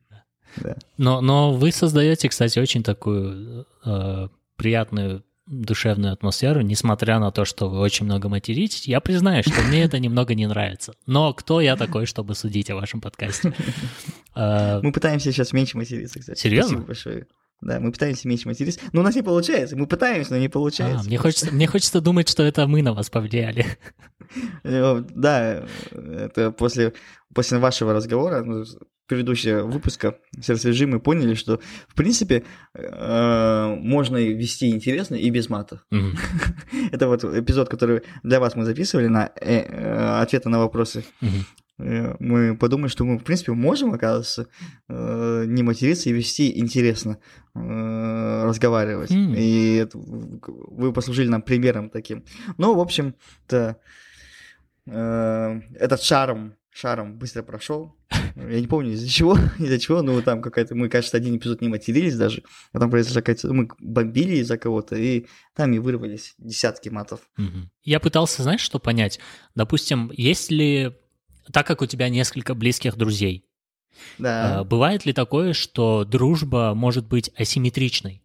Да. 0.58 0.76
Но, 0.96 1.20
но 1.20 1.52
вы 1.52 1.72
создаете, 1.72 2.28
кстати, 2.28 2.58
очень 2.58 2.82
такую 2.82 3.66
э, 3.84 4.28
приятную 4.56 5.24
душевную 5.46 6.12
атмосферу, 6.12 6.60
несмотря 6.60 7.18
на 7.18 7.30
то, 7.30 7.44
что 7.44 7.68
вы 7.68 7.78
очень 7.78 8.04
много 8.04 8.28
материтесь. 8.28 8.86
Я 8.86 9.00
признаю, 9.00 9.42
что 9.42 9.62
мне 9.62 9.84
это 9.84 9.98
немного 9.98 10.34
не 10.34 10.46
нравится. 10.46 10.94
Но 11.06 11.32
кто 11.32 11.60
я 11.60 11.76
такой, 11.76 12.06
чтобы 12.06 12.34
судить 12.34 12.70
о 12.70 12.76
вашем 12.76 13.00
подкасте? 13.00 13.54
А, 14.34 14.80
мы 14.82 14.92
пытаемся 14.92 15.32
сейчас 15.32 15.52
меньше 15.52 15.76
материться, 15.76 16.18
кстати. 16.18 16.38
Серьезно? 16.38 16.82
Спасибо 16.82 16.86
большое. 16.86 17.26
Да, 17.62 17.80
мы 17.80 17.90
пытаемся 17.90 18.28
меньше 18.28 18.48
материться. 18.48 18.80
Но 18.92 19.00
у 19.00 19.04
нас 19.04 19.14
не 19.14 19.22
получается. 19.22 19.76
Мы 19.76 19.86
пытаемся, 19.86 20.32
но 20.32 20.38
не 20.38 20.48
получается. 20.48 21.04
А, 21.04 21.06
мне, 21.06 21.16
хочется, 21.16 21.50
мне 21.52 21.66
хочется 21.66 22.00
думать, 22.00 22.28
что 22.28 22.42
это 22.42 22.66
мы 22.66 22.82
на 22.82 22.92
вас 22.92 23.08
повлияли. 23.08 23.66
Э, 24.64 25.02
да, 25.10 25.64
это 25.92 26.50
после, 26.50 26.92
после 27.32 27.58
вашего 27.58 27.94
разговора, 27.94 28.42
ну, 28.42 28.64
предыдущего 29.06 29.62
выпуска 29.62 30.18
с 30.40 30.50
RSVG 30.50 30.86
мы 30.86 31.00
поняли, 31.00 31.34
что, 31.34 31.60
в 31.88 31.94
принципе, 31.94 32.44
э, 32.74 33.76
можно 33.78 34.16
вести 34.16 34.70
интересно 34.70 35.14
и 35.14 35.30
без. 35.30 35.46
Mm-hmm. 35.46 36.18
Это 36.92 37.06
вот 37.06 37.24
эпизод, 37.24 37.68
который 37.68 38.02
для 38.24 38.40
вас 38.40 38.56
мы 38.56 38.64
записывали 38.64 39.06
на 39.06 39.30
э, 39.40 39.60
э, 39.60 40.20
ответы 40.20 40.48
на 40.48 40.58
вопросы. 40.58 41.04
Мы 41.78 42.56
подумали, 42.56 42.88
что 42.88 43.04
мы, 43.04 43.18
в 43.18 43.22
принципе, 43.22 43.52
можем, 43.52 43.92
оказывается, 43.92 44.48
не 44.88 45.62
материться 45.62 46.08
и 46.08 46.12
вести 46.14 46.58
интересно 46.58 47.18
разговаривать. 47.52 49.10
И 49.12 49.86
вы 49.92 50.94
послужили 50.94 51.28
нам 51.28 51.42
примером 51.42 51.90
таким. 51.90 52.24
Ну, 52.56 52.74
в 52.74 52.80
общем-то, 52.80 53.76
этот 54.86 56.00
шарм 56.00 56.54
шаром 56.76 57.18
быстро 57.18 57.42
прошел. 57.42 57.94
Я 58.36 58.60
не 58.60 58.66
помню 58.66 58.92
из-за 58.92 59.08
чего, 59.08 59.36
из-за 59.58 59.78
чего, 59.78 60.02
но 60.02 60.20
там 60.20 60.42
какая-то, 60.42 60.74
мы, 60.74 60.88
кажется, 60.88 61.16
один 61.16 61.36
эпизод 61.36 61.62
не 61.62 61.68
матерились 61.68 62.16
даже, 62.16 62.42
а 62.72 62.78
там 62.78 62.90
произошла 62.90 63.22
какая-то, 63.22 63.52
мы 63.52 63.68
бомбили 63.80 64.36
из-за 64.36 64.58
кого-то, 64.58 64.94
и 64.94 65.26
там 65.54 65.72
и 65.72 65.78
вырвались 65.78 66.34
десятки 66.38 66.90
матов. 66.90 67.20
Я 67.82 67.98
пытался, 67.98 68.42
знаешь, 68.42 68.60
что 68.60 68.78
понять? 68.78 69.18
Допустим, 69.54 70.12
если, 70.14 70.98
так 71.50 71.66
как 71.66 71.80
у 71.80 71.86
тебя 71.86 72.08
несколько 72.10 72.54
близких 72.54 72.96
друзей, 72.96 73.46
да. 74.18 74.60
А, 74.60 74.64
бывает 74.64 75.06
ли 75.06 75.14
такое, 75.14 75.54
что 75.54 76.04
дружба 76.04 76.74
может 76.74 77.08
быть 77.08 77.30
асимметричной? 77.34 78.22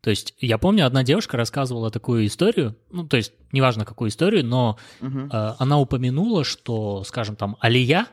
То 0.00 0.10
есть 0.10 0.34
я 0.38 0.56
помню, 0.58 0.86
одна 0.86 1.02
девушка 1.02 1.36
рассказывала 1.36 1.90
такую 1.90 2.26
историю, 2.26 2.76
ну, 2.90 3.06
то 3.06 3.16
есть 3.16 3.32
неважно 3.52 3.84
какую 3.84 4.08
историю, 4.08 4.44
но 4.44 4.78
угу. 5.00 5.18
э, 5.30 5.54
она 5.58 5.78
упомянула, 5.78 6.44
что, 6.44 7.04
скажем, 7.04 7.36
там, 7.36 7.56
Алия 7.60 8.08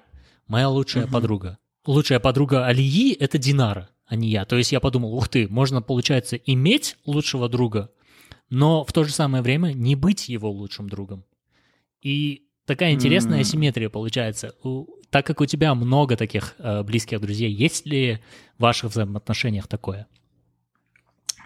моя 0.51 0.67
лучшая 0.67 1.05
угу. 1.05 1.13
подруга. 1.13 1.57
Лучшая 1.85 2.19
подруга 2.19 2.65
Алии— 2.67 3.13
это 3.19 3.37
Динара, 3.37 3.89
а 4.05 4.15
не 4.15 4.29
я. 4.29 4.45
То 4.45 4.57
есть 4.57 4.71
я 4.71 4.79
подумал, 4.79 5.15
ух 5.15 5.29
ты, 5.29 5.47
можно, 5.47 5.81
получается, 5.81 6.35
иметь 6.35 6.97
лучшего 7.05 7.47
друга, 7.49 7.89
но 8.49 8.83
в 8.83 8.91
то 8.91 9.05
же 9.05 9.13
самое 9.13 9.41
время 9.41 9.71
не 9.73 9.95
быть 9.95 10.27
его 10.29 10.51
лучшим 10.51 10.89
другом. 10.89 11.23
И 12.01 12.43
такая 12.65 12.91
интересная 12.91 13.39
mm. 13.39 13.41
асимметрия 13.41 13.89
получается. 13.89 14.53
У, 14.61 14.87
так 15.09 15.25
как 15.25 15.39
у 15.39 15.45
тебя 15.45 15.73
много 15.73 16.17
таких 16.17 16.55
э, 16.59 16.83
близких 16.83 17.21
друзей, 17.21 17.51
есть 17.51 17.85
ли 17.85 18.19
в 18.57 18.63
ваших 18.63 18.91
взаимоотношениях 18.91 19.67
такое? 19.67 20.07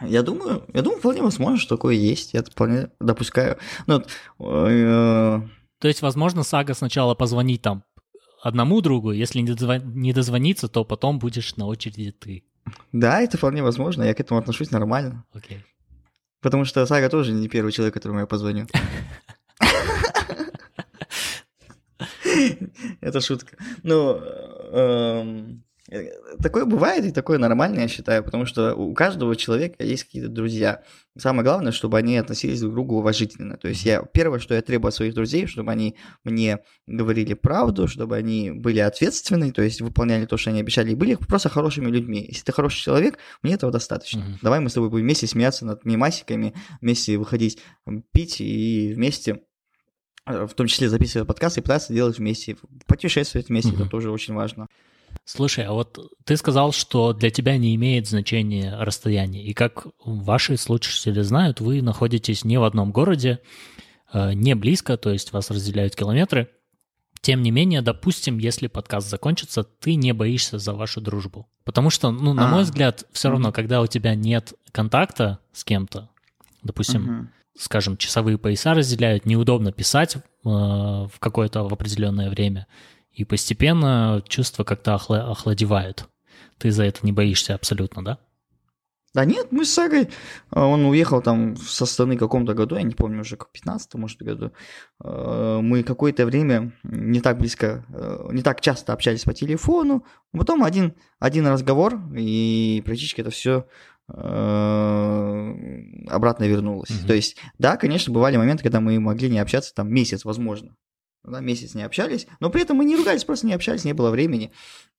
Я 0.01 0.23
думаю, 0.23 0.65
я 0.73 0.81
думаю, 0.81 0.99
вполне 0.99 1.21
возможно, 1.21 1.57
что 1.57 1.75
такое 1.75 1.95
есть. 1.95 2.33
Я 2.33 2.43
вполне 2.43 2.89
допускаю. 2.99 3.57
Ну, 3.85 4.03
э, 4.39 5.41
То 5.79 5.87
есть, 5.87 6.01
возможно, 6.01 6.43
Сага 6.43 6.73
сначала 6.73 7.13
позвонит 7.13 7.61
там 7.61 7.83
одному 8.45 8.81
другу, 8.81 9.11
если 9.11 9.39
не 9.39 10.13
дозвониться, 10.13 10.67
то 10.67 10.85
потом 10.85 11.17
будешь 11.17 11.55
на 11.55 11.65
очереди 11.65 12.11
ты. 12.11 12.43
Да, 12.91 13.21
это 13.21 13.37
вполне 13.37 13.63
возможно, 13.63 14.03
я 14.03 14.13
к 14.13 14.19
этому 14.19 14.39
отношусь 14.39 14.69
нормально. 14.69 15.25
Окей. 15.33 15.65
Потому 16.41 16.65
что 16.65 16.85
Сага 16.85 17.09
тоже 17.09 17.31
не 17.31 17.49
первый 17.49 17.71
человек, 17.71 17.95
которому 17.95 18.19
я 18.19 18.27
позвоню. 18.27 18.67
Это 23.01 23.19
шутка. 23.19 23.57
Ну, 23.81 24.21
эм, 24.71 25.63
такое 26.41 26.65
бывает, 26.65 27.05
и 27.05 27.11
такое 27.11 27.37
нормально, 27.37 27.81
я 27.81 27.87
считаю, 27.87 28.23
потому 28.23 28.45
что 28.45 28.73
у 28.73 28.93
каждого 28.93 29.35
человека 29.35 29.83
есть 29.83 30.05
какие-то 30.05 30.29
друзья. 30.29 30.81
Самое 31.15 31.43
главное, 31.43 31.71
чтобы 31.71 31.97
они 31.99 32.17
относились 32.17 32.59
друг 32.59 32.71
к 32.71 32.75
другу 32.75 32.97
уважительно. 32.97 33.57
То 33.57 33.67
есть 33.67 33.85
я 33.85 34.01
первое, 34.01 34.39
что 34.39 34.55
я 34.55 34.61
требую 34.61 34.89
от 34.89 34.95
своих 34.95 35.13
друзей, 35.13 35.45
чтобы 35.45 35.71
они 35.71 35.95
мне 36.23 36.59
говорили 36.87 37.35
правду, 37.35 37.87
чтобы 37.87 38.15
они 38.15 38.51
были 38.51 38.79
ответственны, 38.79 39.51
то 39.51 39.61
есть 39.61 39.81
выполняли 39.81 40.25
то, 40.25 40.37
что 40.37 40.49
они 40.49 40.59
обещали, 40.59 40.91
и 40.91 40.95
были 40.95 41.15
просто 41.15 41.49
хорошими 41.49 41.89
людьми. 41.91 42.25
Если 42.27 42.43
ты 42.43 42.51
хороший 42.51 42.81
человек, 42.81 43.19
мне 43.43 43.53
этого 43.53 43.71
достаточно. 43.71 44.19
Mm-hmm. 44.19 44.39
Давай 44.41 44.59
мы 44.61 44.69
с 44.69 44.73
тобой 44.73 44.89
будем 44.89 45.05
вместе 45.05 45.27
смеяться 45.27 45.65
над 45.65 45.85
мемасиками, 45.85 46.55
вместе 46.81 47.17
выходить 47.17 47.59
пить 48.11 48.41
и 48.41 48.91
вместе 48.95 49.41
э, 50.25 50.47
в 50.47 50.53
том 50.55 50.65
числе 50.65 50.89
записывать 50.89 51.27
подкасты 51.27 51.59
и 51.59 51.63
пытаться 51.63 51.93
делать 51.93 52.17
вместе, 52.17 52.57
путешествовать 52.87 53.49
вместе, 53.49 53.69
mm-hmm. 53.69 53.81
это 53.81 53.89
тоже 53.89 54.09
очень 54.09 54.33
важно. 54.33 54.67
Слушай, 55.25 55.65
а 55.65 55.73
вот 55.73 55.97
ты 56.23 56.37
сказал, 56.37 56.71
что 56.71 57.11
для 57.11 57.31
тебя 57.31 57.57
не 57.57 57.73
имеет 57.75 58.07
значения 58.07 58.77
расстояние. 58.79 59.43
И 59.43 59.53
как 59.53 59.87
ваши 60.05 60.55
слушатели 60.55 61.21
знают, 61.21 61.59
вы 61.59 61.81
находитесь 61.81 62.45
не 62.45 62.57
в 62.57 62.63
одном 62.63 62.91
городе, 62.91 63.39
э, 64.13 64.33
не 64.33 64.53
близко, 64.53 64.97
то 64.97 65.11
есть 65.11 65.33
вас 65.33 65.49
разделяют 65.49 65.95
километры. 65.95 66.49
Тем 67.21 67.41
не 67.41 67.49
менее, 67.49 67.81
допустим, 67.81 68.37
если 68.37 68.67
подкаст 68.67 69.09
закончится, 69.09 69.63
ты 69.63 69.95
не 69.95 70.13
боишься 70.13 70.59
за 70.59 70.73
вашу 70.73 71.01
дружбу. 71.01 71.47
Потому 71.63 71.89
что, 71.89 72.11
ну, 72.11 72.33
на 72.33 72.47
а, 72.47 72.51
мой 72.51 72.61
взгляд, 72.61 73.05
все 73.11 73.31
равно, 73.31 73.51
когда 73.51 73.81
у 73.81 73.87
тебя 73.87 74.13
нет 74.13 74.53
контакта 74.71 75.39
с 75.51 75.63
кем-то, 75.63 76.09
допустим, 76.61 77.21
угу. 77.21 77.27
скажем, 77.57 77.97
часовые 77.97 78.37
пояса 78.37 78.75
разделяют, 78.75 79.25
неудобно 79.25 79.71
писать 79.71 80.17
э, 80.17 80.19
в 80.43 81.13
какое-то 81.17 81.63
в 81.63 81.73
определенное 81.73 82.29
время. 82.29 82.67
И 83.15 83.23
постепенно 83.23 84.23
чувства 84.27 84.63
как-то 84.63 84.91
охла- 84.91 85.31
охладевают. 85.31 86.07
Ты 86.57 86.71
за 86.71 86.83
это 86.83 86.99
не 87.03 87.11
боишься 87.11 87.55
абсолютно, 87.55 88.03
да? 88.03 88.19
Да 89.15 89.23
нет, 89.23 89.47
мы 89.51 89.63
с 89.63 89.73
Сагой, 89.73 90.09
а, 90.49 90.65
он 90.65 90.85
уехал 90.85 91.21
там 91.21 91.55
со 91.55 91.85
страны 91.85 92.17
в 92.17 92.19
каком-то 92.19 92.53
году, 92.53 92.75
я 92.75 92.81
не 92.81 92.93
помню 92.93 93.21
уже, 93.21 93.37
в 93.37 93.49
15 93.49 93.95
может, 93.95 94.21
году. 94.21 94.51
А, 94.99 95.61
мы 95.61 95.83
какое-то 95.83 96.25
время 96.25 96.73
не 96.83 97.21
так 97.21 97.37
близко, 97.37 97.85
а, 97.93 98.29
не 98.33 98.41
так 98.41 98.59
часто 98.59 98.91
общались 98.91 99.23
по 99.23 99.33
телефону. 99.33 100.03
Потом 100.33 100.65
один, 100.65 100.95
один 101.17 101.47
разговор, 101.47 101.97
и 102.13 102.83
практически 102.85 103.21
это 103.21 103.29
все 103.29 103.65
обратно 104.07 105.55
вернулось. 106.43 106.91
Mm-hmm. 106.91 107.07
То 107.07 107.15
есть, 107.15 107.37
да, 107.57 107.75
конечно, 107.75 108.13
бывали 108.13 108.37
моменты, 108.37 108.61
когда 108.61 108.79
мы 108.79 108.99
могли 108.99 109.31
не 109.31 109.39
общаться 109.39 109.73
там 109.73 109.91
месяц, 109.91 110.25
возможно. 110.25 110.75
Да, 111.25 111.39
месяц 111.39 111.73
не 111.73 111.83
общались, 111.83 112.27
но 112.39 112.49
при 112.49 112.61
этом 112.61 112.77
мы 112.77 112.85
не 112.85 112.95
ругались, 112.95 113.23
просто 113.23 113.47
не 113.47 113.53
общались, 113.53 113.83
не 113.83 113.93
было 113.93 114.11
времени. 114.11 114.51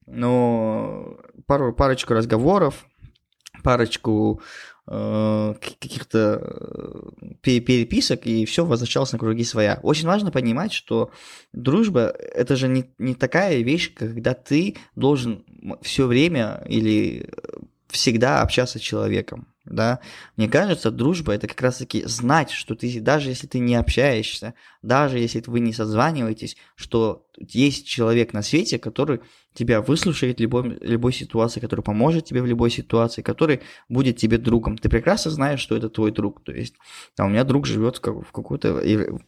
Но 0.07 1.19
пару, 1.47 1.73
парочку 1.73 2.15
разговоров, 2.15 2.87
парочку 3.63 4.41
э, 4.87 5.55
каких-то 5.61 6.41
э, 7.23 7.35
переписок, 7.43 8.27
и 8.27 8.45
все 8.45 8.65
возвращалось 8.65 9.13
на 9.13 9.19
круги 9.19 9.45
своя. 9.45 9.81
Очень 9.83 10.07
важно 10.07 10.31
понимать, 10.31 10.73
что 10.73 11.11
дружба– 11.53 12.15
это 12.35 12.57
же 12.57 12.69
не, 12.69 12.93
не 12.99 13.15
такая 13.15 13.63
вещь, 13.63 13.95
когда 13.95 14.35
ты 14.35 14.77
должен 14.95 15.45
все 15.83 16.07
время 16.07 16.63
или 16.69 17.29
всегда 17.89 18.43
общаться 18.43 18.79
с 18.79 18.83
человеком 18.83 19.47
да. 19.67 20.01
Мне 20.37 20.49
кажется, 20.49 20.91
дружба 20.91 21.33
это 21.33 21.47
как 21.49 21.61
раз-таки 21.61 22.05
знать, 22.05 22.51
что 22.51 22.75
ты, 22.75 23.01
даже 23.01 23.31
если 23.31 23.47
ты 23.47 23.59
не 23.59 23.75
общаешься, 23.75 24.55
даже 24.83 25.19
если 25.19 25.43
вы 25.47 25.61
не 25.61 25.73
созваниваетесь, 25.73 26.57
что 26.77 27.27
есть 27.39 27.87
человек 27.87 28.33
на 28.33 28.43
свете, 28.43 28.79
который 28.79 29.21
тебя 29.53 29.81
выслушает 29.81 30.39
в 30.39 30.41
любой, 30.41 30.79
любой 30.81 31.13
ситуации, 31.13 31.61
который 31.61 31.81
поможет 31.81 32.25
тебе 32.25 32.43
в 32.43 32.47
любой 32.47 32.71
ситуации, 32.71 33.23
который 33.23 33.61
будет 33.89 34.17
тебе 34.17 34.39
другом. 34.39 34.79
Ты 34.79 34.89
прекрасно 34.89 35.31
знаешь, 35.31 35.61
что 35.61 35.77
это 35.77 35.89
твой 35.89 36.13
друг. 36.13 36.45
То 36.45 36.53
есть, 36.53 36.75
там, 37.17 37.29
у 37.29 37.31
меня 37.31 37.45
друг 37.45 37.67
живет 37.67 37.97
в, 37.97 38.01
каком-то 38.01 38.75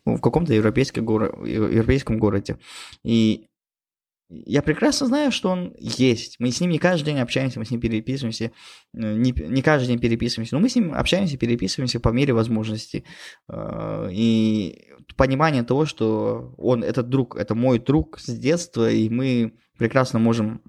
в 0.04 0.20
каком-то 0.20 0.54
горо, 1.00 1.46
европейском 1.46 2.18
городе. 2.18 2.58
И 3.02 3.47
я 4.30 4.62
прекрасно 4.62 5.06
знаю, 5.06 5.32
что 5.32 5.50
он 5.50 5.74
есть. 5.78 6.36
Мы 6.38 6.50
с 6.50 6.60
ним 6.60 6.70
не 6.70 6.78
каждый 6.78 7.06
день 7.06 7.18
общаемся, 7.18 7.58
мы 7.58 7.64
с 7.64 7.70
ним 7.70 7.80
переписываемся, 7.80 8.44
э, 8.44 8.50
не, 8.92 9.32
не 9.32 9.62
каждый 9.62 9.88
день 9.88 9.98
переписываемся, 9.98 10.54
но 10.54 10.60
мы 10.60 10.68
с 10.68 10.76
ним 10.76 10.92
общаемся, 10.94 11.38
переписываемся 11.38 11.98
по 11.98 12.10
мере 12.10 12.34
возможности. 12.34 13.04
Э, 13.48 14.08
и 14.12 14.92
понимание 15.16 15.62
того, 15.62 15.86
что 15.86 16.54
он, 16.58 16.84
этот 16.84 17.08
друг, 17.08 17.36
это 17.36 17.54
мой 17.54 17.78
друг 17.78 18.18
с 18.18 18.26
детства, 18.26 18.90
и 18.90 19.08
мы 19.08 19.54
прекрасно 19.78 20.18
можем 20.18 20.62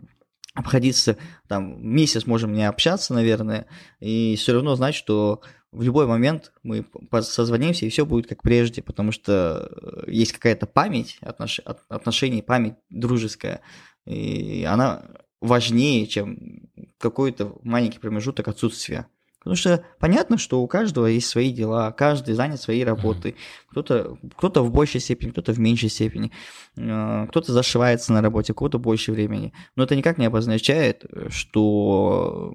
обходиться, 0.54 1.18
там, 1.48 1.86
месяц 1.86 2.26
можем 2.26 2.54
не 2.54 2.68
общаться, 2.68 3.14
наверное, 3.14 3.68
и 4.00 4.36
все 4.38 4.54
равно 4.54 4.76
знать, 4.76 4.96
что 4.96 5.42
в 5.72 5.82
любой 5.84 6.08
момент 6.08 6.52
мы 6.64 6.86
созвонимся, 7.22 7.86
и 7.86 7.90
все 7.90 8.06
будет 8.06 8.28
как 8.28 8.42
прежде, 8.42 8.82
потому 8.82 9.12
что 9.12 9.70
э, 10.06 10.12
есть 10.12 10.34
какая-то 10.34 10.66
память, 10.66 11.18
отнош... 11.22 11.60
отношений, 11.90 12.42
память 12.42 12.76
дружеская, 12.90 13.62
и 14.06 14.66
она 14.68 15.06
важнее, 15.42 16.08
чем 16.08 16.70
какой-то 16.98 17.58
маленький 17.64 18.00
промежуток 18.00 18.48
отсутствия. 18.48 19.08
Потому 19.40 19.56
что 19.56 19.84
понятно, 20.00 20.38
что 20.38 20.62
у 20.62 20.68
каждого 20.68 21.06
есть 21.06 21.28
свои 21.28 21.52
дела, 21.52 21.92
каждый 21.92 22.36
занят 22.36 22.62
своей 22.62 22.84
работой. 22.84 23.36
Кто-то 23.70 24.18
кто 24.36 24.64
в 24.64 24.72
большей 24.72 25.00
степени, 25.00 25.32
кто-то 25.32 25.54
в 25.54 25.60
меньшей 25.60 25.90
степени. 25.90 26.32
Э, 26.78 27.26
кто-то 27.30 27.54
зашивается 27.54 28.12
на 28.14 28.22
работе, 28.22 28.52
у 28.52 28.56
кого-то 28.56 28.80
больше 28.80 29.12
времени. 29.12 29.54
Но 29.76 29.84
это 29.84 29.96
никак 29.96 30.18
не 30.18 30.26
обозначает, 30.26 31.06
что 31.30 32.54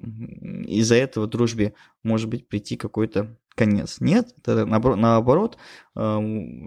из-за 0.67 0.95
этого 0.95 1.27
дружбе 1.27 1.73
может 2.03 2.29
быть 2.29 2.47
прийти 2.47 2.77
какой-то 2.77 3.35
конец. 3.55 3.97
Нет, 3.99 4.29
это 4.37 4.65
наоборот, 4.65 5.57
э, 5.95 6.19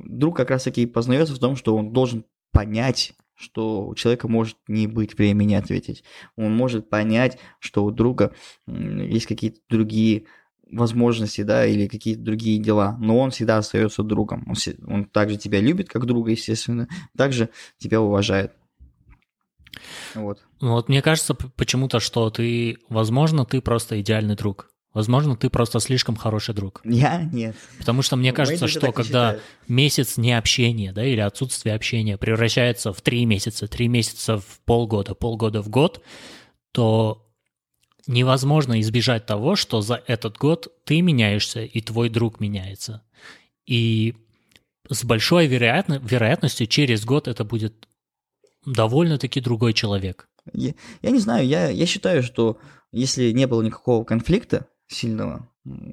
друг 0.06 0.36
как 0.36 0.50
раз-таки 0.50 0.86
познается 0.86 1.34
в 1.34 1.38
том, 1.38 1.54
что 1.54 1.76
он 1.76 1.92
должен 1.92 2.24
понять 2.52 3.14
что 3.38 3.86
у 3.86 3.94
человека 3.94 4.28
может 4.28 4.56
не 4.66 4.86
быть 4.86 5.16
времени 5.16 5.54
ответить. 5.54 6.04
Он 6.36 6.54
может 6.54 6.90
понять, 6.90 7.38
что 7.60 7.84
у 7.84 7.90
друга 7.90 8.34
есть 8.66 9.26
какие-то 9.26 9.60
другие 9.68 10.24
возможности, 10.70 11.42
да, 11.42 11.66
или 11.66 11.86
какие-то 11.86 12.20
другие 12.20 12.58
дела, 12.58 12.96
но 13.00 13.18
он 13.18 13.30
всегда 13.30 13.58
остается 13.58 14.02
другом. 14.02 14.46
Он, 14.48 14.56
он 14.86 15.04
также 15.04 15.36
тебя 15.36 15.60
любит 15.60 15.88
как 15.88 16.04
друга, 16.04 16.32
естественно, 16.32 16.88
также 17.16 17.48
тебя 17.78 18.00
уважает. 18.00 18.52
Вот. 20.14 20.44
Ну 20.60 20.72
вот 20.72 20.88
мне 20.88 21.00
кажется 21.00 21.34
почему-то, 21.34 22.00
что 22.00 22.28
ты, 22.30 22.78
возможно, 22.88 23.44
ты 23.44 23.60
просто 23.60 24.00
идеальный 24.00 24.36
друг. 24.36 24.70
Возможно, 24.94 25.36
ты 25.36 25.50
просто 25.50 25.80
слишком 25.80 26.16
хороший 26.16 26.54
друг. 26.54 26.80
Я 26.84 27.22
нет. 27.22 27.54
Потому 27.78 28.02
что 28.02 28.16
мне 28.16 28.32
кажется, 28.32 28.68
что 28.68 28.90
когда 28.90 29.38
месяц 29.68 30.16
необщения, 30.16 30.92
да, 30.92 31.04
или 31.04 31.20
отсутствие 31.20 31.74
общения 31.74 32.16
превращается 32.16 32.92
в 32.92 33.00
три 33.02 33.26
месяца, 33.26 33.68
три 33.68 33.86
месяца 33.88 34.38
в 34.38 34.60
полгода, 34.64 35.14
полгода 35.14 35.62
в 35.62 35.68
год, 35.68 36.02
то 36.72 37.26
невозможно 38.06 38.80
избежать 38.80 39.26
того, 39.26 39.56
что 39.56 39.82
за 39.82 40.02
этот 40.06 40.38
год 40.38 40.68
ты 40.84 41.02
меняешься 41.02 41.62
и 41.62 41.80
твой 41.80 42.08
друг 42.08 42.40
меняется. 42.40 43.02
И 43.66 44.14
с 44.88 45.04
большой 45.04 45.46
вероятно, 45.46 46.00
вероятностью 46.02 46.66
через 46.66 47.04
год 47.04 47.28
это 47.28 47.44
будет 47.44 47.86
довольно-таки 48.64 49.40
другой 49.40 49.74
человек. 49.74 50.28
Я, 50.54 50.72
я 51.02 51.10
не 51.10 51.18
знаю, 51.18 51.46
я, 51.46 51.68
я 51.68 51.86
считаю, 51.86 52.22
что 52.22 52.58
если 52.90 53.32
не 53.32 53.46
было 53.46 53.62
никакого 53.62 54.04
конфликта, 54.04 54.66
сильного, 54.88 55.48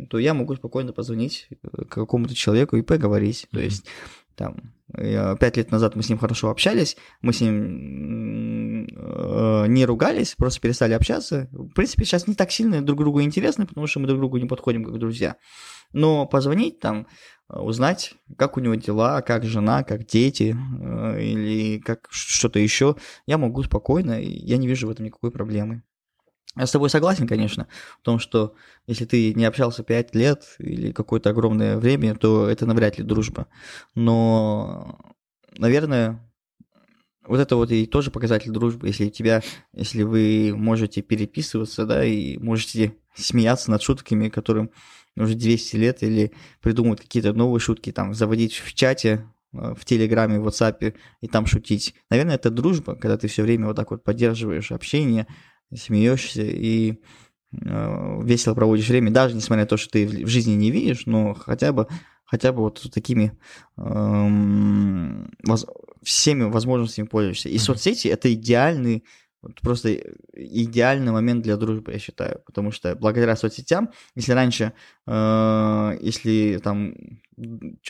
то 0.09 0.17
я 0.17 0.33
могу 0.33 0.55
спокойно 0.55 0.93
позвонить 0.93 1.47
э, 1.51 1.83
какому-то 1.85 2.33
человеку 2.33 2.77
и 2.77 2.81
поговорить. 2.81 3.43
Mm-hmm. 3.43 3.53
То 3.53 3.59
есть 3.59 3.85
там 4.35 4.73
пять 4.93 5.57
лет 5.57 5.71
назад 5.71 5.95
мы 5.95 6.03
с 6.03 6.09
ним 6.09 6.17
хорошо 6.17 6.49
общались, 6.49 6.95
мы 7.21 7.33
с 7.33 7.41
ним 7.41 8.85
э, 8.85 9.65
не 9.67 9.85
ругались, 9.85 10.35
просто 10.35 10.61
перестали 10.61 10.93
общаться. 10.93 11.49
В 11.51 11.69
принципе, 11.69 12.05
сейчас 12.05 12.27
не 12.27 12.35
так 12.35 12.51
сильно 12.51 12.81
друг 12.81 12.99
другу 12.99 13.21
интересны, 13.21 13.65
потому 13.65 13.87
что 13.87 13.99
мы 13.99 14.07
друг 14.07 14.19
другу 14.19 14.37
не 14.37 14.47
подходим 14.47 14.85
как 14.85 14.97
друзья. 14.97 15.37
Но 15.91 16.25
позвонить 16.25 16.79
там, 16.79 17.07
узнать, 17.49 18.15
как 18.37 18.57
у 18.57 18.59
него 18.59 18.75
дела, 18.75 19.21
как 19.21 19.43
жена, 19.45 19.83
как 19.83 20.05
дети 20.05 20.55
э, 20.55 21.21
или 21.21 21.79
как 21.79 22.07
что-то 22.09 22.59
еще, 22.59 22.95
я 23.25 23.37
могу 23.37 23.63
спокойно, 23.63 24.19
я 24.21 24.57
не 24.57 24.67
вижу 24.67 24.87
в 24.87 24.91
этом 24.91 25.05
никакой 25.05 25.31
проблемы. 25.31 25.83
Я 26.57 26.65
с 26.65 26.71
тобой 26.71 26.89
согласен, 26.89 27.27
конечно, 27.27 27.67
в 27.99 28.03
том, 28.03 28.17
что 28.19 28.55
если 28.87 29.05
ты 29.05 29.33
не 29.33 29.45
общался 29.45 29.83
5 29.83 30.15
лет 30.15 30.55
или 30.59 30.91
какое-то 30.91 31.31
огромное 31.31 31.77
время, 31.77 32.15
то 32.15 32.47
это 32.47 32.65
навряд 32.65 32.97
ли 32.97 33.03
дружба. 33.03 33.47
Но, 33.93 34.97
наверное, 35.57 36.25
вот 37.27 37.39
это 37.39 37.55
вот 37.55 37.71
и 37.71 37.85
тоже 37.85 38.11
показатель 38.11 38.51
дружбы, 38.51 38.87
если 38.87 39.09
тебя, 39.09 39.41
если 39.73 40.03
вы 40.03 40.53
можете 40.55 41.01
переписываться, 41.01 41.85
да, 41.85 42.05
и 42.05 42.37
можете 42.37 42.95
смеяться 43.15 43.71
над 43.71 43.81
шутками, 43.81 44.29
которым 44.29 44.71
уже 45.17 45.35
200 45.35 45.75
лет, 45.77 46.03
или 46.03 46.31
придумывать 46.61 47.01
какие-то 47.01 47.33
новые 47.33 47.59
шутки, 47.59 47.91
там, 47.91 48.13
заводить 48.13 48.53
в 48.53 48.73
чате, 48.73 49.25
э, 49.53 49.73
в 49.75 49.85
Телеграме, 49.85 50.39
в 50.39 50.47
WhatsApp 50.47 50.95
и 51.21 51.27
там 51.27 51.45
шутить. 51.45 51.95
Наверное, 52.09 52.35
это 52.35 52.49
дружба, 52.49 52.95
когда 52.95 53.17
ты 53.17 53.27
все 53.27 53.43
время 53.43 53.67
вот 53.67 53.75
так 53.75 53.91
вот 53.91 54.03
поддерживаешь 54.03 54.71
общение, 54.71 55.27
смеешься 55.73 56.43
и 56.43 56.99
э, 57.53 58.21
весело 58.23 58.53
проводишь 58.53 58.89
время, 58.89 59.11
даже 59.11 59.35
несмотря 59.35 59.63
на 59.63 59.67
то, 59.67 59.77
что 59.77 59.89
ты 59.91 60.07
в 60.07 60.27
жизни 60.27 60.53
не 60.53 60.71
видишь, 60.71 61.05
но 61.05 61.33
хотя 61.33 61.71
бы, 61.73 61.87
хотя 62.25 62.51
бы 62.51 62.61
вот 62.61 62.85
такими 62.93 63.37
эм, 63.77 65.31
воз, 65.43 65.65
всеми 66.03 66.43
возможностями 66.43 67.07
пользуешься. 67.07 67.49
И 67.49 67.55
mm-hmm. 67.55 67.59
соцсети 67.59 68.07
это 68.07 68.33
идеальный 68.33 69.03
просто 69.61 69.93
идеальный 70.33 71.11
момент 71.11 71.43
для 71.43 71.57
дружбы, 71.57 71.91
я 71.91 71.99
считаю, 71.99 72.41
потому 72.45 72.71
что 72.71 72.95
благодаря 72.95 73.35
соцсетям, 73.35 73.91
если 74.15 74.31
раньше, 74.31 74.73
э, 75.05 75.97
если 76.01 76.59
там 76.63 76.95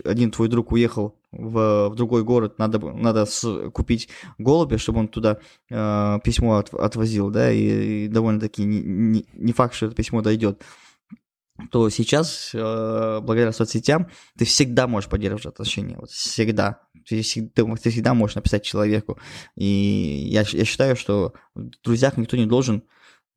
один 0.04 0.32
твой 0.32 0.48
друг 0.48 0.72
уехал 0.72 1.20
в, 1.32 1.90
в 1.90 1.96
другой 1.96 2.24
город, 2.24 2.58
надо, 2.58 2.80
надо 2.80 3.26
с, 3.26 3.70
купить 3.72 4.10
голубя, 4.38 4.78
чтобы 4.78 5.00
он 5.00 5.08
туда 5.08 5.40
э, 5.70 6.20
письмо 6.24 6.58
от, 6.58 6.74
отвозил, 6.74 7.30
да, 7.30 7.52
и, 7.52 8.06
и 8.06 8.08
довольно-таки 8.08 8.64
не, 8.64 8.82
не, 8.82 9.26
не 9.34 9.54
факт, 9.54 9.76
что 9.76 9.88
это 9.88 9.96
письмо 9.96 10.22
дойдет 10.22 10.64
то 11.72 11.90
сейчас, 11.90 12.52
э, 12.54 13.20
благодаря 13.22 13.54
соцсетям, 13.54 14.10
ты 14.38 14.46
всегда 14.46 14.88
можешь 14.88 15.10
поддерживать 15.10 15.46
отношения. 15.46 15.96
Вот 15.98 16.10
всегда. 16.10 16.82
Ты, 17.08 17.22
ты, 17.24 17.76
ты 17.78 17.90
всегда 17.90 18.14
можешь 18.14 18.36
написать 18.36 18.64
человеку. 18.64 19.18
И 19.56 19.66
я, 19.66 20.44
я 20.52 20.66
считаю, 20.66 20.96
что 20.96 21.34
в 21.54 21.70
друзьях 21.84 22.18
никто 22.18 22.36
не 22.36 22.46
должен 22.46 22.84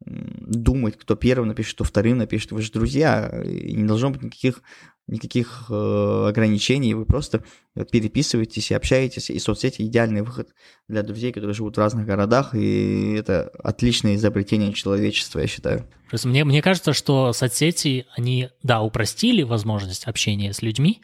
думать, 0.04 0.96
кто 0.96 1.16
первым 1.16 1.48
напишет, 1.48 1.74
кто 1.74 1.84
вторым 1.84 2.18
напишет. 2.18 2.52
Вы 2.52 2.62
же 2.62 2.70
друзья, 2.70 3.42
и 3.44 3.74
не 3.74 3.86
должно 3.86 4.10
быть 4.10 4.22
никаких, 4.22 4.62
никаких 5.06 5.66
э, 5.68 6.26
ограничений. 6.28 6.94
Вы 6.94 7.04
просто 7.04 7.42
переписываетесь 7.90 8.70
и 8.70 8.74
общаетесь, 8.74 9.30
и 9.30 9.38
соцсети 9.38 9.82
идеальный 9.82 10.22
выход 10.22 10.50
для 10.88 11.02
друзей, 11.02 11.32
которые 11.32 11.54
живут 11.54 11.76
в 11.76 11.80
разных 11.80 12.06
городах, 12.06 12.54
и 12.54 13.14
это 13.14 13.50
отличное 13.62 14.14
изобретение 14.14 14.72
человечества, 14.72 15.40
я 15.40 15.46
считаю. 15.46 15.88
Просто 16.08 16.28
мне, 16.28 16.44
мне 16.44 16.62
кажется, 16.62 16.92
что 16.92 17.32
соцсети, 17.32 18.06
они, 18.16 18.50
да, 18.62 18.80
упростили 18.80 19.42
возможность 19.42 20.06
общения 20.06 20.52
с 20.52 20.62
людьми, 20.62 21.02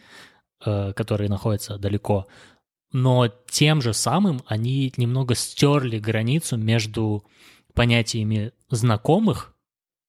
э, 0.65 0.93
которые 0.95 1.29
находятся 1.29 1.79
далеко, 1.79 2.27
но 2.93 3.29
тем 3.51 3.83
же 3.83 3.93
самым 3.93 4.43
они 4.47 4.93
немного 4.97 5.35
стерли 5.35 5.99
границу 5.99 6.57
между 6.57 7.25
понятиями 7.75 8.53
знакомых 8.71 9.55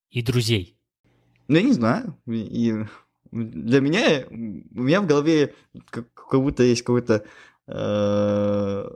и 0.09 0.21
друзей. 0.21 0.77
Ну, 1.47 1.57
я 1.57 1.61
не 1.63 1.73
знаю. 1.73 2.17
И 2.27 2.73
для 3.31 3.81
меня, 3.81 4.25
у 4.29 4.81
меня 4.81 5.01
в 5.01 5.07
голове 5.07 5.53
как, 5.89 6.11
как 6.13 6.41
будто 6.41 6.63
есть 6.63 6.83
какой-то, 6.83 7.25
э, 7.67 8.89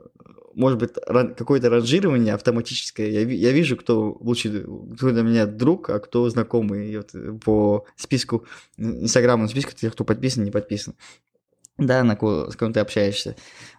может 0.53 0.79
быть, 0.79 0.93
какое-то 0.93 1.69
ранжирование 1.69 2.33
автоматическое. 2.33 3.09
Я, 3.09 3.21
я 3.21 3.51
вижу, 3.51 3.75
кто 3.75 4.17
лучше, 4.19 4.65
кто 4.95 5.11
для 5.11 5.23
меня 5.23 5.45
друг, 5.45 5.89
а 5.89 5.99
кто 5.99 6.29
знакомый. 6.29 6.91
И 6.91 6.97
вот 6.97 7.41
по 7.43 7.85
списку 7.95 8.45
Инстаграма, 8.77 9.47
списку 9.47 9.73
тех, 9.73 9.93
кто 9.93 10.03
подписан, 10.03 10.43
не 10.43 10.51
подписан 10.51 10.95
да, 11.79 12.03
на 12.03 12.15
кого, 12.15 12.51
с 12.51 12.55
кем 12.55 12.73
ты 12.73 12.79
общаешься. 12.79 13.35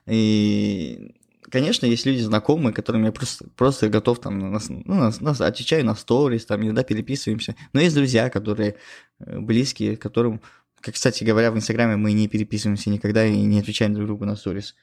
И, 0.06 1.14
конечно, 1.48 1.86
есть 1.86 2.06
люди 2.06 2.20
знакомые, 2.20 2.74
которым 2.74 3.04
я 3.04 3.12
просто, 3.12 3.46
просто 3.56 3.88
готов 3.88 4.20
там, 4.20 4.38
на, 4.38 4.58
ну, 4.68 4.82
на, 4.94 5.12
на, 5.20 5.30
отвечаю 5.30 5.84
на 5.84 5.94
сторис, 5.94 6.46
там 6.46 6.62
иногда 6.62 6.82
переписываемся. 6.82 7.56
Но 7.72 7.80
есть 7.80 7.94
друзья, 7.94 8.30
которые 8.30 8.76
э, 9.18 9.38
близкие, 9.38 9.96
которым, 9.96 10.40
как, 10.80 10.94
кстати 10.94 11.24
говоря, 11.24 11.50
в 11.50 11.56
Инстаграме 11.56 11.96
мы 11.96 12.12
не 12.12 12.28
переписываемся 12.28 12.90
никогда 12.90 13.24
и 13.24 13.36
не 13.42 13.60
отвечаем 13.60 13.94
друг 13.94 14.06
другу 14.06 14.24
на 14.24 14.36
сторис. 14.36 14.74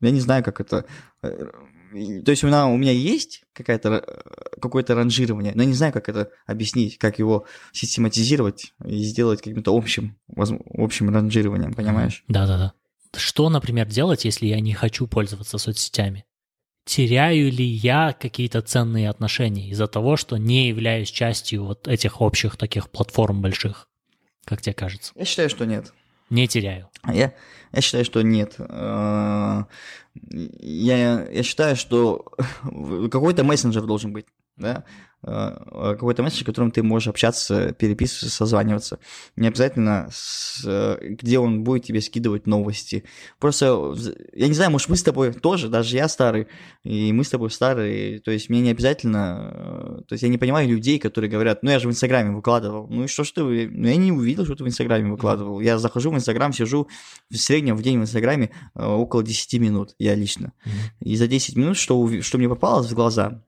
Я 0.00 0.10
не 0.10 0.20
знаю, 0.20 0.44
как 0.44 0.60
это 0.60 0.84
э, 1.22 1.50
то 2.24 2.30
есть 2.30 2.44
у 2.44 2.46
меня, 2.46 2.66
у 2.66 2.76
меня 2.76 2.92
есть 2.92 3.44
какая-то, 3.52 4.04
э, 4.06 4.60
какое-то 4.60 4.94
ранжирование, 4.94 5.52
но 5.54 5.62
я 5.62 5.68
не 5.68 5.74
знаю, 5.74 5.92
как 5.92 6.08
это 6.08 6.30
объяснить, 6.46 6.98
как 6.98 7.18
его 7.18 7.46
систематизировать 7.72 8.74
и 8.84 9.02
сделать 9.02 9.40
каким-то 9.40 9.74
общим, 9.76 10.16
общим 10.36 11.10
ранжированием, 11.14 11.72
понимаешь? 11.72 12.24
Да-да-да. 12.28 12.72
Что, 13.14 13.48
например, 13.48 13.86
делать, 13.86 14.24
если 14.24 14.46
я 14.46 14.60
не 14.60 14.72
хочу 14.74 15.06
пользоваться 15.06 15.58
соцсетями? 15.58 16.24
Теряю 16.84 17.50
ли 17.50 17.64
я 17.64 18.12
какие-то 18.12 18.62
ценные 18.62 19.10
отношения 19.10 19.68
из-за 19.70 19.88
того, 19.88 20.16
что 20.16 20.36
не 20.36 20.68
являюсь 20.68 21.10
частью 21.10 21.64
вот 21.64 21.88
этих 21.88 22.20
общих 22.20 22.56
таких 22.56 22.90
платформ 22.90 23.42
больших? 23.42 23.88
Как 24.44 24.62
тебе 24.62 24.72
кажется? 24.74 25.12
Я 25.16 25.24
считаю, 25.24 25.50
что 25.50 25.66
нет. 25.66 25.92
Не 26.30 26.46
теряю. 26.46 26.88
Я, 27.06 27.34
я 27.72 27.80
считаю, 27.80 28.04
что 28.04 28.22
нет. 28.22 28.54
Э, 28.58 29.64
я, 30.14 31.28
я 31.28 31.42
считаю, 31.42 31.76
что 31.76 32.24
какой-то 33.10 33.44
мессенджер 33.44 33.82
должен 33.82 34.12
быть, 34.12 34.26
да, 34.56 34.84
какой-то 35.26 36.22
мессенджер, 36.22 36.44
с 36.44 36.46
которым 36.46 36.70
ты 36.70 36.82
можешь 36.82 37.08
общаться, 37.08 37.72
переписываться, 37.72 38.30
созваниваться. 38.30 38.98
Не 39.34 39.48
обязательно, 39.48 40.08
с, 40.12 40.64
где 41.00 41.38
он 41.38 41.64
будет 41.64 41.84
тебе 41.84 42.00
скидывать 42.00 42.46
новости. 42.46 43.04
Просто, 43.40 43.94
я 44.32 44.46
не 44.48 44.54
знаю, 44.54 44.70
может, 44.70 44.88
мы 44.88 44.96
с 44.96 45.02
тобой 45.02 45.32
тоже, 45.32 45.68
даже 45.68 45.96
я 45.96 46.08
старый, 46.08 46.46
и 46.84 47.12
мы 47.12 47.24
с 47.24 47.30
тобой 47.30 47.50
старые, 47.50 48.20
то 48.20 48.30
есть 48.30 48.48
мне 48.48 48.60
не 48.60 48.70
обязательно, 48.70 50.04
то 50.06 50.12
есть 50.12 50.22
я 50.22 50.28
не 50.28 50.38
понимаю 50.38 50.68
людей, 50.68 50.98
которые 50.98 51.30
говорят, 51.30 51.62
ну 51.62 51.70
я 51.70 51.78
же 51.78 51.88
в 51.88 51.90
Инстаграме 51.90 52.30
выкладывал, 52.30 52.86
ну 52.88 53.04
и 53.04 53.06
что 53.06 53.24
ж 53.24 53.32
ты, 53.32 53.42
ну 53.42 53.88
я 53.88 53.96
не 53.96 54.12
увидел, 54.12 54.44
что 54.44 54.54
ты 54.54 54.64
в 54.64 54.68
Инстаграме 54.68 55.10
выкладывал. 55.10 55.60
Я 55.60 55.78
захожу 55.78 56.10
в 56.10 56.14
Инстаграм, 56.14 56.52
сижу 56.52 56.88
в 57.30 57.36
среднем 57.36 57.76
в 57.76 57.82
день 57.82 57.98
в 57.98 58.02
Инстаграме 58.02 58.50
э, 58.74 58.84
около 58.84 59.22
10 59.22 59.60
минут, 59.60 59.94
я 59.98 60.14
лично. 60.14 60.52
И 61.00 61.16
за 61.16 61.26
10 61.26 61.56
минут, 61.56 61.76
что, 61.76 62.22
что 62.22 62.38
мне 62.38 62.48
попалось 62.48 62.90
в 62.90 62.94
глаза, 62.94 63.42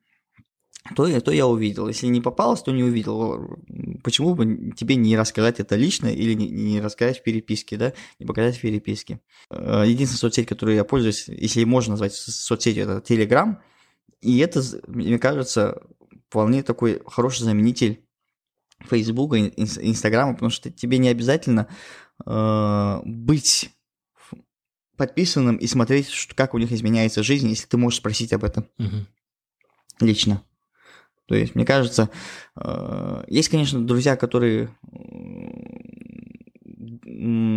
то, 0.95 1.21
то 1.21 1.31
я 1.31 1.47
увидел. 1.47 1.89
Если 1.89 2.07
не 2.07 2.21
попалось, 2.21 2.63
то 2.63 2.73
не 2.73 2.83
увидел. 2.83 3.59
Почему 4.03 4.35
бы 4.35 4.73
тебе 4.77 4.97
не 4.97 5.17
рассказать 5.17 5.61
это 5.61 5.77
лично 5.77 6.09
или 6.09 6.35
не, 6.35 6.49
не 6.49 6.81
рассказать 6.81 7.21
в 7.21 7.23
переписке, 7.23 7.77
да, 7.77 7.93
не 8.19 8.27
показать 8.27 8.57
в 8.57 8.61
переписке. 8.61 9.21
Э, 9.51 9.85
единственная 9.87 10.19
соцсеть, 10.19 10.49
которой 10.49 10.77
я 10.77 10.85
пользуюсь, 10.85 11.29
если 11.29 11.65
можно 11.65 11.93
назвать 11.93 12.15
соцсетью, 12.15 12.85
это 12.85 12.99
Telegram. 12.99 13.57
И 14.21 14.39
это, 14.39 14.63
мне 14.87 15.19
кажется, 15.19 15.83
вполне 16.29 16.63
такой 16.63 17.01
хороший 17.07 17.45
заменитель 17.45 18.05
Фейсбука, 18.81 19.39
Инстаграма, 19.39 20.35
потому 20.35 20.51
что 20.51 20.71
тебе 20.71 20.99
не 20.99 21.09
обязательно 21.09 21.69
э, 22.25 23.01
быть 23.05 23.71
подписанным 24.97 25.57
и 25.57 25.67
смотреть, 25.67 26.29
как 26.35 26.55
у 26.55 26.59
них 26.59 26.73
изменяется 26.73 27.23
жизнь, 27.23 27.49
если 27.49 27.67
ты 27.67 27.77
можешь 27.77 28.01
спросить 28.01 28.33
об 28.33 28.45
этом 28.45 28.69
угу. 28.79 29.07
лично. 30.01 30.43
То 31.29 31.35
есть, 31.35 31.55
мне 31.55 31.67
кажется, 31.67 32.09
э, 32.57 33.25
есть, 33.29 33.51
конечно, 33.51 33.87
друзья, 33.87 34.17
которые, 34.17 34.71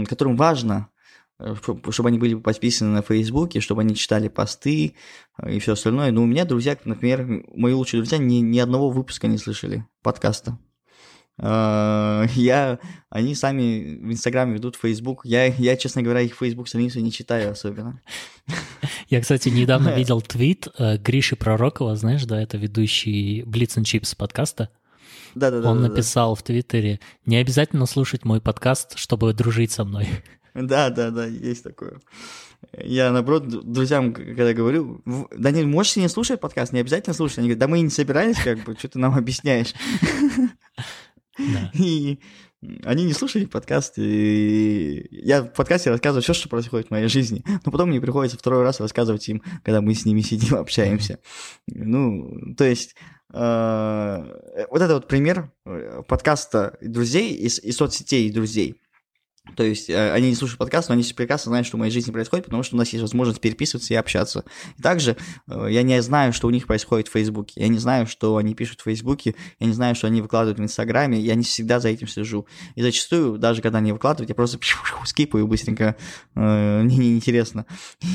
которым 0.05 0.35
важно, 0.35 0.89
э, 1.39 1.55
чтобы 1.89 2.09
они 2.09 2.19
были 2.19 2.35
подписаны 2.35 2.91
на 2.91 3.01
Фейсбуке, 3.01 3.61
чтобы 3.61 3.81
они 3.81 3.95
читали 3.95 4.27
посты 4.27 4.95
э, 5.41 5.53
и 5.53 5.59
все 5.59 5.71
остальное. 5.71 6.11
Но 6.11 6.23
у 6.23 6.25
меня 6.25 6.43
друзья, 6.43 6.77
например, 6.83 7.45
мои 7.55 7.71
лучшие 7.71 8.01
друзья 8.01 8.17
ни, 8.17 8.35
ни 8.35 8.59
одного 8.59 8.89
выпуска 8.89 9.27
не 9.27 9.37
слышали 9.37 9.87
подкаста. 10.03 10.59
Я, 11.37 12.77
они 13.09 13.33
сами 13.33 13.97
в 13.99 14.11
Инстаграме 14.11 14.55
ведут 14.55 14.75
Фейсбук. 14.75 15.25
Я, 15.25 15.45
я, 15.45 15.75
честно 15.77 16.03
говоря, 16.03 16.19
их 16.21 16.35
Фейсбук 16.35 16.67
страницу 16.67 16.99
не 16.99 17.11
читаю 17.11 17.51
особенно. 17.51 17.99
Я, 19.11 19.19
кстати, 19.19 19.49
недавно 19.49 19.89
видел 19.89 20.21
твит 20.21 20.69
э, 20.77 20.97
Гриши 20.97 21.35
Пророкова, 21.35 21.97
знаешь, 21.97 22.23
да, 22.23 22.41
это 22.41 22.55
ведущий 22.55 23.41
Blitz 23.41 23.77
and 23.77 23.83
Chips 23.83 24.15
подкаста. 24.15 24.69
Да, 25.35 25.51
да, 25.51 25.59
да. 25.59 25.69
Он 25.69 25.81
да, 25.81 25.89
написал 25.89 26.33
да. 26.33 26.39
в 26.39 26.43
Твиттере: 26.43 27.01
не 27.25 27.35
обязательно 27.35 27.85
слушать 27.87 28.23
мой 28.23 28.39
подкаст, 28.39 28.97
чтобы 28.97 29.33
дружить 29.33 29.73
со 29.73 29.83
мной. 29.83 30.07
Да, 30.53 30.89
да, 30.89 31.11
да, 31.11 31.25
есть 31.25 31.63
такое. 31.63 31.99
Я, 32.77 33.11
наоборот, 33.11 33.47
друзьям, 33.47 34.13
когда 34.13 34.53
говорю, 34.53 35.01
да 35.05 35.51
не, 35.51 35.63
можете 35.63 36.01
не 36.01 36.07
слушать 36.07 36.39
подкаст, 36.39 36.71
не 36.71 36.79
обязательно 36.79 37.13
слушать. 37.13 37.39
Они 37.39 37.47
говорят, 37.47 37.59
да 37.59 37.67
мы 37.67 37.79
и 37.79 37.83
не 37.83 37.89
собирались, 37.89 38.37
как 38.41 38.63
бы, 38.63 38.77
что 38.77 38.87
ты 38.87 38.99
нам 38.99 39.15
объясняешь. 39.15 39.73
И 41.73 42.19
они 42.83 43.05
не 43.05 43.13
слушали 43.13 43.45
подкаст, 43.45 43.97
и 43.97 45.07
я 45.11 45.43
в 45.43 45.53
подкасте 45.53 45.89
рассказываю 45.89 46.21
все, 46.21 46.33
что 46.33 46.47
происходит 46.47 46.87
в 46.87 46.91
моей 46.91 47.07
жизни, 47.07 47.43
но 47.65 47.71
потом 47.71 47.89
мне 47.89 47.99
приходится 47.99 48.37
второй 48.37 48.63
раз 48.63 48.79
рассказывать 48.79 49.27
им, 49.29 49.41
когда 49.63 49.81
мы 49.81 49.95
с 49.95 50.05
ними 50.05 50.21
сидим, 50.21 50.55
общаемся. 50.59 51.19
Ну, 51.67 52.53
то 52.55 52.63
есть, 52.63 52.95
э, 53.33 54.65
вот 54.69 54.81
это 54.81 54.93
вот 54.93 55.07
пример 55.07 55.51
э, 55.65 56.03
подкаста 56.07 56.77
друзей 56.81 57.33
и, 57.33 57.45
и 57.45 57.71
соцсетей 57.71 58.31
друзей. 58.31 58.79
То 59.55 59.63
есть 59.63 59.89
э, 59.89 60.13
они 60.13 60.29
не 60.29 60.35
слушают 60.35 60.59
подкаст, 60.59 60.89
но 60.89 60.93
они 60.93 61.03
прекрасно 61.15 61.49
знают, 61.49 61.67
что 61.67 61.75
в 61.75 61.79
моей 61.79 61.91
жизни 61.91 62.11
происходит, 62.11 62.45
потому 62.45 62.61
что 62.61 62.75
у 62.75 62.77
нас 62.77 62.89
есть 62.89 63.01
возможность 63.01 63.41
переписываться 63.41 63.93
и 63.93 63.97
общаться. 63.97 64.45
И 64.77 64.81
также 64.81 65.17
э, 65.47 65.67
я 65.69 65.81
не 65.81 66.01
знаю, 66.01 66.31
что 66.31 66.47
у 66.47 66.51
них 66.51 66.67
происходит 66.67 67.07
в 67.07 67.11
Фейсбуке. 67.11 67.59
Я 67.59 67.67
не 67.67 67.79
знаю, 67.79 68.05
что 68.05 68.37
они 68.37 68.53
пишут 68.53 68.81
в 68.81 68.83
Фейсбуке, 68.83 69.35
я 69.59 69.67
не 69.67 69.73
знаю, 69.73 69.95
что 69.95 70.07
они 70.07 70.21
выкладывают 70.21 70.59
в 70.59 70.63
Инстаграме, 70.63 71.19
я 71.19 71.33
не 71.33 71.43
всегда 71.43 71.79
за 71.79 71.89
этим 71.89 72.07
слежу. 72.07 72.45
И 72.75 72.83
зачастую, 72.83 73.39
даже 73.39 73.61
когда 73.63 73.79
они 73.79 73.91
выкладывают, 73.91 74.29
я 74.29 74.35
просто 74.35 74.59
скипаю 75.05 75.47
быстренько, 75.47 75.95
э, 76.35 76.81
мне 76.83 76.97
неинтересно. 76.97 77.65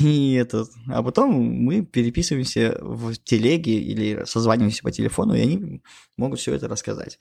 И 0.01 0.33
это... 0.33 0.65
А 0.87 1.03
потом 1.03 1.33
мы 1.33 1.85
переписываемся 1.85 2.77
в 2.81 3.15
телеге 3.15 3.79
или 3.79 4.23
созваниваемся 4.25 4.81
по 4.81 4.91
телефону, 4.91 5.35
и 5.35 5.41
они 5.41 5.81
могут 6.15 6.39
все 6.39 6.53
это 6.53 6.69
рассказать. 6.69 7.19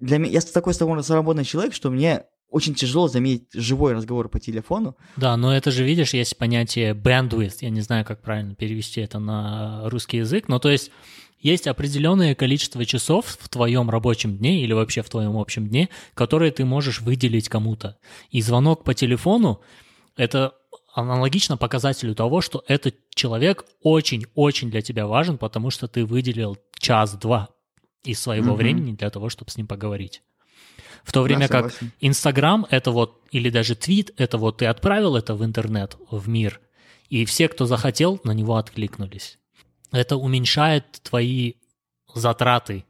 Для 0.00 0.18
меня, 0.18 0.32
я 0.32 0.40
такой 0.40 0.74
свободный 0.74 1.44
человек, 1.44 1.72
что 1.72 1.90
мне 1.90 2.24
очень 2.54 2.74
тяжело 2.74 3.08
заметить 3.08 3.48
живой 3.52 3.94
разговор 3.94 4.28
по 4.28 4.38
телефону. 4.38 4.96
Да, 5.16 5.36
но 5.36 5.52
это 5.52 5.72
же, 5.72 5.82
видишь, 5.82 6.14
есть 6.14 6.38
понятие 6.38 6.94
bandwidth, 6.94 7.56
я 7.62 7.70
не 7.70 7.80
знаю, 7.80 8.04
как 8.04 8.22
правильно 8.22 8.54
перевести 8.54 9.00
это 9.00 9.18
на 9.18 9.88
русский 9.90 10.18
язык, 10.18 10.46
но 10.46 10.60
то 10.60 10.70
есть 10.70 10.92
есть 11.40 11.66
определенное 11.66 12.36
количество 12.36 12.84
часов 12.84 13.36
в 13.40 13.48
твоем 13.48 13.90
рабочем 13.90 14.36
дне 14.36 14.62
или 14.62 14.72
вообще 14.72 15.02
в 15.02 15.10
твоем 15.10 15.36
общем 15.36 15.66
дне, 15.66 15.88
которые 16.14 16.52
ты 16.52 16.64
можешь 16.64 17.00
выделить 17.00 17.48
кому-то. 17.48 17.98
И 18.30 18.40
звонок 18.40 18.84
по 18.84 18.94
телефону– 18.94 19.60
это 20.16 20.54
аналогично 20.94 21.56
показателю 21.56 22.14
того, 22.14 22.40
что 22.40 22.62
этот 22.68 22.94
человек 23.16 23.64
очень-очень 23.82 24.70
для 24.70 24.80
тебя 24.80 25.08
важен, 25.08 25.38
потому 25.38 25.70
что 25.70 25.88
ты 25.88 26.04
выделил 26.04 26.56
час-два 26.78 27.48
из 28.04 28.20
своего 28.20 28.52
mm-hmm. 28.52 28.56
времени 28.56 28.92
для 28.92 29.10
того, 29.10 29.28
чтобы 29.28 29.50
с 29.50 29.56
ним 29.56 29.66
поговорить. 29.66 30.22
В 31.04 31.12
то 31.12 31.22
время 31.22 31.48
да, 31.48 31.62
как 31.62 31.74
Инстаграм 32.00 32.66
это 32.70 32.90
вот, 32.90 33.22
или 33.30 33.50
даже 33.50 33.76
твит, 33.76 34.12
это 34.16 34.38
вот 34.38 34.58
ты 34.58 34.66
отправил 34.66 35.16
это 35.16 35.34
в 35.34 35.44
интернет, 35.44 35.96
в 36.10 36.28
мир, 36.28 36.60
и 37.10 37.24
все, 37.24 37.48
кто 37.48 37.66
захотел, 37.66 38.20
на 38.24 38.32
него 38.32 38.56
откликнулись. 38.56 39.38
Это 39.92 40.16
уменьшает 40.16 40.84
твои 41.02 41.54
затраты 42.14 42.84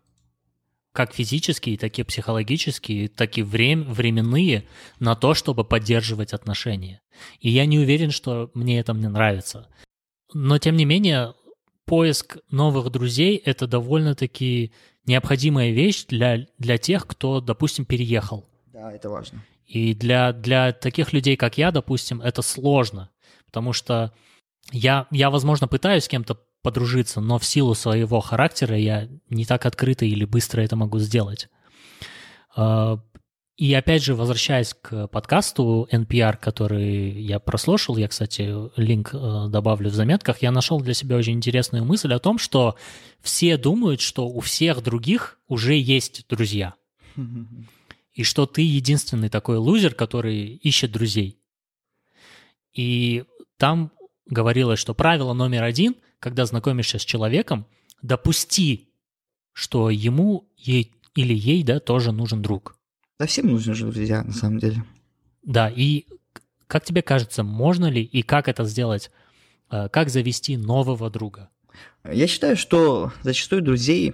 как 0.93 1.12
физические, 1.12 1.77
так 1.77 1.99
и 1.99 2.05
психологические, 2.05 3.09
так 3.09 3.37
и 3.37 3.43
время, 3.43 3.83
временные, 3.85 4.65
на 5.01 5.17
то, 5.17 5.35
чтобы 5.35 5.65
поддерживать 5.65 6.33
отношения. 6.33 7.01
И 7.41 7.51
я 7.51 7.67
не 7.67 7.81
уверен, 7.81 8.12
что 8.12 8.53
мне 8.55 8.79
это 8.79 8.95
мне 8.95 9.09
нравится. 9.09 9.69
Но, 10.33 10.57
тем 10.59 10.77
не 10.77 10.85
менее, 10.85 11.35
поиск 11.85 12.39
новых 12.51 12.91
друзей— 12.91 13.37
это 13.45 13.66
довольно-таки 13.66 14.72
необходимая 15.07 15.70
вещь 15.70 16.07
для, 16.07 16.47
для 16.59 16.78
тех, 16.78 17.07
кто, 17.07 17.41
допустим, 17.41 17.85
переехал. 17.85 18.47
Да, 18.72 18.93
это 18.93 19.09
важно. 19.11 19.45
И 19.66 19.95
для, 19.95 20.32
для 20.32 20.72
таких 20.72 21.12
людей, 21.12 21.37
как 21.37 21.59
я, 21.59 21.70
допустим, 21.70 22.20
это 22.20 22.43
сложно, 22.43 23.11
потому 23.47 23.72
что 23.72 24.12
я, 24.72 25.07
я, 25.11 25.30
возможно, 25.30 25.68
пытаюсь 25.68 26.05
с 26.05 26.09
кем-то 26.09 26.39
подружиться, 26.62 27.20
но 27.20 27.39
в 27.39 27.45
силу 27.45 27.74
своего 27.74 28.20
характера 28.20 28.76
я 28.76 29.09
не 29.28 29.45
так 29.45 29.66
открыто 29.66 30.05
или 30.05 30.24
быстро 30.24 30.62
это 30.62 30.76
могу 30.76 30.99
сделать. 30.99 31.49
И 33.57 33.73
опять 33.73 34.03
же, 34.03 34.17
возвращаясь 34.17 34.75
к 34.75 35.07
подкасту 35.07 35.89
NPR, 35.93 36.37
который 36.39 37.23
я 37.23 37.39
прослушал, 37.39 37.97
я, 37.97 38.09
кстати, 38.09 38.53
линк 38.77 39.15
э, 39.15 39.47
добавлю 39.49 39.91
в 39.91 39.95
заметках, 39.95 40.43
я 40.43 40.51
нашел 40.51 40.81
для 40.81 40.93
себя 40.93 41.17
очень 41.17 41.35
интересную 41.35 41.85
мысль 41.85 42.13
о 42.13 42.19
том, 42.19 42.39
что 42.39 42.77
все 43.21 43.57
думают, 43.57 44.01
что 44.01 44.27
у 44.27 44.41
всех 44.41 44.83
других 44.83 45.39
уже 45.47 45.77
есть 45.77 46.27
друзья. 46.29 46.75
И 48.13 48.25
что 48.25 48.47
ты 48.47 48.63
единственный 48.63 49.29
такой 49.29 49.59
лузер, 49.59 49.95
который 49.95 50.57
ищет 50.57 50.91
друзей. 50.91 51.39
И 52.73 53.25
там 53.57 53.93
говорилось, 54.27 54.81
что 54.81 54.95
правило 54.95 55.33
номер 55.33 55.63
один, 55.63 55.95
когда 56.19 56.45
знакомишься 56.45 56.99
с 56.99 57.05
человеком, 57.05 57.67
допусти, 58.03 58.89
что 59.53 59.91
ему 59.91 60.49
ей, 60.57 60.93
или 61.15 61.35
ей 61.35 61.63
да, 61.63 61.79
тоже 61.79 62.11
нужен 62.11 62.43
друг. 62.43 62.77
Да 63.25 63.29
всем 63.29 63.47
нужны 63.47 63.72
же 63.72 63.87
друзья, 63.87 64.22
на 64.22 64.35
самом 64.35 64.59
деле. 64.59 64.85
Да, 65.45 65.70
и 65.75 66.05
как 66.66 66.85
тебе 66.85 67.01
кажется, 67.01 67.43
можно 67.43 67.87
ли 67.87 68.03
и 68.03 68.20
как 68.20 68.49
это 68.49 68.64
сделать, 68.64 69.11
э, 69.70 69.89
как 69.89 70.11
завести 70.11 70.59
нового 70.59 71.09
друга? 71.09 71.49
Я 72.05 72.27
считаю, 72.27 72.55
что 72.55 73.14
зачастую 73.22 73.62
друзей 73.62 74.12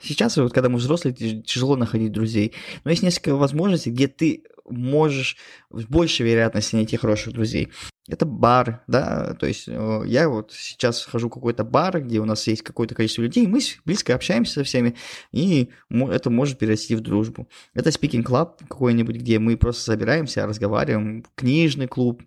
Сейчас, 0.00 0.36
вот, 0.36 0.52
когда 0.52 0.68
мы 0.68 0.76
взрослые, 0.76 1.14
тяжело 1.14 1.74
находить 1.74 2.12
друзей. 2.12 2.52
Но 2.84 2.92
есть 2.92 3.02
несколько 3.02 3.34
возможностей, 3.34 3.90
где 3.90 4.06
ты 4.06 4.44
можешь 4.68 5.36
с 5.70 5.84
большей 5.84 6.26
вероятностью 6.26 6.78
найти 6.78 6.96
хороших 6.96 7.32
друзей. 7.32 7.70
Это 8.08 8.26
бар, 8.26 8.82
да, 8.86 9.34
то 9.34 9.46
есть 9.46 9.66
э, 9.66 10.02
я 10.06 10.28
вот 10.28 10.52
сейчас 10.52 11.04
хожу 11.04 11.28
в 11.28 11.32
какой-то 11.32 11.64
бар, 11.64 12.02
где 12.02 12.20
у 12.20 12.26
нас 12.26 12.46
есть 12.46 12.62
какое-то 12.62 12.94
количество 12.94 13.22
людей, 13.22 13.46
мы 13.46 13.60
близко 13.86 14.14
общаемся 14.14 14.54
со 14.54 14.64
всеми, 14.64 14.94
и 15.32 15.70
это 15.90 16.28
может 16.28 16.58
перерасти 16.58 16.96
в 16.96 17.00
дружбу. 17.00 17.48
Это 17.72 17.90
club 18.22 18.58
какой-нибудь, 18.68 19.16
где 19.16 19.38
мы 19.38 19.56
просто 19.56 19.82
собираемся, 19.82 20.46
разговариваем, 20.46 21.24
книжный 21.34 21.86
клуб, 21.86 22.22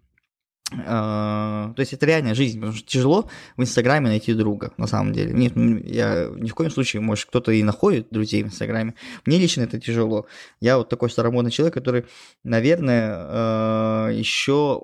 то 0.69 1.75
есть 1.77 1.93
это 1.93 2.05
реальная 2.05 2.35
жизнь, 2.35 2.59
потому 2.59 2.75
что 2.75 2.87
тяжело 2.87 3.29
в 3.55 3.61
Инстаграме 3.61 4.09
найти 4.09 4.33
друга, 4.33 4.73
на 4.77 4.87
самом 4.87 5.13
деле. 5.13 5.31
Нет, 5.33 5.53
я 5.85 6.27
ни 6.35 6.49
в 6.49 6.55
коем 6.55 6.71
случае, 6.71 7.01
может, 7.01 7.25
кто-то 7.25 7.51
и 7.53 7.63
находит 7.63 8.07
друзей 8.11 8.43
в 8.43 8.47
Инстаграме. 8.47 8.93
Мне 9.25 9.39
лично 9.39 9.61
это 9.61 9.79
тяжело. 9.79 10.27
Я 10.59 10.77
вот 10.77 10.89
такой 10.89 11.09
старомодный 11.09 11.51
человек, 11.51 11.73
который, 11.73 12.05
наверное, 12.43 13.13
а, 13.15 14.09
еще 14.09 14.83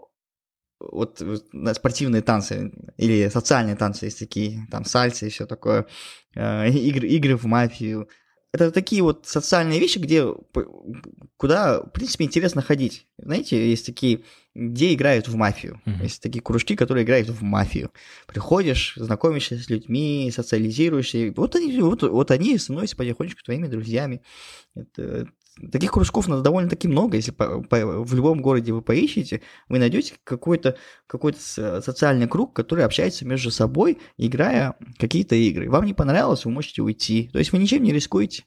вот 0.80 1.22
спортивные 1.74 2.22
танцы 2.22 2.72
или 2.98 3.30
социальные 3.30 3.76
танцы 3.76 4.06
есть 4.06 4.20
такие, 4.20 4.68
там 4.72 4.86
сальцы 4.86 5.28
и 5.28 5.30
все 5.30 5.46
такое, 5.46 5.86
а, 6.36 6.66
игры, 6.68 7.08
игры 7.10 7.36
в 7.36 7.46
мафию, 7.46 8.08
это 8.54 8.72
такие 8.72 9.02
вот 9.02 9.26
социальные 9.26 9.80
вещи, 9.80 9.98
где, 9.98 10.28
куда, 11.38 11.82
в 11.82 11.90
принципе, 11.90 12.26
интересно 12.26 12.62
ходить. 12.62 13.08
Знаете, 13.18 13.70
есть 13.70 13.84
такие, 13.84 14.22
где 14.54 14.94
играют 14.94 15.28
в 15.28 15.36
мафию. 15.36 15.82
Mm-hmm. 15.86 16.04
Есть 16.04 16.22
такие 16.22 16.42
кружки, 16.42 16.76
которые 16.76 17.04
играют 17.04 17.30
в 17.30 17.42
мафию. 17.42 17.92
Приходишь, 18.28 18.94
знакомишься 18.96 19.58
с 19.58 19.70
людьми, 19.70 20.32
социализируешься. 20.32 21.34
Вот 21.36 21.56
они, 21.56 21.80
вот, 21.82 22.04
вот 22.04 22.30
они 22.30 22.60
становятся 22.60 22.96
потихонечку 22.96 23.42
твоими 23.44 23.66
друзьями. 23.66 24.22
Это, 24.76 25.28
Таких 25.72 25.92
кружков 25.92 26.28
надо 26.28 26.42
довольно-таки 26.42 26.88
много. 26.88 27.16
Если 27.16 27.32
по, 27.32 27.62
по, 27.62 28.04
в 28.04 28.14
любом 28.16 28.42
городе 28.42 28.74
вы 28.74 28.82
поищете, 28.82 29.42
вы 29.70 29.78
найдете 29.80 30.16
какой-то 30.24 30.78
какой 31.06 31.36
социальный 31.36 32.28
круг, 32.28 32.54
который 32.54 32.86
общается 32.86 33.26
между 33.26 33.52
собой, 33.52 34.00
играя 34.18 34.76
какие-то 34.98 35.36
игры. 35.36 35.70
Вам 35.70 35.86
не 35.86 35.94
понравилось, 35.94 36.46
вы 36.46 36.52
можете 36.52 36.82
уйти. 36.82 37.30
То 37.32 37.40
есть 37.40 37.52
вы 37.52 37.60
ничем 37.60 37.84
не 37.84 37.94
рискуете. 37.94 38.46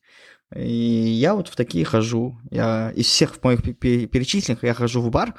И 0.54 0.68
я 0.68 1.34
вот 1.34 1.48
в 1.48 1.56
такие 1.56 1.84
хожу. 1.84 2.38
Я 2.50 2.92
из 2.92 3.06
всех 3.06 3.42
моих 3.42 3.62
перечисленных 3.62 4.62
я 4.62 4.74
хожу 4.74 5.00
в 5.00 5.10
бар, 5.10 5.34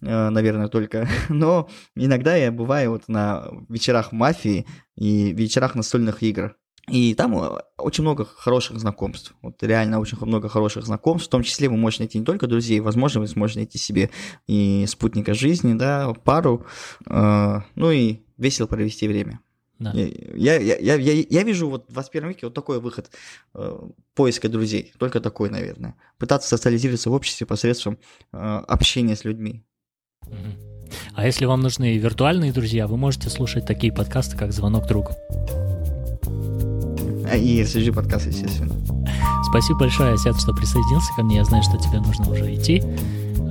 э, 0.00 0.28
наверное, 0.30 0.68
только. 0.68 1.08
Но 1.28 1.68
иногда 1.96 2.36
я 2.36 2.52
бываю 2.52 2.92
вот 2.92 3.08
на 3.08 3.48
вечерах 3.68 4.12
мафии 4.12 4.66
и 4.96 5.32
вечерах 5.32 5.74
настольных 5.74 6.22
игр. 6.22 6.56
И 6.88 7.14
там 7.14 7.36
э, 7.36 7.60
очень 7.78 8.02
много 8.02 8.24
хороших 8.24 8.78
знакомств. 8.78 9.34
Вот 9.40 9.62
реально 9.62 10.00
очень 10.00 10.18
много 10.20 10.48
хороших 10.48 10.84
знакомств. 10.84 11.28
В 11.28 11.30
том 11.30 11.42
числе 11.42 11.68
вы 11.68 11.76
можете 11.76 12.02
найти 12.02 12.18
не 12.18 12.24
только 12.24 12.48
друзей, 12.48 12.80
возможно, 12.80 13.20
вы 13.20 13.28
сможете 13.28 13.60
найти 13.60 13.78
себе 13.78 14.10
и 14.48 14.84
спутника 14.88 15.32
жизни, 15.32 15.74
да, 15.74 16.12
пару, 16.12 16.66
э, 17.06 17.60
ну 17.76 17.90
и 17.90 18.22
весело 18.36 18.66
провести 18.66 19.06
время. 19.06 19.40
Да. 19.78 19.92
Я, 19.94 20.56
я, 20.56 20.76
я, 20.76 20.94
я, 20.94 21.24
я 21.28 21.42
вижу 21.42 21.68
вот 21.68 21.88
в 21.88 21.92
21 21.92 22.28
веке 22.28 22.46
вот 22.46 22.54
такой 22.54 22.80
выход 22.80 23.10
э, 23.54 23.78
поиска 24.14 24.48
друзей. 24.48 24.92
Только 24.98 25.20
такой, 25.20 25.50
наверное. 25.50 25.96
Пытаться 26.18 26.48
социализироваться 26.48 27.10
в 27.10 27.14
обществе 27.14 27.46
посредством 27.46 27.98
э, 28.32 28.36
общения 28.36 29.16
с 29.16 29.24
людьми. 29.24 29.64
А 31.14 31.26
если 31.26 31.46
вам 31.46 31.60
нужны 31.60 31.96
виртуальные 31.96 32.52
друзья, 32.52 32.86
вы 32.86 32.96
можете 32.96 33.28
слушать 33.28 33.66
такие 33.66 33.92
подкасты, 33.92 34.36
как 34.36 34.52
«Звонок 34.52 34.86
другу». 34.86 35.12
А, 37.32 37.36
и 37.36 37.62
SG 37.62 37.90
подкаст, 37.94 38.26
естественно. 38.26 38.74
Спасибо 39.48 39.78
большое, 39.78 40.12
Асет, 40.12 40.38
что 40.38 40.52
присоединился 40.52 41.14
ко 41.16 41.22
мне. 41.22 41.36
Я 41.36 41.44
знаю, 41.46 41.62
что 41.62 41.78
тебе 41.78 41.98
нужно 41.98 42.30
уже 42.30 42.54
идти. 42.54 42.82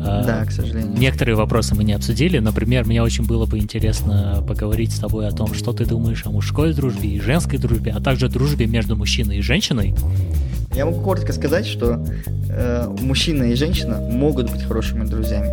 А, 0.06 0.24
да, 0.24 0.46
к 0.46 0.52
сожалению. 0.52 0.96
Некоторые 1.00 1.36
вопросы 1.36 1.74
мы 1.74 1.84
не 1.84 1.94
обсудили. 1.94 2.38
Например, 2.38 2.86
мне 2.86 3.02
очень 3.02 3.26
было 3.26 3.48
бы 3.48 3.58
интересно 3.58 4.44
поговорить 4.48 4.92
с 4.92 5.00
тобой 5.00 5.28
о 5.28 5.32
том, 5.32 5.56
что 5.56 5.74
ты 5.74 5.86
думаешь 5.86 6.24
о 6.28 6.30
мужской 6.30 6.76
дружбе 6.76 7.10
и 7.10 7.20
женской 7.20 7.58
дружбе, 7.58 7.92
а 7.92 8.00
также 8.00 8.30
дружбе 8.30 8.68
между 8.68 8.96
мужчиной 8.96 9.38
и 9.40 9.42
женщиной. 9.42 9.96
Я 10.76 10.86
могу 10.86 11.02
коротко 11.02 11.34
сказать, 11.34 11.66
что 11.66 12.06
э, 12.50 12.96
мужчина 13.02 13.46
и 13.46 13.56
женщина 13.56 14.00
могут 14.00 14.52
быть 14.52 14.62
хорошими 14.62 15.06
друзьями. 15.06 15.50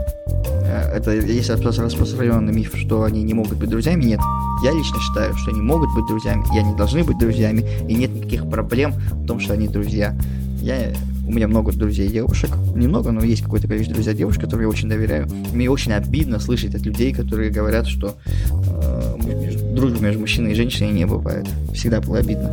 Э, 0.46 0.96
это 0.96 1.12
есть 1.12 1.50
распространенный 1.50 2.52
миф, 2.52 2.72
что 2.76 3.04
они 3.04 3.22
не 3.22 3.34
могут 3.34 3.58
быть 3.58 3.68
друзьями. 3.68 4.04
Нет, 4.04 4.20
я 4.62 4.72
лично 4.72 4.98
считаю, 5.00 5.34
что 5.36 5.50
они 5.50 5.60
могут 5.60 5.92
быть 5.94 6.06
друзьями, 6.06 6.44
и 6.54 6.58
они 6.58 6.74
должны 6.74 7.04
быть 7.04 7.18
друзьями, 7.18 7.64
и 7.88 7.94
нет 7.94 8.14
никаких 8.14 8.48
проблем 8.48 8.92
в 8.92 9.26
том, 9.26 9.40
что 9.40 9.54
они 9.54 9.68
друзья. 9.68 10.14
Я, 10.60 10.92
у 11.26 11.32
меня 11.32 11.48
много 11.48 11.72
друзей 11.72 12.08
девушек, 12.08 12.50
немного, 12.74 13.12
но 13.12 13.22
есть 13.22 13.42
какое-то 13.42 13.68
количество 13.68 13.94
друзей 13.94 14.14
девушек, 14.14 14.42
которые 14.42 14.64
я 14.64 14.68
очень 14.68 14.88
доверяю. 14.88 15.28
Мне 15.52 15.70
очень 15.70 15.92
обидно 15.92 16.40
слышать 16.40 16.74
от 16.74 16.82
людей, 16.82 17.14
которые 17.14 17.50
говорят, 17.50 17.86
что 17.86 18.16
э, 18.46 19.74
дружбы 19.74 20.00
между 20.00 20.20
мужчиной 20.20 20.52
и 20.52 20.54
женщиной 20.54 20.90
не 20.90 21.06
бывает. 21.06 21.46
Всегда 21.74 22.00
было 22.00 22.18
обидно. 22.18 22.50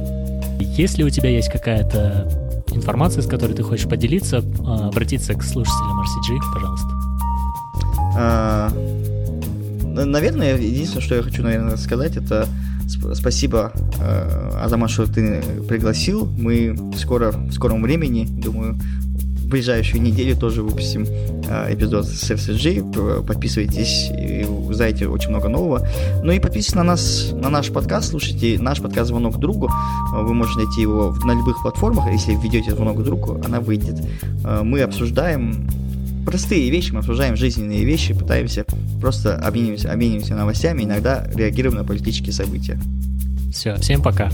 Если 0.59 1.03
у 1.03 1.09
тебя 1.09 1.29
есть 1.29 1.49
какая-то 1.49 2.29
информация, 2.71 3.21
с 3.21 3.27
которой 3.27 3.53
ты 3.53 3.63
хочешь 3.63 3.87
поделиться, 3.87 4.37
э, 4.37 4.87
обратиться 4.87 5.33
к 5.33 5.41
слушателям 5.41 6.01
RCG, 6.01 6.39
пожалуйста. 6.53 6.94
А, 8.15 8.71
наверное, 9.83 10.57
единственное, 10.57 11.03
что 11.03 11.15
я 11.15 11.23
хочу, 11.23 11.43
наверное, 11.43 11.77
сказать, 11.77 12.17
это 12.17 12.47
спасибо, 13.13 13.71
Азамат, 14.61 14.89
что 14.89 15.05
ты 15.05 15.41
пригласил. 15.67 16.25
Мы 16.37 16.77
скоро, 16.97 17.31
в 17.31 17.51
скором 17.51 17.81
времени, 17.81 18.25
думаю, 18.25 18.77
в 19.45 19.47
ближайшую 19.47 20.01
неделю 20.01 20.35
тоже 20.35 20.63
выпустим 20.63 21.05
э, 21.05 21.73
эпизод 21.73 22.05
с 22.07 22.31
FCG. 22.31 23.25
Подписывайтесь, 23.25 24.09
и 24.09 24.43
узнаете 24.43 25.07
очень 25.07 25.29
много 25.29 25.49
нового. 25.49 25.87
Ну 26.23 26.31
и 26.31 26.39
подписывайтесь 26.39 26.75
на 26.75 26.83
нас, 26.83 27.29
на 27.31 27.49
наш 27.49 27.69
подкаст, 27.69 28.09
слушайте 28.09 28.57
наш 28.59 28.81
подкаст 28.81 29.09
«Звонок 29.09 29.37
другу». 29.37 29.69
Вы 30.13 30.33
можете 30.33 30.61
найти 30.61 30.81
его 30.81 31.15
на 31.23 31.33
любых 31.33 31.61
платформах. 31.61 32.07
Если 32.11 32.33
введете 32.33 32.71
«Звонок 32.73 33.03
другу», 33.03 33.39
она 33.45 33.59
выйдет. 33.59 34.01
Мы 34.63 34.81
обсуждаем 34.81 35.69
простые 36.25 36.69
вещи, 36.69 36.91
мы 36.91 36.99
обсуждаем 36.99 37.35
жизненные 37.35 37.85
вещи, 37.85 38.13
пытаемся 38.13 38.65
просто 38.99 39.37
обмениваемся, 39.37 39.91
обмениваемся 39.91 40.35
новостями, 40.35 40.83
иногда 40.83 41.27
реагируем 41.33 41.75
на 41.75 41.83
политические 41.83 42.33
события. 42.33 42.79
Все, 43.51 43.75
всем 43.75 44.01
пока. 44.01 44.29